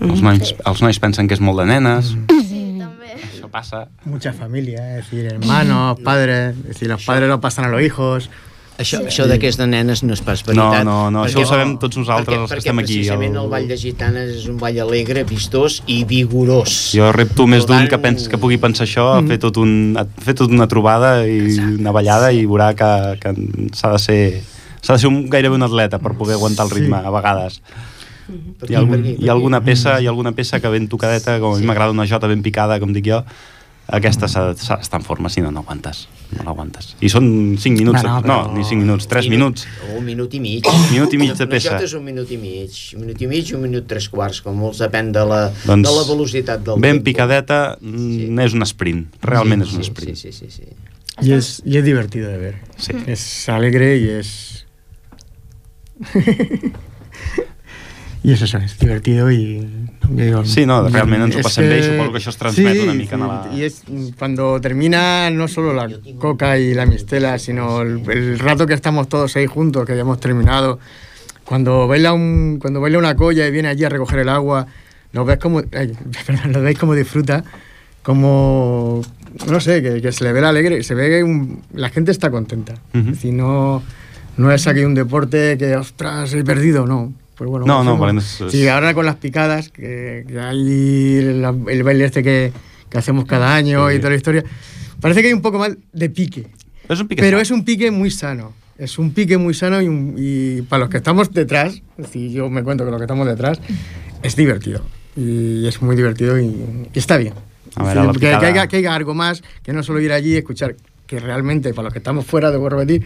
Els 0.00 0.22
nois, 0.22 0.54
els 0.64 0.82
nois 0.82 0.98
pensen 1.02 1.26
que 1.28 1.34
és 1.34 1.40
molt 1.42 1.58
de 1.58 1.66
nenes, 1.66 2.12
Sí, 2.48 2.76
també. 2.78 3.14
això 3.18 3.48
passa. 3.50 3.88
Mucha 4.04 4.32
familia, 4.32 4.98
es 4.98 5.04
decir, 5.10 5.26
hermanos, 5.32 5.98
padres, 6.04 6.56
es 6.56 6.64
decir, 6.68 6.88
los 6.88 7.04
padres 7.04 7.28
lo 7.28 7.40
pasan 7.40 7.64
a 7.64 7.68
los 7.68 7.82
hijos. 7.82 8.30
Això, 8.78 9.00
això 9.02 9.26
de 9.26 9.40
que 9.42 9.48
és 9.50 9.56
de 9.58 9.66
nenes 9.66 10.04
no 10.04 10.12
és 10.14 10.20
pas 10.22 10.38
No, 10.46 10.52
veritat. 10.70 10.84
no, 10.84 11.10
no, 11.10 11.24
això 11.24 11.40
Perquè- 11.40 11.42
ho 11.42 11.48
sabem 11.48 11.78
tots 11.82 11.96
nosaltres, 11.98 12.28
perquè, 12.38 12.40
els 12.42 12.48
que 12.48 12.54
perquè 12.54 12.58
estem 12.58 12.78
aquí, 12.78 12.94
precisament 12.94 13.34
el- 13.34 13.42
el... 13.42 13.48
ball 13.50 13.66
de 13.66 13.76
gitanes 13.76 14.30
és 14.36 14.46
un 14.46 14.56
ball 14.56 14.78
alegre, 14.78 15.24
vistós 15.24 15.82
i 15.88 16.04
vigorós. 16.04 16.92
Jo 16.94 17.10
repto 17.10 17.48
més 17.48 17.66
d'un 17.66 17.76
tant- 17.78 17.88
que, 17.90 17.98
pens, 17.98 18.28
que 18.28 18.38
pugui 18.38 18.56
pensar 18.56 18.86
això, 18.86 19.18
a 19.18 19.22
fer, 19.26 19.40
tot 19.40 19.56
un, 19.56 19.96
a 19.98 20.04
fer 20.22 20.34
tot 20.38 20.48
una 20.54 20.68
trobada 20.68 21.26
i 21.26 21.58
una 21.58 21.90
ballada 21.90 22.30
i 22.30 22.46
veurà 22.46 22.70
que, 22.78 23.18
que 23.18 23.34
s'ha 23.74 23.90
de 23.90 23.98
ser 23.98 24.42
s'ha 24.80 24.92
de 24.94 24.98
ser 25.00 25.08
un, 25.10 25.28
gairebé 25.28 25.56
un 25.56 25.62
atleta 25.66 25.98
per 25.98 26.12
poder 26.14 26.36
aguantar 26.36 26.66
el 26.66 26.70
ritme 26.70 26.98
a 27.02 27.10
vegades. 27.10 27.60
Hi 28.68 28.74
ha, 28.74 28.78
algun, 28.80 29.04
hi 29.06 29.28
ha 29.28 29.32
alguna 29.32 29.60
peça, 29.64 29.98
hi 30.00 30.06
ha 30.06 30.10
alguna 30.10 30.32
peça 30.36 30.60
que 30.60 30.68
ben 30.68 30.88
tocadeta, 30.88 31.38
com 31.40 31.54
a 31.54 31.58
mi 31.58 31.66
m'agrada 31.66 31.92
una 31.94 32.06
jota 32.06 32.28
ben 32.28 32.42
picada, 32.42 32.78
com 32.80 32.92
dic 32.92 33.06
jo, 33.08 33.22
aquesta 33.88 34.28
s'ha 34.28 34.52
s'ha 34.54 34.76
d'estar 34.76 34.98
en 35.00 35.04
forma, 35.06 35.30
si 35.32 35.40
no, 35.40 35.50
no 35.50 35.60
aguantes. 35.64 36.08
No 36.36 36.42
l'aguantes. 36.44 36.90
I 37.00 37.08
són 37.08 37.56
5 37.56 37.78
minuts, 37.78 38.02
No, 38.04 38.08
no, 38.08 38.20
no, 38.20 38.26
no, 38.26 38.34
però- 38.44 38.52
ni 38.58 38.64
5 38.68 38.82
minuts, 38.82 39.06
3 39.08 39.30
minuts. 39.32 39.64
Un 39.96 40.04
minut 40.04 40.34
i 40.36 40.40
mig. 40.44 40.66
Minut 40.92 41.14
i 41.14 41.16
mig 41.22 41.32
de 41.32 41.44
Una 41.46 41.50
peça. 41.54 41.70
jota 41.72 41.84
és 41.88 41.94
un 41.96 42.04
minut 42.04 42.28
i 42.30 42.36
mig. 42.36 42.76
Un 42.94 43.00
minut 43.06 43.22
i 43.22 43.26
mig 43.30 43.48
i 43.48 43.54
un 43.56 43.62
minut 43.62 43.86
tres 43.88 44.10
quarts, 44.12 44.42
com 44.44 44.54
molts 44.60 44.82
depèn 44.84 45.08
de 45.16 45.24
la, 45.24 45.40
Doncs 45.64 45.88
de 45.88 45.94
la 45.96 46.04
velocitat 46.10 46.60
del 46.66 46.76
Ben 46.84 46.98
tempo. 46.98 47.04
picadeta, 47.08 47.78
mm, 47.80 48.38
és 48.44 48.52
un 48.52 48.62
sprint, 48.68 49.06
realment 49.22 49.62
és 49.64 49.72
un 49.72 49.82
sí, 49.82 49.88
sprint. 49.90 50.16
Sí, 50.20 50.32
sí, 50.32 50.50
sí, 50.50 50.50
sí. 50.50 50.68
Y 51.26 51.32
es, 51.32 51.62
y 51.64 51.78
es 51.78 51.84
divertido 51.84 52.28
de 52.28 52.36
ver. 52.36 52.54
Sí. 52.76 52.92
Es 53.06 53.48
alegre 53.48 53.96
y 53.96 54.08
es... 54.20 54.66
y 58.28 58.32
es 58.32 58.42
eso, 58.42 58.58
es 58.58 58.78
divertido 58.78 59.28
digo, 59.28 60.44
Sí, 60.44 60.66
no, 60.66 60.76
realment 60.88 61.22
ens 61.28 61.36
ho 61.38 61.42
passem 61.46 61.64
bé 61.68 61.78
i 61.78 61.82
suposo 61.86 62.12
que 62.12 62.18
això 62.20 62.32
es 62.34 62.38
transmet 62.40 62.80
una 62.84 62.94
mica 62.94 63.16
sí, 63.16 63.22
en 63.22 63.28
la- 63.28 63.48
Y 63.56 63.62
es 63.64 63.82
cuando 64.18 64.60
termina 64.60 65.30
no 65.30 65.48
solo 65.48 65.72
la 65.72 65.88
coca 66.18 66.58
y 66.58 66.74
la 66.74 66.84
mistela, 66.86 67.38
sino 67.38 67.80
el, 67.82 68.02
el 68.10 68.38
rato 68.38 68.66
que 68.66 68.74
estamos 68.74 69.08
todos 69.08 69.34
ahí 69.36 69.46
juntos, 69.46 69.86
que 69.86 69.94
ya 69.94 70.02
hemos 70.02 70.20
terminado. 70.20 70.78
Cuando 71.44 71.86
baila, 71.88 72.12
un, 72.12 72.58
cuando 72.60 72.80
baila 72.80 72.98
una 72.98 73.14
colla 73.16 73.46
y 73.46 73.50
viene 73.50 73.68
allí 73.68 73.84
a 73.84 73.88
recoger 73.88 74.18
el 74.20 74.28
agua, 74.28 74.66
lo 75.12 75.24
ves 75.24 75.38
como, 75.38 75.62
ay, 75.72 75.92
perdón, 76.26 76.52
lo 76.52 76.60
veis 76.62 76.78
como 76.78 76.94
disfruta, 76.94 77.42
como, 78.02 79.02
no 79.50 79.60
sé, 79.60 79.82
que, 79.82 80.00
que 80.02 80.12
se 80.12 80.24
le 80.24 80.32
ve 80.32 80.40
la 80.40 80.50
alegre, 80.50 80.82
se 80.82 80.94
ve 80.94 81.08
que 81.08 81.22
un- 81.24 81.62
la 81.74 81.88
gente 81.90 82.10
está 82.10 82.30
contenta. 82.30 82.74
Ujú. 82.94 82.98
Es 82.98 83.06
decir, 83.06 83.32
no, 83.34 83.82
no 84.36 84.52
es 84.52 84.66
aquí 84.66 84.80
un 84.80 84.94
deporte 84.94 85.56
que, 85.58 85.76
ostras, 85.76 86.32
he 86.34 86.44
perdido, 86.44 86.86
no. 86.86 87.12
Pues 87.38 87.48
bueno, 87.48 87.64
No, 87.66 87.84
no, 87.84 87.92
hacemos- 87.92 88.00
vale, 88.00 88.18
es- 88.18 88.40
es- 88.40 88.52
Sí, 88.52 88.66
ahora 88.68 88.92
con 88.94 89.06
las 89.06 89.16
picadas, 89.16 89.68
que, 89.68 90.24
que 90.26 90.40
hay 90.40 91.16
el, 91.18 91.44
el 91.68 91.82
baile 91.84 92.04
este 92.04 92.22
que, 92.22 92.52
que 92.90 92.98
hacemos 92.98 93.24
cada 93.26 93.54
año 93.54 93.90
y 93.92 93.98
toda 93.98 94.10
la 94.10 94.16
historia, 94.16 94.44
parece 95.00 95.22
que 95.22 95.28
hay 95.28 95.34
un 95.34 95.40
poco 95.42 95.58
más 95.58 95.70
de 95.92 96.10
pique. 96.10 96.48
És 96.88 96.98
un 97.00 97.06
pique 97.06 97.22
Pero 97.22 97.38
es 97.38 97.50
un 97.50 97.64
pique 97.64 97.90
muy 97.90 98.10
sano. 98.10 98.52
Es 98.76 98.98
un 98.98 99.12
pique 99.12 99.36
muy 99.38 99.54
sano 99.54 99.80
y, 99.80 99.86
un- 99.88 100.14
y 100.18 100.62
para 100.62 100.80
los 100.80 100.88
que 100.90 100.96
estamos 100.96 101.32
detrás, 101.32 101.74
es 101.96 102.06
decir, 102.06 102.30
yo 102.32 102.48
me 102.50 102.62
cuento 102.64 102.84
que 102.84 102.90
los 102.90 102.98
que 102.98 103.04
estamos 103.04 103.26
detrás, 103.26 103.60
es 104.22 104.34
divertido. 104.36 104.82
Y 105.16 105.66
es 105.66 105.80
muy 105.82 105.94
divertido 105.96 106.38
y, 106.40 106.44
y 106.92 106.98
está 106.98 107.16
bien. 107.18 107.34
A 107.76 107.84
ver, 107.84 107.98
Es 107.98 108.04
a 108.08 108.12
que, 108.18 108.28
haya, 108.34 108.66
que 108.66 108.76
haya 108.78 108.94
algo 108.94 109.14
más, 109.14 109.42
que 109.62 109.72
no 109.72 109.82
solo 109.82 110.00
ir 110.00 110.10
allí 110.12 110.32
y 110.34 110.36
escuchar, 110.38 110.74
que 111.06 111.20
realmente 111.20 111.72
para 111.74 111.84
los 111.84 111.92
que 111.92 111.98
estamos 111.98 112.24
fuera 112.26 112.50
de 112.50 112.58
repetir, 112.68 113.04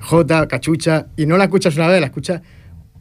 Jota, 0.00 0.46
Cachucha, 0.48 1.06
y 1.16 1.26
no 1.26 1.36
la 1.38 1.44
escuchas 1.44 1.76
una 1.76 1.88
vez, 1.88 2.00
la 2.00 2.06
escuchas 2.06 2.42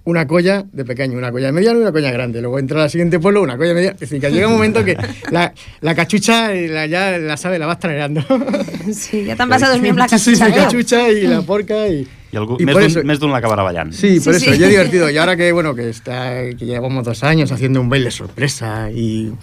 una 0.03 0.25
colla 0.25 0.65
de 0.71 0.83
pequeño, 0.83 1.17
una 1.17 1.31
colla 1.31 1.47
de 1.47 1.51
mediano 1.51 1.79
y 1.79 1.81
una 1.83 1.91
colla 1.91 2.11
grande. 2.11 2.41
Luego 2.41 2.57
entra 2.59 2.83
al 2.83 2.89
siguiente 2.89 3.19
pueblo, 3.19 3.41
una 3.41 3.55
colla 3.57 3.73
mediana. 3.73 3.93
Es 3.93 3.99
decir, 4.01 4.19
que 4.19 4.31
llega 4.31 4.47
un 4.47 4.53
momento 4.53 4.83
que 4.83 4.97
la, 5.31 5.53
la 5.81 5.95
cachucha 5.95 6.55
y 6.55 6.67
la, 6.67 6.85
ya 6.87 7.17
la 7.19 7.37
sabe, 7.37 7.59
la 7.59 7.65
vas 7.67 7.79
traerando. 7.79 8.23
Sí, 8.91 9.25
ja 9.27 9.35
vas 9.45 9.61
a 9.61 9.69
dormir 9.69 9.91
amb 9.91 9.99
la 9.99 10.07
Sí, 10.09 10.17
sí, 10.17 10.31
cachucha. 10.39 10.49
la 10.49 10.55
cachucha 10.65 11.09
y 11.09 11.27
la 11.27 11.41
porca 11.43 11.87
y... 11.87 12.07
I, 12.33 12.37
algú, 12.37 12.55
Y 12.59 12.65
més 12.65 12.73
por 12.73 12.81
d'un 12.81 12.89
eso- 12.89 13.03
més 13.03 13.19
d'un 13.19 13.29
l'acabarà 13.33 13.61
ballant. 13.61 13.91
Sí, 13.91 14.19
por 14.23 14.33
Sí, 14.33 14.45
eso, 14.45 14.53
sí. 14.53 14.59
ya 14.59 14.67
divertido. 14.69 15.09
Y 15.11 15.17
ahora 15.19 15.35
que, 15.35 15.51
bueno, 15.51 15.75
que 15.75 15.89
está, 15.89 16.45
que 16.57 16.65
llevamos 16.65 17.03
dos 17.05 17.23
años 17.25 17.51
haciendo 17.51 17.81
un 17.81 17.89
baile 17.89 18.09
sorpresa 18.09 18.89
y, 18.89 19.33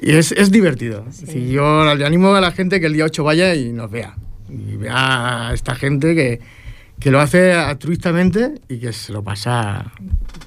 y 0.00 0.10
es, 0.12 0.32
es 0.32 0.50
divertido. 0.50 1.06
Es 1.08 1.20
decir, 1.24 1.48
yo 1.48 1.94
le 1.94 2.04
animo 2.04 2.34
a 2.34 2.40
la 2.40 2.50
gente 2.50 2.80
que 2.80 2.86
el 2.86 2.94
día 2.94 3.04
8 3.04 3.22
vaya 3.22 3.54
y 3.54 3.70
nos 3.72 3.90
vea. 3.92 4.16
Y 4.50 4.76
vea 4.76 5.50
a 5.50 5.54
esta 5.54 5.76
gente 5.76 6.14
que, 6.16 6.40
que 7.02 7.10
lo 7.10 7.20
hace 7.20 7.52
altruistamente 7.52 8.60
y 8.68 8.78
que 8.78 8.92
se 8.92 9.12
lo 9.12 9.24
pasa 9.24 9.92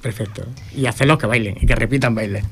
perfecto. 0.00 0.46
Y 0.74 0.86
hacerlos 0.86 1.18
que 1.18 1.26
bailen 1.26 1.58
y 1.60 1.66
que 1.66 1.74
repitan 1.74 2.14
baile. 2.14 2.44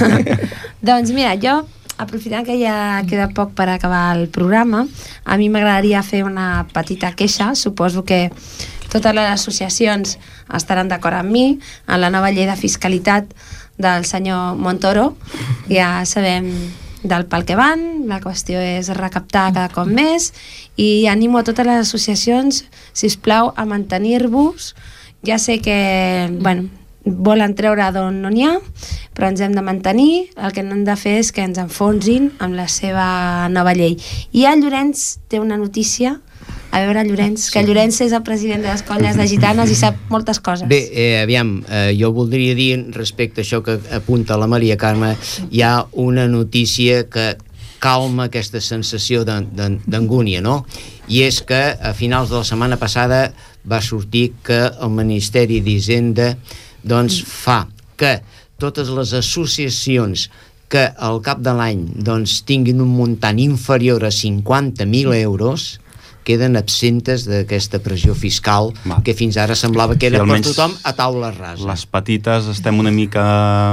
Doncs 0.80 1.12
mira, 1.12 1.34
jo, 1.36 1.66
aprofitant 1.98 2.46
que 2.46 2.56
ja 2.56 3.02
queda 3.04 3.28
poc 3.36 3.52
per 3.52 3.68
acabar 3.68 4.16
el 4.16 4.28
programa, 4.32 4.86
a 5.24 5.36
mi 5.36 5.50
m'agradaria 5.52 6.00
fer 6.02 6.22
una 6.24 6.66
petita 6.72 7.12
queixa. 7.12 7.52
Suposo 7.54 8.06
que 8.08 8.30
totes 8.88 9.12
les 9.12 9.28
associacions 9.28 10.16
estaran 10.56 10.88
d'acord 10.88 11.20
amb 11.20 11.28
mi 11.28 11.46
en 11.58 12.00
la 12.00 12.08
nova 12.08 12.32
llei 12.32 12.48
de 12.48 12.56
fiscalitat 12.56 13.28
del 13.76 14.08
senyor 14.08 14.56
Montoro. 14.56 15.18
Ja 15.68 16.06
sabem 16.08 16.48
del 17.02 17.26
pel 17.30 17.44
que 17.46 17.56
van, 17.58 18.08
la 18.10 18.18
qüestió 18.22 18.60
és 18.62 18.90
recaptar 18.96 19.48
cada 19.52 19.68
cop 19.74 19.86
més 19.86 20.32
i 20.76 21.06
animo 21.10 21.38
a 21.38 21.44
totes 21.46 21.66
les 21.66 21.84
associacions, 21.86 22.64
si 22.92 23.10
us 23.10 23.16
plau, 23.16 23.52
a 23.56 23.66
mantenir-vos. 23.68 24.74
Ja 25.26 25.38
sé 25.42 25.58
que, 25.62 26.28
bueno, 26.40 26.68
volen 27.04 27.54
treure 27.58 27.88
d'on 27.94 28.20
no 28.22 28.30
n'hi 28.30 28.44
ha, 28.46 28.56
però 29.14 29.30
ens 29.30 29.40
hem 29.42 29.54
de 29.56 29.64
mantenir, 29.64 30.28
el 30.36 30.52
que 30.52 30.62
no 30.62 30.76
hem 30.76 30.84
de 30.86 30.96
fer 30.98 31.18
és 31.22 31.32
que 31.32 31.44
ens 31.46 31.58
enfonsin 31.58 32.32
amb 32.38 32.58
la 32.58 32.68
seva 32.70 33.48
nova 33.52 33.74
llei. 33.74 33.96
I 34.32 34.46
el 34.50 34.62
Llorenç 34.62 35.18
té 35.30 35.40
una 35.40 35.58
notícia, 35.58 36.18
a 36.70 36.80
veure 36.84 37.04
Llorenç, 37.08 37.48
que 37.52 37.62
Llorenç 37.64 38.00
és 38.04 38.12
el 38.12 38.22
president 38.26 38.62
de 38.64 38.70
les 38.70 38.84
colles 38.86 39.16
de 39.16 39.26
gitanes 39.30 39.70
i 39.72 39.76
sap 39.78 39.98
moltes 40.12 40.40
coses. 40.40 40.68
Bé, 40.68 40.80
eh, 40.92 41.22
aviam, 41.22 41.62
eh, 41.68 41.96
jo 41.98 42.12
voldria 42.12 42.54
dir 42.54 42.86
respecte 42.94 43.40
a 43.40 43.44
això 43.44 43.62
que 43.64 43.78
apunta 43.92 44.36
la 44.36 44.46
Maria 44.46 44.76
Carme, 44.76 45.16
hi 45.50 45.62
ha 45.62 45.86
una 45.92 46.28
notícia 46.28 47.04
que 47.08 47.36
calma 47.78 48.26
aquesta 48.26 48.60
sensació 48.60 49.24
d'angúnia, 49.24 50.42
no? 50.42 50.64
I 51.08 51.22
és 51.22 51.40
que 51.46 51.78
a 51.80 51.94
finals 51.94 52.28
de 52.30 52.36
la 52.36 52.44
setmana 52.44 52.76
passada 52.76 53.32
va 53.68 53.80
sortir 53.80 54.32
que 54.42 54.66
el 54.80 54.90
Ministeri 54.90 55.60
d'Hisenda 55.60 56.36
doncs, 56.82 57.22
fa 57.22 57.66
que 57.96 58.20
totes 58.58 58.90
les 58.90 59.14
associacions 59.14 60.28
que 60.68 60.84
al 60.98 61.22
cap 61.24 61.40
de 61.40 61.54
l'any 61.56 61.86
doncs, 62.04 62.42
tinguin 62.44 62.82
un 62.84 62.90
muntant 62.92 63.38
inferior 63.40 64.04
a 64.04 64.12
50.000 64.12 65.14
euros 65.22 65.78
queden 66.28 66.60
absentes 66.60 67.24
d'aquesta 67.28 67.80
pressió 67.84 68.14
fiscal 68.18 68.74
Va. 68.84 69.00
que 69.04 69.16
fins 69.16 69.40
ara 69.40 69.56
semblava 69.56 69.96
que 69.96 70.08
Sí, 70.08 70.14
era 70.14 70.28
per 70.28 70.40
tothom 70.44 70.76
a 70.84 70.94
taula 70.96 71.32
rasa. 71.32 71.64
Les 71.68 71.84
petites 71.88 72.52
estem 72.52 72.78
una 72.78 72.92
mica 72.92 73.24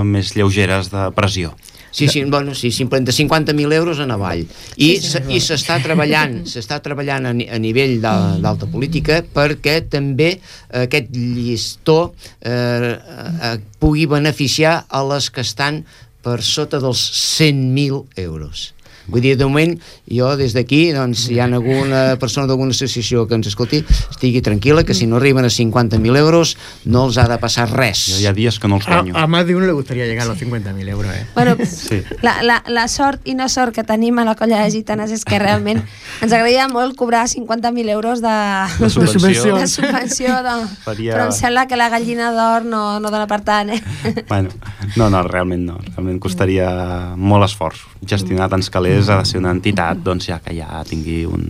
més 0.08 0.36
lleugeres 0.38 0.92
de 0.94 1.10
pressió. 1.16 1.56
Sí, 1.96 2.10
sí, 2.12 2.26
bueno, 2.26 2.54
sí, 2.54 2.74
simplement 2.76 3.08
de 3.08 3.14
50.000 3.14 3.72
euros 3.72 4.00
en 4.04 4.12
avall. 4.12 4.42
I 4.76 4.90
sí, 5.00 5.14
sí, 5.14 5.22
i 5.32 5.40
s'està 5.40 5.78
treballant, 5.80 6.42
s'està 6.52 6.82
treballant 6.84 7.30
a, 7.30 7.32
a 7.32 7.60
nivell 7.64 8.02
d'alta 8.04 8.68
política 8.68 9.22
perquè 9.24 9.78
també 9.88 10.34
aquest 10.76 11.16
llistó 11.16 12.12
eh, 12.44 12.52
eh, 12.52 13.56
pugui 13.80 14.10
beneficiar 14.12 14.82
a 14.90 15.06
les 15.08 15.32
que 15.32 15.48
estan 15.48 15.86
per 16.20 16.42
sota 16.44 16.84
dels 16.84 17.00
100.000 17.40 18.04
euros. 18.28 18.75
Vull 19.08 19.22
dir, 19.22 19.36
de 19.38 19.46
moment, 19.46 19.76
jo 20.10 20.32
des 20.38 20.54
d'aquí, 20.56 20.92
doncs, 20.96 21.26
si 21.28 21.36
hi 21.36 21.40
ha 21.40 21.46
alguna 21.46 22.16
persona 22.22 22.48
d'alguna 22.48 22.72
associació 22.74 23.28
que 23.28 23.36
ens 23.36 23.48
escolti, 23.48 23.84
estigui 24.10 24.42
tranquil·la, 24.42 24.84
que 24.84 24.94
si 24.98 25.06
no 25.08 25.18
arriben 25.18 25.46
a 25.46 25.50
50.000 25.54 26.18
euros 26.18 26.56
no 26.86 27.06
els 27.06 27.18
ha 27.18 27.28
de 27.30 27.38
passar 27.38 27.68
res. 27.72 28.06
Jo 28.14 28.20
hi 28.22 28.26
ha 28.30 28.34
dies 28.34 28.60
que 28.60 28.68
no 28.68 28.78
els 28.78 28.88
A, 28.88 28.96
guanyo. 29.02 29.16
a 29.18 29.28
más 29.28 29.46
de 29.46 29.56
uno 29.56 29.66
le 29.66 29.74
gustaría 29.74 30.06
llegar 30.06 30.26
a 30.26 30.30
los 30.30 30.38
50.000 30.42 30.90
euros, 30.90 31.14
¿eh? 31.14 31.26
Bueno, 31.36 31.56
Sí. 31.66 32.02
la, 32.22 32.42
la, 32.44 32.64
la 32.68 32.88
sort 32.88 33.22
i 33.28 33.36
no 33.36 33.48
sort 33.50 33.74
que 33.76 33.84
tenim 33.84 34.18
a 34.20 34.26
la 34.26 34.36
colla 34.36 34.64
de 34.64 34.72
gitanes 34.72 35.12
és 35.12 35.24
que 35.26 35.38
realment 35.40 35.82
ens 36.22 36.32
agradaria 36.32 36.68
molt 36.72 36.96
cobrar 36.96 37.28
50.000 37.28 37.90
euros 37.90 38.22
de, 38.22 38.34
De 38.80 38.90
subvenció. 38.90 39.56
de 39.58 39.68
subvenció 39.68 40.34
de... 40.44 40.56
Faria- 40.86 41.14
però 41.16 41.26
em 41.28 41.32
sembla 41.36 41.68
que 41.68 41.76
la 41.78 41.90
gallina 41.90 42.32
d'or 42.32 42.66
no, 42.66 43.00
no 43.00 43.12
dona 43.12 43.28
per 43.28 43.42
tant, 43.46 43.70
eh? 43.70 43.82
Bueno, 44.30 44.50
no, 44.96 45.10
no, 45.10 45.22
realment 45.28 45.66
no. 45.68 45.78
Realment 45.92 46.20
costaria 46.24 46.70
molt 47.18 47.46
esforç. 47.46 47.84
Gestionar 48.06 48.48
tants 48.50 48.70
calés 48.70 48.95
ha 49.04 49.20
de 49.22 49.26
ser 49.30 49.42
una 49.42 49.54
entitat 49.56 50.02
doncs, 50.04 50.30
ja 50.32 50.40
que 50.44 50.56
ja 50.58 50.84
tingui 50.88 51.24
un... 51.30 51.50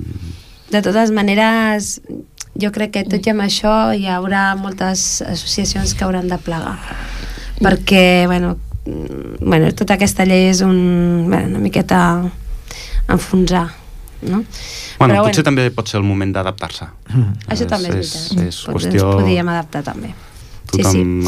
De 0.71 0.81
totes 0.81 1.11
maneres, 1.13 1.99
jo 2.61 2.71
crec 2.75 2.93
que 2.95 3.03
tot 3.07 3.27
i 3.27 3.33
amb 3.33 3.45
això 3.45 3.73
hi 3.95 4.07
haurà 4.11 4.47
moltes 4.59 5.21
associacions 5.27 5.93
que 5.95 6.05
hauran 6.07 6.27
de 6.31 6.39
plegar. 6.41 6.77
Perquè, 7.61 8.25
bueno, 8.27 8.55
mm, 8.85 9.39
bueno 9.43 9.71
tota 9.77 9.95
aquesta 9.99 10.25
llei 10.27 10.49
és 10.49 10.61
un, 10.65 10.77
bueno, 11.29 11.53
una 11.53 11.63
miqueta 11.63 12.01
enfonsar, 13.07 13.67
no? 14.25 14.43
Bueno, 14.99 15.21
potser 15.27 15.43
també 15.45 15.67
pot 15.75 15.91
ser 15.91 15.99
el 16.01 16.07
moment 16.07 16.31
d'adaptar-se. 16.35 16.87
Això 17.51 17.67
també 17.69 17.91
és 17.93 17.99
és, 17.99 18.13
veritat. 18.31 18.47
és 18.47 18.61
Potser 18.65 18.89
qüestió... 18.89 19.09
ens 19.11 19.21
podíem 19.21 19.51
adaptar 19.53 19.83
també. 19.85 20.15
Tothom, 20.71 21.25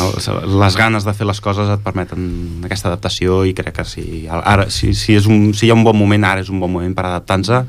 les 0.62 0.78
ganes 0.80 1.06
de 1.06 1.14
fer 1.14 1.28
les 1.30 1.42
coses 1.44 1.70
et 1.70 1.84
permeten 1.84 2.64
aquesta 2.68 2.90
adaptació 2.92 3.44
i 3.48 3.54
crec 3.58 3.76
que 3.80 3.86
si, 3.88 4.06
ara, 4.30 4.70
si, 4.74 4.94
si, 4.98 5.16
és 5.18 5.28
un, 5.30 5.52
si 5.58 5.68
hi 5.68 5.72
ha 5.72 5.78
un 5.78 5.86
bon 5.88 5.98
moment, 5.98 6.26
ara 6.26 6.44
és 6.44 6.50
un 6.54 6.62
bon 6.64 6.72
moment 6.74 6.96
per 6.98 7.06
adaptar-nos 7.10 7.68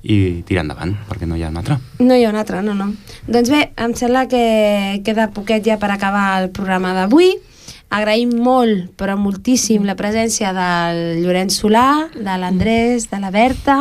i 0.00 0.40
tirar 0.48 0.64
endavant, 0.64 0.94
perquè 1.08 1.28
no 1.28 1.36
hi 1.36 1.44
ha 1.44 1.50
un 1.52 1.60
altre. 1.60 1.76
No 2.00 2.16
hi 2.16 2.24
ha 2.24 2.32
un 2.32 2.38
altre, 2.40 2.62
no, 2.64 2.74
no. 2.76 2.88
Doncs 3.28 3.52
bé, 3.52 3.66
em 3.76 3.94
sembla 3.96 4.26
que 4.30 5.00
queda 5.04 5.28
poquet 5.36 5.64
ja 5.66 5.76
per 5.80 5.90
acabar 5.92 6.40
el 6.40 6.50
programa 6.56 6.94
d'avui. 6.96 7.34
Agraïm 7.90 8.36
molt, 8.38 8.92
però 8.96 9.16
moltíssim, 9.18 9.82
la 9.84 9.96
presència 9.98 10.52
del 10.54 11.24
Llorenç 11.24 11.56
Solà, 11.58 12.06
de 12.14 12.36
l'Andrés, 12.38 13.08
de 13.10 13.18
la 13.18 13.32
Berta, 13.34 13.80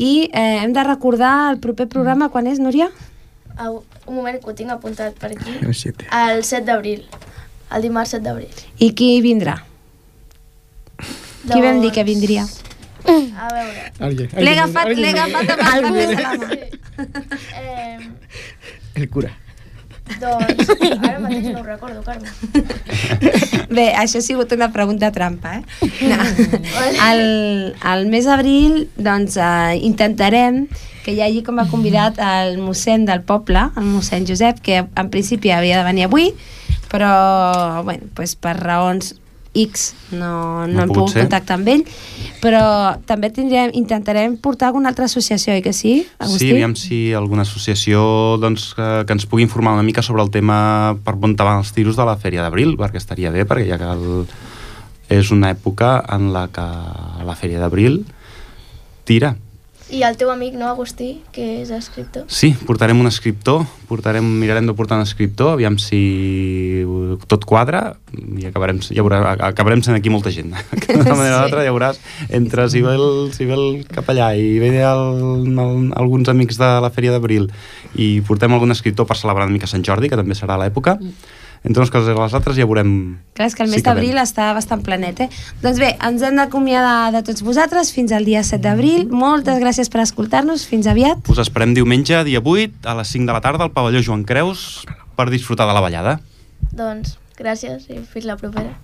i 0.00 0.30
eh, 0.32 0.64
hem 0.64 0.72
de 0.74 0.84
recordar 0.86 1.52
el 1.52 1.60
proper 1.62 1.86
programa 1.92 2.30
quan 2.32 2.48
és, 2.50 2.58
Núria? 2.58 2.88
Un 3.58 4.14
moment 4.16 4.40
que 4.42 4.50
ho 4.50 4.54
tinc 4.56 4.70
apuntat 4.74 5.14
per 5.20 5.30
aquí. 5.34 5.54
El 5.62 5.74
7. 5.74 6.08
El 6.10 6.42
7 6.44 6.64
d'abril. 6.66 7.04
El 7.74 7.82
dimarts 7.86 8.10
7 8.16 8.24
d'abril. 8.26 8.50
I 8.82 8.90
qui 8.98 9.20
vindrà? 9.24 9.60
Qui 11.44 11.60
vam 11.60 11.80
dir 11.82 11.92
que 11.94 12.04
vindria? 12.04 12.46
A 13.04 13.48
veure... 13.52 13.88
L'he 14.40 14.52
agafat, 14.56 14.90
l'he 14.96 15.10
agafat 15.12 15.50
amb 15.54 15.64
els 15.68 15.82
papers 15.86 16.12
a 16.16 16.20
la 16.24 16.36
mà. 16.40 16.48
Eh, 17.60 17.98
El 19.00 19.08
cura. 19.12 19.32
doncs, 20.20 20.70
ara 21.08 21.18
mateix 21.20 21.46
no 21.50 21.60
ho 21.60 21.64
recordo, 21.66 22.02
Carme. 22.04 22.28
Bé, 23.70 23.86
això 23.96 24.20
ha 24.20 24.24
sigut 24.24 24.52
una 24.56 24.70
pregunta 24.72 25.10
trampa, 25.12 25.58
eh? 25.60 25.62
No. 26.10 26.18
El, 27.10 27.22
el 27.92 28.06
mes 28.12 28.28
d'abril, 28.28 28.84
doncs, 28.96 29.36
eh, 29.36 29.78
intentarem 29.88 30.64
que 31.04 31.12
hi 31.12 31.20
hagi 31.20 31.42
com 31.46 31.60
a 31.60 31.66
convidat 31.70 32.18
el 32.18 32.56
mossèn 32.62 33.04
del 33.08 33.22
poble, 33.28 33.68
el 33.76 33.90
mossèn 33.92 34.24
Josep, 34.28 34.62
que 34.64 34.82
en 34.88 35.10
principi 35.12 35.52
havia 35.52 35.82
de 35.82 35.84
venir 35.86 36.08
avui, 36.08 36.32
però, 36.90 37.82
bueno, 37.84 38.08
doncs 38.16 38.34
per 38.40 38.56
raons 38.60 39.14
X 39.54 39.94
no, 40.10 40.66
no, 40.66 40.66
No 40.66 40.82
hem 40.82 40.88
pogut 40.88 40.96
pogut 40.96 41.12
ser. 41.14 41.22
contactar 41.24 41.56
amb 41.60 41.68
ell, 41.70 41.84
però 42.42 42.64
també 43.06 43.30
tindrem, 43.30 43.70
intentarem 43.78 44.34
portar 44.42 44.72
alguna 44.72 44.90
altra 44.90 45.06
associació, 45.06 45.54
oi 45.54 45.62
que 45.62 45.72
sí, 45.72 45.94
Agustí? 46.18 46.48
Sí, 46.48 46.50
aviam 46.56 46.74
si 46.74 46.98
alguna 47.14 47.46
associació 47.46 48.02
doncs, 48.42 48.72
que, 48.74 48.88
que 49.06 49.14
ens 49.14 49.28
pugui 49.30 49.46
informar 49.46 49.76
una 49.78 49.86
mica 49.86 50.02
sobre 50.02 50.26
el 50.26 50.32
tema 50.34 50.98
per 51.06 51.14
on 51.14 51.36
van 51.38 51.62
els 51.62 51.72
tiros 51.72 51.96
de 51.96 52.04
la 52.04 52.18
Fèria 52.18 52.42
d'Abril, 52.42 52.74
perquè 52.80 52.98
estaria 52.98 53.30
bé, 53.30 53.46
perquè 53.46 53.68
ja 53.70 53.78
que 53.78 53.92
el, 53.94 54.26
és 55.14 55.30
una 55.30 55.52
època 55.54 56.00
en 56.10 56.32
la 56.34 56.48
que 56.50 56.66
la 57.24 57.38
Fèria 57.38 57.62
d'Abril 57.62 58.02
tira. 59.04 59.36
I 59.92 60.00
el 60.02 60.16
teu 60.16 60.30
amic, 60.32 60.54
no, 60.56 60.64
Agustí, 60.72 61.20
que 61.30 61.60
és 61.60 61.68
escriptor? 61.70 62.24
Sí, 62.32 62.54
portarem 62.66 62.96
un 63.02 63.06
escriptor, 63.06 63.66
portarem, 63.86 64.24
mirarem 64.40 64.64
de 64.66 64.72
portar 64.74 64.96
un 64.96 65.04
escriptor, 65.04 65.52
aviam 65.58 65.76
si 65.78 65.98
tot 67.28 67.44
quadra 67.44 67.82
i 68.40 68.46
acabarem, 68.48 68.80
ja 68.80 69.04
veurà, 69.04 69.20
acabarem 69.50 69.82
sent 69.84 69.94
aquí 69.98 70.08
molta 70.10 70.32
gent. 70.32 70.54
D'una 70.88 71.14
manera 71.14 71.36
o 71.36 71.44
Sí. 71.44 71.44
d'altra 71.44 71.66
ja 71.68 71.74
veuràs, 71.76 72.00
entre 72.30 72.66
si 72.72 72.80
ve 72.82 72.96
el, 72.96 73.30
si 73.36 73.44
ve 73.44 73.54
el 73.58 73.84
capellà 73.92 74.32
i 74.40 74.56
ve 74.62 74.72
el, 74.80 75.04
el, 75.52 75.92
alguns 76.00 76.32
amics 76.32 76.56
de 76.58 76.70
la 76.80 76.90
Fèria 76.90 77.12
d'Abril 77.12 77.50
i 78.00 78.08
portem 78.26 78.56
algun 78.56 78.72
escriptor 78.72 79.06
per 79.06 79.18
celebrar 79.20 79.44
una 79.46 79.54
mica 79.58 79.68
Sant 79.70 79.84
Jordi, 79.84 80.08
que 80.08 80.16
també 80.18 80.34
serà 80.38 80.56
l'època, 80.60 80.96
entre 81.64 81.80
unes 81.80 81.90
coses 81.90 82.12
i 82.12 82.16
les 82.18 82.34
altres 82.36 82.58
ja 82.58 82.66
veurem... 82.68 82.90
Clar, 83.34 83.48
és 83.48 83.56
que 83.56 83.64
el 83.64 83.70
mes 83.72 83.80
sí 83.80 83.86
d'abril 83.86 84.18
està 84.20 84.50
bastant 84.56 84.82
planet, 84.84 85.24
eh? 85.24 85.28
Doncs 85.62 85.80
bé, 85.80 85.94
ens 86.04 86.22
hem 86.26 86.36
d'acomiadar 86.36 87.10
de 87.16 87.22
tots 87.24 87.40
vosaltres 87.46 87.92
fins 87.96 88.12
al 88.12 88.28
dia 88.28 88.44
7 88.44 88.60
d'abril. 88.66 89.08
Moltes 89.08 89.58
gràcies 89.62 89.88
per 89.92 90.04
escoltar-nos. 90.04 90.66
Fins 90.68 90.86
aviat. 90.90 91.24
Us 91.32 91.40
esperem 91.40 91.72
diumenge, 91.76 92.20
dia 92.28 92.42
8, 92.44 92.84
a 92.84 92.98
les 93.00 93.08
5 93.16 93.24
de 93.32 93.36
la 93.38 93.40
tarda, 93.44 93.64
al 93.64 93.72
pavelló 93.72 94.04
Joan 94.04 94.26
Creus, 94.28 94.84
per 95.16 95.30
disfrutar 95.32 95.66
de 95.70 95.76
la 95.76 95.84
ballada. 95.84 96.18
Doncs 96.74 97.16
gràcies 97.40 97.88
i 97.88 98.04
fins 98.04 98.28
la 98.28 98.36
propera. 98.36 98.76